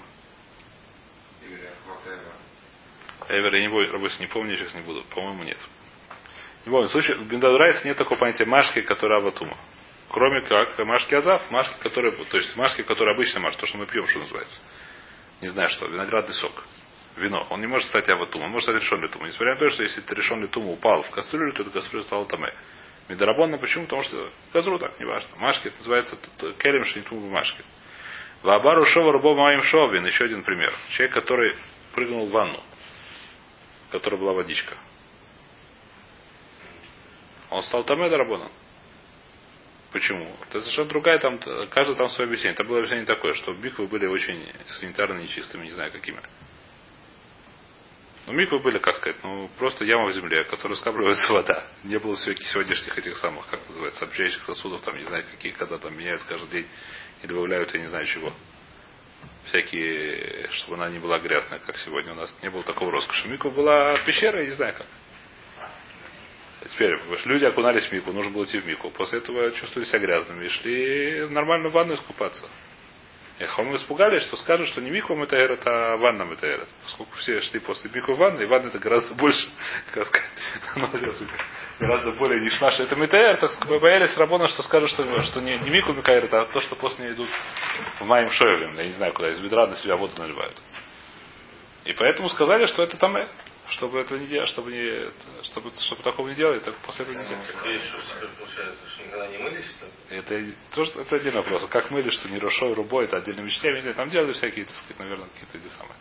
Эвер, 3.27 3.55
я 3.55 3.61
не 3.61 3.67
буду, 3.67 3.91
работать 3.91 4.21
не 4.21 4.27
помню, 4.27 4.55
сейчас 4.55 4.73
не 4.73 4.81
буду. 4.81 5.03
По-моему, 5.13 5.43
нет. 5.43 5.59
Не 6.65 6.71
помню. 6.71 6.87
В 6.87 6.93
в 6.93 7.27
Бендадурайсе 7.27 7.89
нет 7.89 7.97
такого 7.97 8.17
понятия 8.17 8.45
машки, 8.45 8.79
которая 8.79 9.19
аватума. 9.19 9.57
Кроме 10.07 10.41
как 10.43 10.79
машки 10.79 11.13
азав, 11.13 11.51
машки, 11.51 11.75
которые, 11.83 12.13
то 12.13 12.37
есть 12.37 12.55
машки, 12.55 12.83
которые 12.83 13.15
обычно 13.15 13.41
маш, 13.41 13.57
то, 13.57 13.65
что 13.65 13.77
мы 13.77 13.85
пьем, 13.85 14.07
что 14.07 14.19
называется. 14.19 14.61
Не 15.41 15.49
знаю 15.49 15.67
что, 15.67 15.87
виноградный 15.87 16.33
сок. 16.35 16.63
Вино. 17.17 17.45
Он 17.49 17.59
не 17.61 17.67
может 17.67 17.87
стать 17.89 18.09
аватум, 18.09 18.43
он 18.43 18.51
может 18.51 18.69
стать 18.69 18.81
решен 18.81 19.01
литум. 19.01 19.25
Несмотря 19.25 19.53
на 19.53 19.59
то, 19.59 19.69
что 19.69 19.83
если 19.83 20.03
решен 20.13 20.41
литум 20.41 20.67
упал 20.67 21.03
в 21.03 21.11
кастрюлю, 21.11 21.53
то 21.53 21.63
эта 21.63 21.71
кастрюля 21.71 22.03
стала 22.03 22.25
таме. 22.25 22.53
Медорабонно 23.09 23.57
почему? 23.57 23.83
Потому 23.85 24.03
что 24.03 24.31
газру 24.53 24.79
так, 24.79 24.99
не 24.99 25.05
важно. 25.05 25.29
Машки 25.37 25.67
это 25.67 25.77
называется 25.77 26.17
керем 26.59 26.85
шнитум 26.85 27.19
в 27.19 27.29
машке. 27.29 27.63
Вабару 28.43 28.85
шова 28.85 29.11
рубо 29.11 29.35
моим 29.35 29.61
шовин. 29.61 30.05
Еще 30.05 30.25
один 30.25 30.43
пример. 30.43 30.73
Человек, 30.91 31.13
который 31.13 31.53
прыгнул 31.93 32.27
в 32.27 32.31
ванну, 32.31 32.63
в 33.89 33.91
которой 33.91 34.19
была 34.19 34.33
водичка. 34.33 34.75
Он 37.49 37.61
стал 37.63 37.83
таме 37.83 38.09
дорабоном. 38.09 38.49
Почему? 39.91 40.25
Это 40.47 40.61
совершенно 40.61 40.87
другая, 40.87 41.19
там, 41.19 41.37
каждый 41.69 41.97
там 41.97 42.07
свое 42.07 42.27
объяснение. 42.27 42.53
Это 42.53 42.63
было 42.63 42.77
объяснение 42.77 43.05
такое, 43.05 43.33
что 43.33 43.51
биквы 43.51 43.87
были 43.87 44.05
очень 44.05 44.49
санитарно 44.79 45.19
нечистыми, 45.19 45.65
не 45.65 45.71
знаю 45.71 45.91
какими. 45.91 46.21
Но 48.27 48.33
миквы 48.33 48.59
были, 48.59 48.77
как 48.77 48.95
сказать, 48.95 49.17
ну, 49.23 49.49
просто 49.57 49.83
яма 49.83 50.05
в 50.05 50.13
земле, 50.13 50.43
которая 50.43 50.77
скапливается 50.77 51.33
вода. 51.33 51.65
Не 51.83 51.97
было 51.97 52.15
сегодняшних 52.15 52.97
этих 52.97 53.17
самых, 53.17 53.47
как 53.47 53.67
называется, 53.67 54.05
общающих 54.05 54.43
сосудов, 54.43 54.81
там, 54.81 54.95
не 54.95 55.03
знаю, 55.03 55.25
какие, 55.29 55.51
когда 55.51 55.77
там 55.77 55.97
меняют 55.97 56.21
каждый 56.23 56.49
день 56.49 56.67
и 57.23 57.27
добавляют, 57.27 57.73
я 57.73 57.79
не 57.79 57.87
знаю 57.87 58.05
чего. 58.05 58.31
Всякие, 59.45 60.47
чтобы 60.51 60.75
она 60.75 60.89
не 60.89 60.99
была 60.99 61.19
грязная, 61.19 61.59
как 61.59 61.77
сегодня 61.77 62.13
у 62.13 62.15
нас. 62.15 62.37
Не 62.43 62.49
было 62.49 62.63
такого 62.63 62.91
роскоши. 62.91 63.27
Миква 63.27 63.49
была 63.49 63.97
пещера, 64.05 64.39
я 64.39 64.45
не 64.45 64.51
знаю 64.51 64.75
как. 64.75 64.87
Теперь, 66.69 66.95
люди 67.25 67.45
окунались 67.45 67.87
в 67.87 67.91
мику, 67.91 68.11
нужно 68.11 68.31
было 68.31 68.45
идти 68.45 68.59
в 68.59 68.67
мику. 68.67 68.91
После 68.91 69.17
этого 69.17 69.51
чувствовали 69.51 69.87
себя 69.87 69.99
грязными 69.99 70.45
и 70.45 70.49
шли 70.49 71.27
нормально 71.29 71.69
в 71.69 71.73
ванну 71.73 71.95
искупаться. 71.95 72.47
И 73.41 73.61
мы 73.63 73.75
испугались, 73.75 74.21
что 74.23 74.37
скажут, 74.37 74.67
что 74.67 74.81
не 74.81 74.91
мику 74.91 75.19
это 75.19 75.35
эрет, 75.35 75.61
а 75.65 75.97
ванна 75.97 76.31
это 76.31 76.45
эрет. 76.45 76.67
Поскольку 76.83 77.15
все 77.17 77.41
шли 77.41 77.59
после 77.59 77.89
мику 77.91 78.13
в 78.13 78.17
ванну, 78.17 78.39
и 78.39 78.45
ванна 78.45 78.67
это 78.67 78.77
гораздо 78.77 79.15
больше, 79.15 79.49
как 79.95 80.05
сказать, 80.05 80.29
гораздо 81.79 82.11
более 82.11 82.39
не 82.39 82.51
шмаш. 82.51 82.79
Это 82.79 82.95
метаэр, 82.95 83.37
так 83.37 83.51
мы 83.67 83.79
боялись 83.79 84.15
работа, 84.17 84.47
что 84.47 84.61
скажут, 84.61 84.91
что, 84.91 85.23
что 85.23 85.41
не, 85.41 85.57
не 85.57 85.71
мику 85.71 85.91
микаэрет, 85.91 86.31
а 86.31 86.45
то, 86.45 86.61
что 86.61 86.75
после 86.75 87.05
нее 87.05 87.15
идут 87.15 87.29
в 87.99 88.05
моим 88.05 88.29
шоевым, 88.29 88.77
я 88.77 88.85
не 88.85 88.93
знаю 88.93 89.11
куда, 89.11 89.31
из 89.31 89.39
ведра 89.39 89.65
на 89.65 89.75
себя 89.75 89.95
воду 89.95 90.13
наливают. 90.19 90.61
И 91.85 91.93
поэтому 91.93 92.29
сказали, 92.29 92.67
что 92.67 92.83
это 92.83 92.95
там 92.97 93.17
чтобы 93.67 93.99
этого 93.99 94.17
не 94.17 94.27
делать, 94.27 94.49
чтобы 94.49 94.71
не, 94.71 95.09
чтобы, 95.43 95.71
чтобы 95.79 96.03
такого 96.03 96.27
не 96.27 96.35
делали, 96.35 96.59
так 96.59 96.75
после 96.77 97.05
этого 97.05 97.17
нельзя. 97.17 97.35
что 97.43 97.57
Это 100.09 100.45
тоже 100.73 100.91
это 100.99 101.15
отдельный 101.15 101.41
вопрос. 101.41 101.65
Как 101.69 101.91
мыли, 101.91 102.09
что 102.09 102.29
не 102.29 102.39
рушой, 102.39 102.73
рубой, 102.73 103.05
это 103.05 103.17
отдельные 103.17 103.45
вещи. 103.45 103.93
Там 103.93 104.09
делали 104.09 104.33
всякие, 104.33 104.65
так 104.65 104.75
сказать, 104.75 104.99
наверное, 104.99 105.27
какие-то 105.29 105.57
эти 105.57 105.73
самые. 105.73 105.95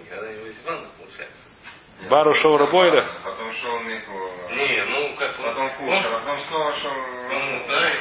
Никогда 0.00 0.32
не 0.32 0.38
мылись 0.40 0.56
в 0.56 0.64
ванну, 0.64 0.88
получается. 0.98 1.44
Бару 2.10 2.34
шоу 2.34 2.58
рубой, 2.58 2.90
да? 2.90 3.06
Потом 3.24 3.52
шел 3.54 3.80
Мику. 3.80 4.32
Не, 4.50 4.84
ну 4.84 5.16
как 5.16 5.36
Потом 5.36 5.70
кушал, 5.70 6.14
а 6.14 6.20
потом 6.20 6.40
снова 6.48 6.72
шел. 6.74 6.92
Ну, 7.30 7.66
да, 7.66 7.90
и 7.90 7.94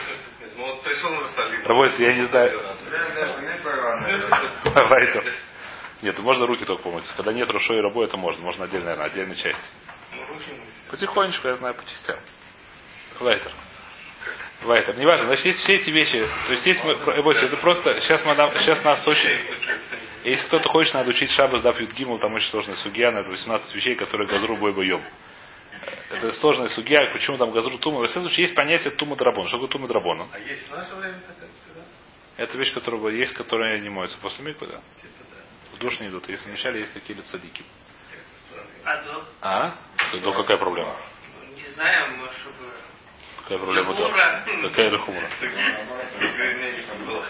ну 0.56 0.66
вот 0.66 0.84
пришел 0.84 1.10
на 1.12 1.28
солид. 1.30 1.68
Рабойся, 1.68 2.04
я 2.04 2.14
не 2.14 2.24
знаю. 2.24 2.62
Давайте. 4.66 5.34
Нет, 6.04 6.20
можно 6.20 6.46
руки 6.46 6.66
только 6.66 6.84
помыть. 6.84 7.10
Когда 7.16 7.32
нет 7.32 7.50
рушой 7.50 7.78
и 7.78 7.82
рабо, 7.82 8.04
это 8.04 8.18
можно. 8.18 8.44
Можно 8.44 8.66
отдельно, 8.66 8.88
наверное, 8.88 9.08
отдельной 9.08 9.36
части. 9.38 9.64
Потихонечку, 10.92 11.48
я 11.48 11.56
знаю, 11.56 11.76
по 11.76 11.84
частям. 11.86 12.20
Вайтер. 13.22 13.52
Вайтер. 14.64 14.98
Неважно. 14.98 15.28
Значит, 15.28 15.46
есть 15.46 15.60
все 15.60 15.76
эти 15.76 15.90
вещи. 15.92 16.28
То 16.48 16.52
есть 16.52 16.66
есть 16.66 16.84
мы, 16.84 16.92
это 16.92 17.58
просто, 17.58 18.02
сейчас, 18.02 18.24
мы, 18.26 18.36
сейчас 18.36 18.84
нас 18.84 19.08
очень... 19.08 19.46
Если 20.26 20.46
кто-то 20.48 20.68
хочет, 20.68 20.94
надо 20.94 21.10
учить 21.10 21.32
Шабас, 21.32 21.62
дав 21.62 21.80
Гимл, 21.80 22.20
там 22.20 22.34
очень 22.34 22.50
сложная 22.50 22.76
сугья, 22.76 23.10
это 23.10 23.30
18 23.30 23.74
вещей, 23.74 23.96
которые 23.96 24.28
газру 24.28 24.58
бой 24.58 24.74
боем. 24.74 25.02
Это 26.10 26.34
сложная 26.34 26.68
сугья, 26.68 27.10
почему 27.14 27.38
там 27.38 27.52
газру 27.52 27.78
тума. 27.78 28.02
В 28.02 28.10
случае 28.10 28.44
есть 28.44 28.56
понятие 28.56 28.92
тума 28.92 29.16
драбон. 29.16 29.48
Что 29.48 29.56
такое 29.56 29.70
тума 29.70 29.88
драбон? 29.88 30.28
А 30.32 30.40
есть 30.40 30.70
в 30.70 30.76
наше 30.76 30.96
время 30.96 31.22
такая? 31.28 31.50
Это 32.36 32.58
вещь, 32.58 32.74
которая 32.74 33.14
есть, 33.14 33.34
которая 33.34 33.78
не 33.80 33.90
моется 33.90 34.18
после 34.18 34.44
миквы, 34.44 34.68
да? 34.68 34.82
Типа 35.02 35.23
в 35.74 35.78
душ 35.80 36.00
не 36.00 36.08
идут. 36.08 36.28
Если 36.30 36.48
вначале 36.48 36.82
есть 36.82 36.94
какие-то 36.94 37.24
садики. 37.28 37.64
А 38.84 39.04
до? 39.04 39.26
А? 39.42 39.76
До 40.22 40.34
какая 40.34 40.58
проблема? 40.58 40.96
Не 41.56 41.70
знаю, 41.72 42.18
может, 42.18 42.36
чтобы 42.38 42.74
Какая 43.44 43.58
проблема 43.58 43.94
дома? 43.96 44.44
Какая 44.70 44.90
лихумра? 44.90 45.30
Было. 47.06 47.26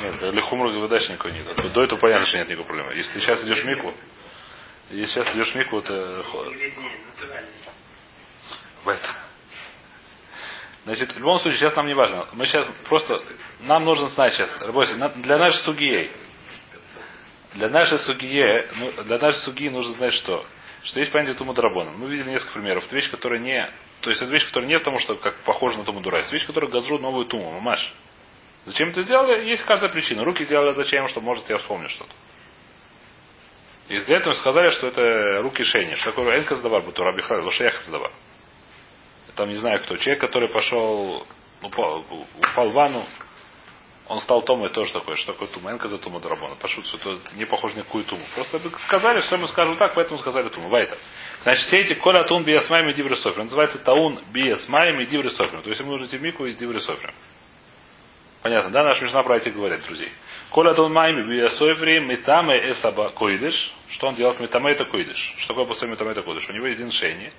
Нет, 0.00 0.22
лихумра 0.34 0.70
выдачи 0.70 1.10
никакой 1.12 1.32
нет. 1.32 1.46
А 1.56 1.68
До 1.68 1.82
этого 1.84 1.98
понятно, 1.98 2.26
что 2.26 2.38
нет 2.38 2.48
никакой 2.48 2.66
проблемы. 2.66 2.94
Если 2.94 3.12
ты 3.12 3.20
сейчас 3.20 3.42
идешь 3.44 3.62
в 3.62 3.66
мику, 3.66 3.94
если 4.90 5.06
сейчас 5.22 5.34
идешь 5.34 5.52
в 5.52 5.54
мику, 5.56 5.78
это 5.78 6.22
хо- 6.24 6.44
Грязнее, 6.50 6.98
натуральный. 7.06 7.50
в 8.84 8.88
это. 8.88 9.14
Значит, 10.84 11.12
в 11.12 11.18
любом 11.18 11.38
случае, 11.40 11.60
сейчас 11.60 11.76
нам 11.76 11.86
не 11.86 11.94
важно. 11.94 12.26
Мы 12.32 12.46
сейчас 12.46 12.66
просто, 12.88 13.22
нам 13.60 13.84
нужно 13.84 14.08
знать 14.08 14.32
сейчас, 14.32 14.50
для 15.16 15.36
нашей 15.38 15.58
сугией, 15.62 16.10
для 17.54 17.68
нашей 17.68 17.98
сугие, 17.98 18.68
ну, 18.76 19.04
для 19.04 19.18
нашей 19.18 19.38
сугии 19.38 19.68
нужно 19.68 19.94
знать 19.94 20.14
что? 20.14 20.46
Что 20.82 21.00
есть 21.00 21.12
понятие 21.12 21.34
Тума 21.34 21.52
Дарабона. 21.52 21.90
Мы 21.92 22.08
видели 22.08 22.30
несколько 22.30 22.54
примеров. 22.54 22.86
Это 22.86 22.94
вещь, 22.94 23.10
которая 23.10 23.38
не, 23.38 23.70
то 24.00 24.10
есть 24.10 24.22
это 24.22 24.30
вещь, 24.32 24.46
которая 24.46 24.68
не 24.68 24.78
потому, 24.78 24.98
что 24.98 25.16
как 25.16 25.36
похожа 25.40 25.78
на 25.78 25.84
Туму 25.84 26.00
Дура. 26.00 26.16
Это 26.16 26.32
вещь, 26.32 26.46
которая 26.46 26.70
газру 26.70 26.98
новую 26.98 27.26
Туму, 27.26 27.52
мамаш. 27.52 27.92
Зачем 28.66 28.90
это 28.90 29.02
сделали? 29.02 29.44
Есть 29.48 29.64
каждая 29.64 29.90
причина. 29.90 30.24
Руки 30.24 30.44
сделали 30.44 30.72
зачем, 30.72 31.08
чтобы, 31.08 31.26
может, 31.26 31.48
я 31.50 31.58
вспомню 31.58 31.88
что-то. 31.88 32.12
И 33.88 33.98
для 33.98 34.18
этого 34.18 34.34
сказали, 34.34 34.70
что 34.70 34.86
это 34.86 35.42
руки 35.42 35.64
шейни. 35.64 35.94
Что 35.96 36.10
такое 36.10 36.38
энка 36.38 36.54
задавар, 36.56 36.82
бутур, 36.82 37.08
абихай, 37.08 37.40
лошаях 37.40 37.82
задавар. 37.82 38.12
Там 39.34 39.48
не 39.48 39.56
знаю 39.56 39.80
кто. 39.80 39.96
Человек, 39.96 40.20
который 40.20 40.48
пошел, 40.48 41.26
упал, 41.62 42.04
упал 42.38 42.68
в 42.68 42.72
ванну, 42.72 43.04
он 44.10 44.18
стал 44.18 44.42
Томой 44.42 44.70
тоже 44.70 44.92
такой, 44.92 45.14
что 45.14 45.34
такое 45.34 45.46
Тума. 45.46 45.70
Энка 45.70 45.86
за 45.86 45.96
Тума 45.96 46.18
Дарабона. 46.18 46.56
Пошут, 46.56 46.84
что 46.84 46.96
это 46.96 47.36
не 47.36 47.44
похоже 47.44 47.74
ни 47.74 47.78
на 47.78 47.84
какую 47.84 48.02
Туму. 48.02 48.24
Просто 48.34 48.60
сказали, 48.80 49.20
что 49.20 49.36
мы 49.36 49.46
скажем 49.46 49.76
так, 49.76 49.94
поэтому 49.94 50.18
сказали 50.18 50.48
Туму. 50.48 50.68
Вайтер. 50.68 50.98
Значит, 51.44 51.64
все 51.68 51.78
эти 51.78 51.94
коля 51.94 52.24
тун 52.24 52.44
биас 52.44 52.68
майм 52.68 52.88
и 52.88 52.92
дивры 52.92 53.14
софрим. 53.14 53.44
Называется 53.44 53.78
таун 53.78 54.18
биас 54.32 54.68
майм 54.68 54.98
и 54.98 55.06
дивры 55.06 55.30
софрим. 55.30 55.62
То 55.62 55.68
есть 55.68 55.80
ему 55.80 55.92
нужно 55.92 56.06
идти 56.06 56.18
в 56.18 56.22
мику 56.22 56.44
и 56.44 56.54
дивры 56.54 56.80
софрим. 56.80 57.14
Понятно, 58.42 58.72
да? 58.72 58.82
Наш 58.82 59.00
Мишна 59.00 59.22
про 59.22 59.36
эти 59.36 59.50
говорит, 59.50 59.84
друзей. 59.84 60.10
Коля 60.50 60.74
тун 60.74 60.92
майм 60.92 61.20
и 61.20 62.00
метаме 62.00 62.68
эсаба 62.72 63.10
койдыш. 63.10 63.72
Что 63.90 64.08
он 64.08 64.16
делает? 64.16 64.40
Метаме 64.40 64.72
это 64.72 64.86
койдыш. 64.86 65.34
Что 65.38 65.54
такое 65.54 65.66
после 65.66 65.86
метаме 65.86 66.10
это 66.10 66.22
койдыш? 66.22 66.48
У 66.48 66.52
него 66.52 66.66
есть 66.66 66.92
шейни. 66.94 67.30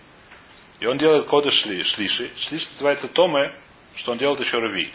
И 0.79 0.85
он 0.85 0.97
делает 0.97 1.25
коды 1.25 1.51
шли, 1.51 1.83
шлиши. 1.83 2.31
Шлиш 2.37 2.65
называется 2.69 3.09
томе, 3.09 3.53
что 3.95 4.13
он 4.13 4.17
делает 4.17 4.39
еще 4.39 4.57
рви. 4.57 4.93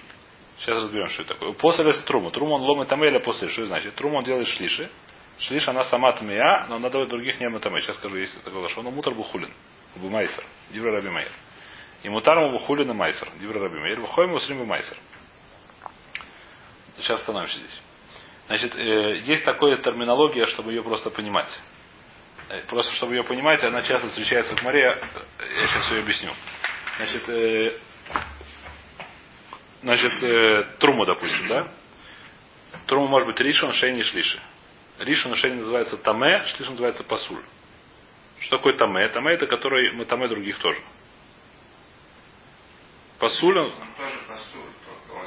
Сейчас 0.58 0.82
разберем, 0.82 1.08
что 1.08 1.22
это 1.22 1.34
такое. 1.34 1.52
После 1.52 1.92
трума. 2.02 2.30
Трума 2.30 2.54
он 2.54 2.62
ломает 2.62 2.88
таме 2.88 3.08
или 3.08 3.18
после. 3.18 3.48
Что 3.48 3.66
значит? 3.66 3.94
Трума 3.94 4.18
он 4.18 4.24
делает 4.24 4.46
шлиши. 4.48 4.90
Шлиш 5.38 5.68
она 5.68 5.84
сама 5.84 6.12
тмея, 6.12 6.66
но 6.68 6.78
надо 6.78 7.04
других 7.06 7.38
не 7.40 7.58
таме. 7.58 7.80
Сейчас 7.82 7.96
скажу, 7.96 8.16
есть 8.16 8.42
такое 8.42 8.62
лошон. 8.62 8.86
Он 8.86 8.94
мутар 8.94 9.14
бухулин. 9.14 9.50
Бу 9.96 10.08
майсер. 10.08 10.44
Дивра 10.70 10.92
раби 10.92 11.10
майер. 11.10 11.30
И 12.02 12.08
мутар 12.08 12.38
бухулин 12.50 12.90
и 12.90 12.94
майсер. 12.94 13.28
Дивра 13.40 13.60
раби 13.60 13.78
майер. 13.78 14.00
Выходим 14.00 14.30
ему 14.30 14.40
срим 14.40 14.66
майсер. 14.66 14.96
Сейчас 16.98 17.20
остановимся 17.20 17.58
здесь. 17.58 17.80
Значит, 18.46 18.76
э, 18.76 19.18
есть 19.24 19.44
такая 19.44 19.76
терминология, 19.78 20.46
чтобы 20.46 20.72
ее 20.72 20.82
просто 20.82 21.10
понимать. 21.10 21.58
Э, 22.48 22.62
Просто 22.68 22.92
чтобы 22.92 23.14
ее 23.14 23.24
понимать, 23.24 23.62
она 23.64 23.82
часто 23.82 24.08
встречается 24.08 24.56
в 24.56 24.62
море. 24.62 24.82
Я 24.82 25.66
сейчас 25.66 25.90
ее 25.90 26.00
объясню. 26.00 26.30
Значит, 26.96 27.28
э, 27.28 27.76
значит 29.82 30.22
э, 30.22 30.64
трума, 30.78 31.06
допустим, 31.06 31.48
да? 31.48 31.68
Трума 32.86 33.08
может 33.08 33.26
быть 33.28 33.40
ришон, 33.40 33.72
шейни, 33.72 34.02
шлиши. 34.02 34.40
Ришон 34.98 35.34
шейни 35.36 35.56
называется 35.60 35.96
таме, 35.98 36.42
шлиш 36.44 36.68
называется 36.68 37.04
пасуль. 37.04 37.42
Что 38.40 38.56
такое 38.58 38.76
таме? 38.76 39.08
Таме 39.08 39.34
это 39.34 39.46
который 39.46 39.92
мы 39.92 40.04
таме 40.04 40.28
других 40.28 40.58
тоже. 40.58 40.80
Пасуль, 43.18 43.58
он- 43.58 43.66
Он 43.66 43.72
тоже 43.96 44.18
посуль. 44.28 44.60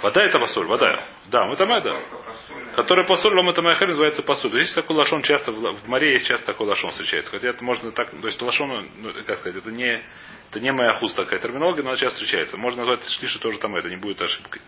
Вода 0.01 0.23
это 0.23 0.39
пасуль, 0.39 0.67
вода. 0.67 1.05
Да, 1.27 1.45
мы. 1.45 1.55
Только 1.55 1.81
посуль. 2.25 2.75
Который 2.75 3.05
посуль, 3.05 3.35
лома 3.35 3.53
тамайхер 3.53 3.87
называется 3.87 4.21
посуль. 4.23 4.51
То 4.51 4.57
есть 4.57 4.75
такой 4.75 4.95
лошон 4.95 5.21
часто, 5.21 5.51
в 5.51 5.87
море 5.87 6.13
есть 6.13 6.25
часто 6.25 6.45
такой 6.45 6.67
лошон 6.67 6.91
встречается. 6.91 7.31
Хотя 7.31 7.49
это 7.49 7.63
можно 7.63 7.91
так, 7.91 8.11
то 8.11 8.27
есть 8.27 8.41
лошон, 8.41 8.89
ну, 8.97 9.13
как 9.25 9.37
сказать, 9.39 9.57
это 9.57 9.71
не, 9.71 10.03
это 10.49 10.59
не 10.59 10.71
моя 10.71 10.93
хуст 10.93 11.15
такая 11.15 11.39
терминология, 11.39 11.83
но 11.83 11.89
она 11.89 11.97
часто 11.97 12.19
встречается. 12.19 12.57
Можно 12.57 12.79
назвать 12.79 13.07
шлиши 13.09 13.39
тоже 13.39 13.59
там, 13.59 13.75
это 13.75 13.89
не 13.89 13.97
будет 13.97 14.21
ошибкой. 14.21 14.61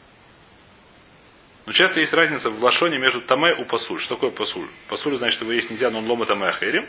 Но 1.65 1.73
часто 1.73 1.99
есть 1.99 2.13
разница 2.13 2.49
в 2.49 2.61
лошоне 2.63 2.97
между 2.97 3.21
таме 3.21 3.53
и 3.53 3.65
пасуль. 3.65 3.99
Что 3.99 4.15
такое 4.15 4.32
пасуль? 4.32 4.67
Пасуль 4.89 5.15
значит, 5.15 5.41
его 5.41 5.51
есть 5.51 5.69
нельзя, 5.69 5.89
но 5.89 5.99
он 5.99 6.05
лома 6.05 6.25
таме 6.25 6.47
ахерим. 6.47 6.88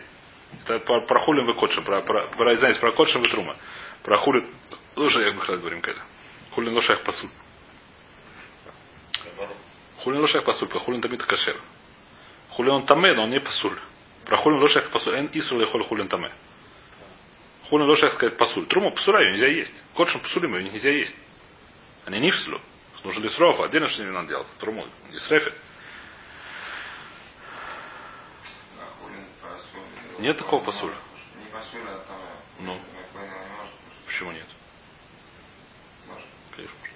Это 0.64 0.78
про, 0.80 1.01
про 1.03 1.20
хулин 1.20 1.45
вы 1.45 1.55
котшим, 1.55 1.84
про, 1.84 2.03
про, 2.03 2.26
про, 2.26 2.57
знаете, 2.57 2.80
про 2.80 2.93
котшим 2.93 3.22
вы 3.22 3.28
трума. 3.28 3.57
Про 4.03 4.16
хулин, 4.16 4.51
лошадь, 4.97 5.24
я 5.24 5.32
бы 5.32 5.40
говорим, 5.59 5.80
когда. 5.80 6.01
Хулин 6.51 6.74
лошадь 6.74 7.03
пасуль. 7.05 7.30
Хулин 10.03 10.21
лошадь 10.21 10.45
пасуль, 10.45 10.69
про 10.69 10.81
хулин 10.81 11.01
тамит 11.01 11.23
кашер. 11.25 11.57
Хулин 12.51 12.73
он 12.73 12.87
таме, 12.87 13.15
но 13.15 13.23
он 13.23 13.31
не 13.31 13.41
пасуль. 13.41 13.79
Про 14.25 14.37
хулин 14.37 14.61
лошадь 14.61 14.91
пасуль, 14.91 15.15
эн 15.15 15.31
исру 15.33 15.61
лехоль 15.61 15.85
хулин 15.85 16.09
таме. 16.09 16.33
Хулин 17.69 17.89
лошадь 17.89 18.13
сказать 18.13 18.37
пасуль. 18.37 18.67
Трума 18.67 18.91
пасура 18.91 19.21
ее 19.21 19.33
нельзя 19.33 19.47
есть. 19.47 19.75
Котшим 19.95 20.21
пасулим 20.21 20.57
ее 20.57 20.65
нельзя 20.65 20.91
есть. 20.91 21.17
Они 22.05 22.19
не 22.19 22.31
вслу. 22.31 22.61
Нужно 23.05 23.23
лисров, 23.23 23.61
отдельно 23.61 23.89
что 23.89 24.05
не 24.05 24.11
надо 24.11 24.29
делать. 24.29 24.47
Труму, 24.59 24.87
посуль. 25.11 25.53
Нет 30.19 30.39
такого 30.39 30.65
посуля. 30.65 30.95
Не 31.37 31.51
посуль, 31.53 31.89
а 31.89 31.99
там. 32.07 32.21
Ну. 32.61 32.81
Почему 34.07 34.33
нет? 34.33 34.47
Может. 36.07 36.25
Конечно, 36.55 36.77
может. 36.81 36.93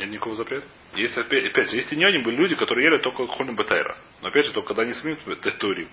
Нет 0.00 0.12
никакого 0.12 0.34
запрета. 0.34 0.66
Есть, 0.94 1.16
опять, 1.18 1.44
опять 1.44 1.68
же, 1.68 1.76
есть 1.76 1.92
иньоним 1.92 2.22
были 2.22 2.36
люди, 2.36 2.56
которые 2.56 2.86
ели 2.86 3.02
только 3.02 3.26
хулин 3.26 3.54
бетайра. 3.54 3.98
Но 4.22 4.28
опять 4.28 4.46
же, 4.46 4.52
только 4.52 4.68
когда 4.68 4.82
они 4.82 4.94
смеют, 4.94 5.20
это 5.28 5.50
турим. 5.58 5.90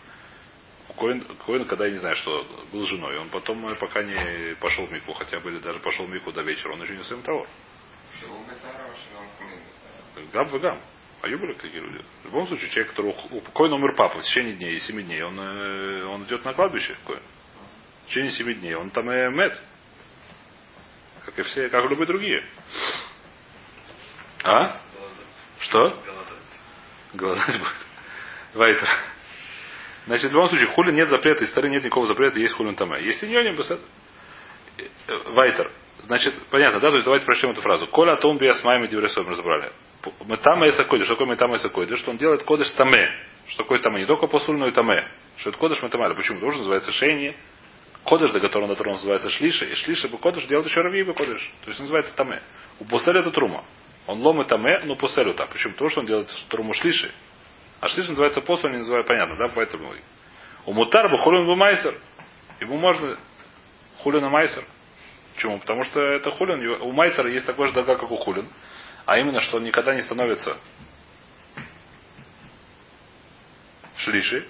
Коин, 0.98 1.26
Коин, 1.46 1.66
когда 1.66 1.88
я 1.88 1.92
не 1.92 1.98
знаю, 1.98 2.16
что 2.16 2.48
был 2.72 2.84
женой, 2.84 3.18
он 3.18 3.28
потом, 3.28 3.68
э, 3.68 3.76
пока 3.76 4.04
не 4.04 4.56
пошел 4.56 4.86
в 4.86 4.92
Мику, 4.94 5.12
хотя 5.12 5.42
бы 5.42 5.52
или 5.52 5.60
даже 5.60 5.80
пошел 5.80 6.06
в 6.06 6.10
Мику 6.10 6.32
до 6.32 6.42
вечера, 6.42 6.72
он 6.72 6.82
еще 6.82 6.96
не 6.96 7.04
своим 7.04 7.22
бетара. 7.22 7.46
Гам 10.32 10.48
в 10.48 10.60
гам. 10.62 10.80
А 11.22 11.28
были 11.28 11.54
такие 11.56 11.82
люди. 11.82 12.02
В 12.22 12.26
любом 12.28 12.48
случае, 12.48 12.70
человек, 12.70 12.92
который 12.92 13.14
у 13.32 13.42
Коин 13.42 13.74
умер 13.74 13.94
папа 13.96 14.20
в 14.20 14.24
течение 14.24 14.54
дней, 14.54 14.80
семи 14.80 15.04
дней, 15.04 15.22
он, 15.22 15.38
э, 15.38 16.06
он 16.06 16.24
идет 16.24 16.46
на 16.46 16.54
кладбище, 16.54 16.96
Коин. 17.06 17.22
В 18.06 18.08
течение 18.08 18.32
семи 18.32 18.54
дней, 18.54 18.76
он 18.76 18.90
там 18.90 19.12
и 19.12 19.30
мед. 19.36 19.62
Как 21.26 21.38
и 21.40 21.42
все, 21.42 21.68
как 21.68 21.84
и 21.84 21.88
любые 21.90 22.08
другие. 22.08 22.42
А? 24.48 24.78
Что? 25.60 26.02
Голодать 27.14 27.60
будет. 27.60 27.88
Вайтер. 28.54 28.88
Значит, 30.06 30.32
в 30.32 30.34
любом 30.34 30.48
случае, 30.48 30.68
хулин 30.68 30.96
нет 30.96 31.10
запрета, 31.10 31.44
из 31.44 31.50
стороны 31.50 31.74
нет 31.74 31.84
никакого 31.84 32.08
запрета, 32.08 32.40
есть 32.40 32.54
хулин 32.54 32.76
таме. 32.76 33.04
Есть 33.04 33.22
иньоним, 33.24 33.58
бесед. 33.58 33.80
Вайтер. 35.26 35.70
Значит, 36.00 36.34
понятно, 36.50 36.80
да? 36.80 36.90
То 36.90 36.96
есть 36.96 37.06
давайте 37.06 37.26
прочтем 37.26 37.50
эту 37.50 37.62
фразу. 37.62 37.88
Коля 37.88 38.16
том 38.16 38.38
биас 38.38 38.64
майм 38.64 38.86
и 38.86 38.88
дивресом 38.88 39.28
разобрали. 39.28 39.74
Метама 40.26 40.68
эса 40.68 40.86
койдыш. 40.86 41.08
Что 41.08 41.16
такое 41.16 41.34
метама 41.34 41.56
эса 41.58 41.68
койдыш? 41.68 42.00
Что 42.00 42.12
он 42.12 42.18
делает 42.18 42.44
кодыш 42.44 42.70
таме. 42.72 43.12
Что 43.48 43.64
такое 43.64 43.80
таме? 43.80 44.00
Не 44.00 44.06
только 44.06 44.28
посуль, 44.28 44.56
но 44.56 44.68
и 44.68 44.72
таме. 44.72 45.06
Что 45.38 45.50
это 45.50 45.60
кодыш 45.60 45.82
метамали. 45.82 46.14
Почему? 46.14 46.38
Потому 46.38 46.52
что 46.54 46.60
называется 46.60 46.92
шейни. 46.92 47.36
Кодыш, 48.06 48.32
до 48.32 48.40
которого 48.40 48.74
на 48.74 48.92
называется 48.92 49.30
шлиша. 49.30 49.66
И 49.66 49.76
шлиша 49.76 50.08
бы 50.08 50.18
кодыш 50.18 50.46
делает 50.46 50.68
еще 50.68 50.80
рави 50.82 51.04
бы 51.04 51.14
кодыш. 51.14 51.52
То 51.66 51.68
есть 51.68 51.82
называется 51.82 52.16
таме. 52.16 52.42
У 52.80 52.86
поселя 52.86 53.20
это 53.20 53.32
трума. 53.32 53.66
Он 54.08 54.22
ломы 54.22 54.46
таме, 54.46 54.80
но 54.86 54.96
поселю 54.96 55.34
так. 55.34 55.50
Почему? 55.50 55.74
Потому 55.74 55.90
что 55.90 56.00
он 56.00 56.06
делает 56.06 56.30
труму 56.50 56.74
шлиши. 56.74 57.12
А 57.80 57.88
шлиш 57.88 58.08
называется 58.08 58.42
посол, 58.42 58.72
не 58.72 58.78
называю, 58.78 59.04
понятно, 59.04 59.36
да? 59.36 59.54
Поэтому 59.54 59.94
у 60.66 60.74
мутар 60.74 61.10
бы 61.10 61.18
хулин 61.18 61.46
бы 61.46 61.56
майсер. 61.56 61.94
Ему 62.60 62.78
можно 62.78 63.18
хулин 64.00 64.26
и 64.26 64.30
майсер. 64.30 64.64
Почему? 65.36 65.60
Потому 65.60 65.84
что 65.84 66.02
это 66.02 66.32
хулин. 66.32 66.82
У 66.82 66.92
майсера 66.92 67.30
есть 67.30 67.46
такой 67.46 67.68
же 67.68 67.74
дага, 67.74 67.98
как 67.98 68.10
у 68.10 68.18
хулин. 68.18 68.50
А 69.06 69.20
именно, 69.20 69.40
что 69.40 69.58
он 69.58 69.64
никогда 69.64 69.94
не 69.94 70.02
становится 70.02 70.58
шлиши. 73.98 74.48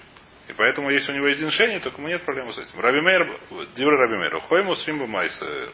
И 0.48 0.52
поэтому, 0.54 0.90
если 0.90 1.12
у 1.12 1.16
него 1.16 1.26
есть 1.26 1.40
диншение, 1.40 1.78
то 1.80 1.90
ему 1.90 2.08
нет 2.08 2.22
проблемы 2.22 2.52
с 2.52 2.58
этим. 2.58 2.80
Раби 2.80 3.00
Мейр, 3.00 3.38
Дивра 3.74 3.98
Раби 3.98 4.16
Мейр, 4.16 4.40
Хойму 4.40 4.74
Сримбу 4.76 5.06
Майсер. 5.06 5.72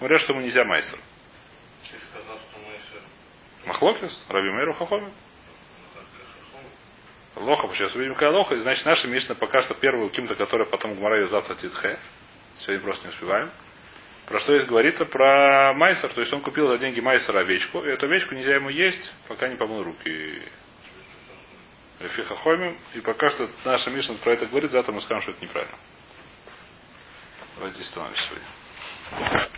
Говорят, 0.00 0.20
что 0.22 0.32
ему 0.32 0.42
нельзя 0.42 0.64
майсер. 0.64 0.98
Ты 1.82 1.96
сказал, 2.10 2.38
что 2.38 2.58
мы 2.58 2.72
еще... 2.72 3.04
Махлокис, 3.66 4.26
Раби 4.28 4.50
Мейру 4.50 4.72
Хахоми. 4.74 5.10
Лоха, 7.36 7.68
сейчас 7.74 7.94
увидим, 7.94 8.14
какая 8.14 8.30
лоха. 8.30 8.54
И 8.54 8.58
значит, 8.58 8.84
наша 8.84 9.08
Мишна 9.08 9.34
пока 9.34 9.62
что 9.62 9.74
первую 9.74 10.10
ким-то, 10.10 10.34
которая 10.34 10.68
потом 10.68 10.94
Гмара 10.94 11.20
ее 11.20 11.28
завтра 11.28 11.54
титхе. 11.54 11.98
Сегодня 12.58 12.82
просто 12.82 13.06
не 13.06 13.14
успеваем. 13.14 13.50
Про 14.26 14.40
что 14.40 14.52
есть 14.52 14.66
говорится? 14.66 15.06
Про 15.06 15.72
Майсер. 15.74 16.12
То 16.12 16.20
есть 16.20 16.32
он 16.32 16.42
купил 16.42 16.68
за 16.68 16.78
деньги 16.78 17.00
Майсера 17.00 17.40
овечку. 17.40 17.80
И 17.80 17.88
эту 17.88 18.06
овечку 18.06 18.34
нельзя 18.34 18.56
ему 18.56 18.68
есть, 18.68 19.12
пока 19.26 19.48
не 19.48 19.56
помыл 19.56 19.82
руки. 19.82 20.42
Фихахомим. 22.00 22.76
И 22.94 23.00
пока 23.00 23.30
что 23.30 23.48
наша 23.64 23.90
Мишна 23.90 24.16
про 24.22 24.32
это 24.32 24.46
говорит, 24.46 24.70
завтра 24.70 24.92
мы 24.92 25.00
скажем, 25.00 25.22
что 25.22 25.32
это 25.32 25.42
неправильно. 25.42 25.76
Давайте 27.56 27.76
здесь 27.76 27.88
остановимся 27.88 28.22
сегодня. 28.28 29.48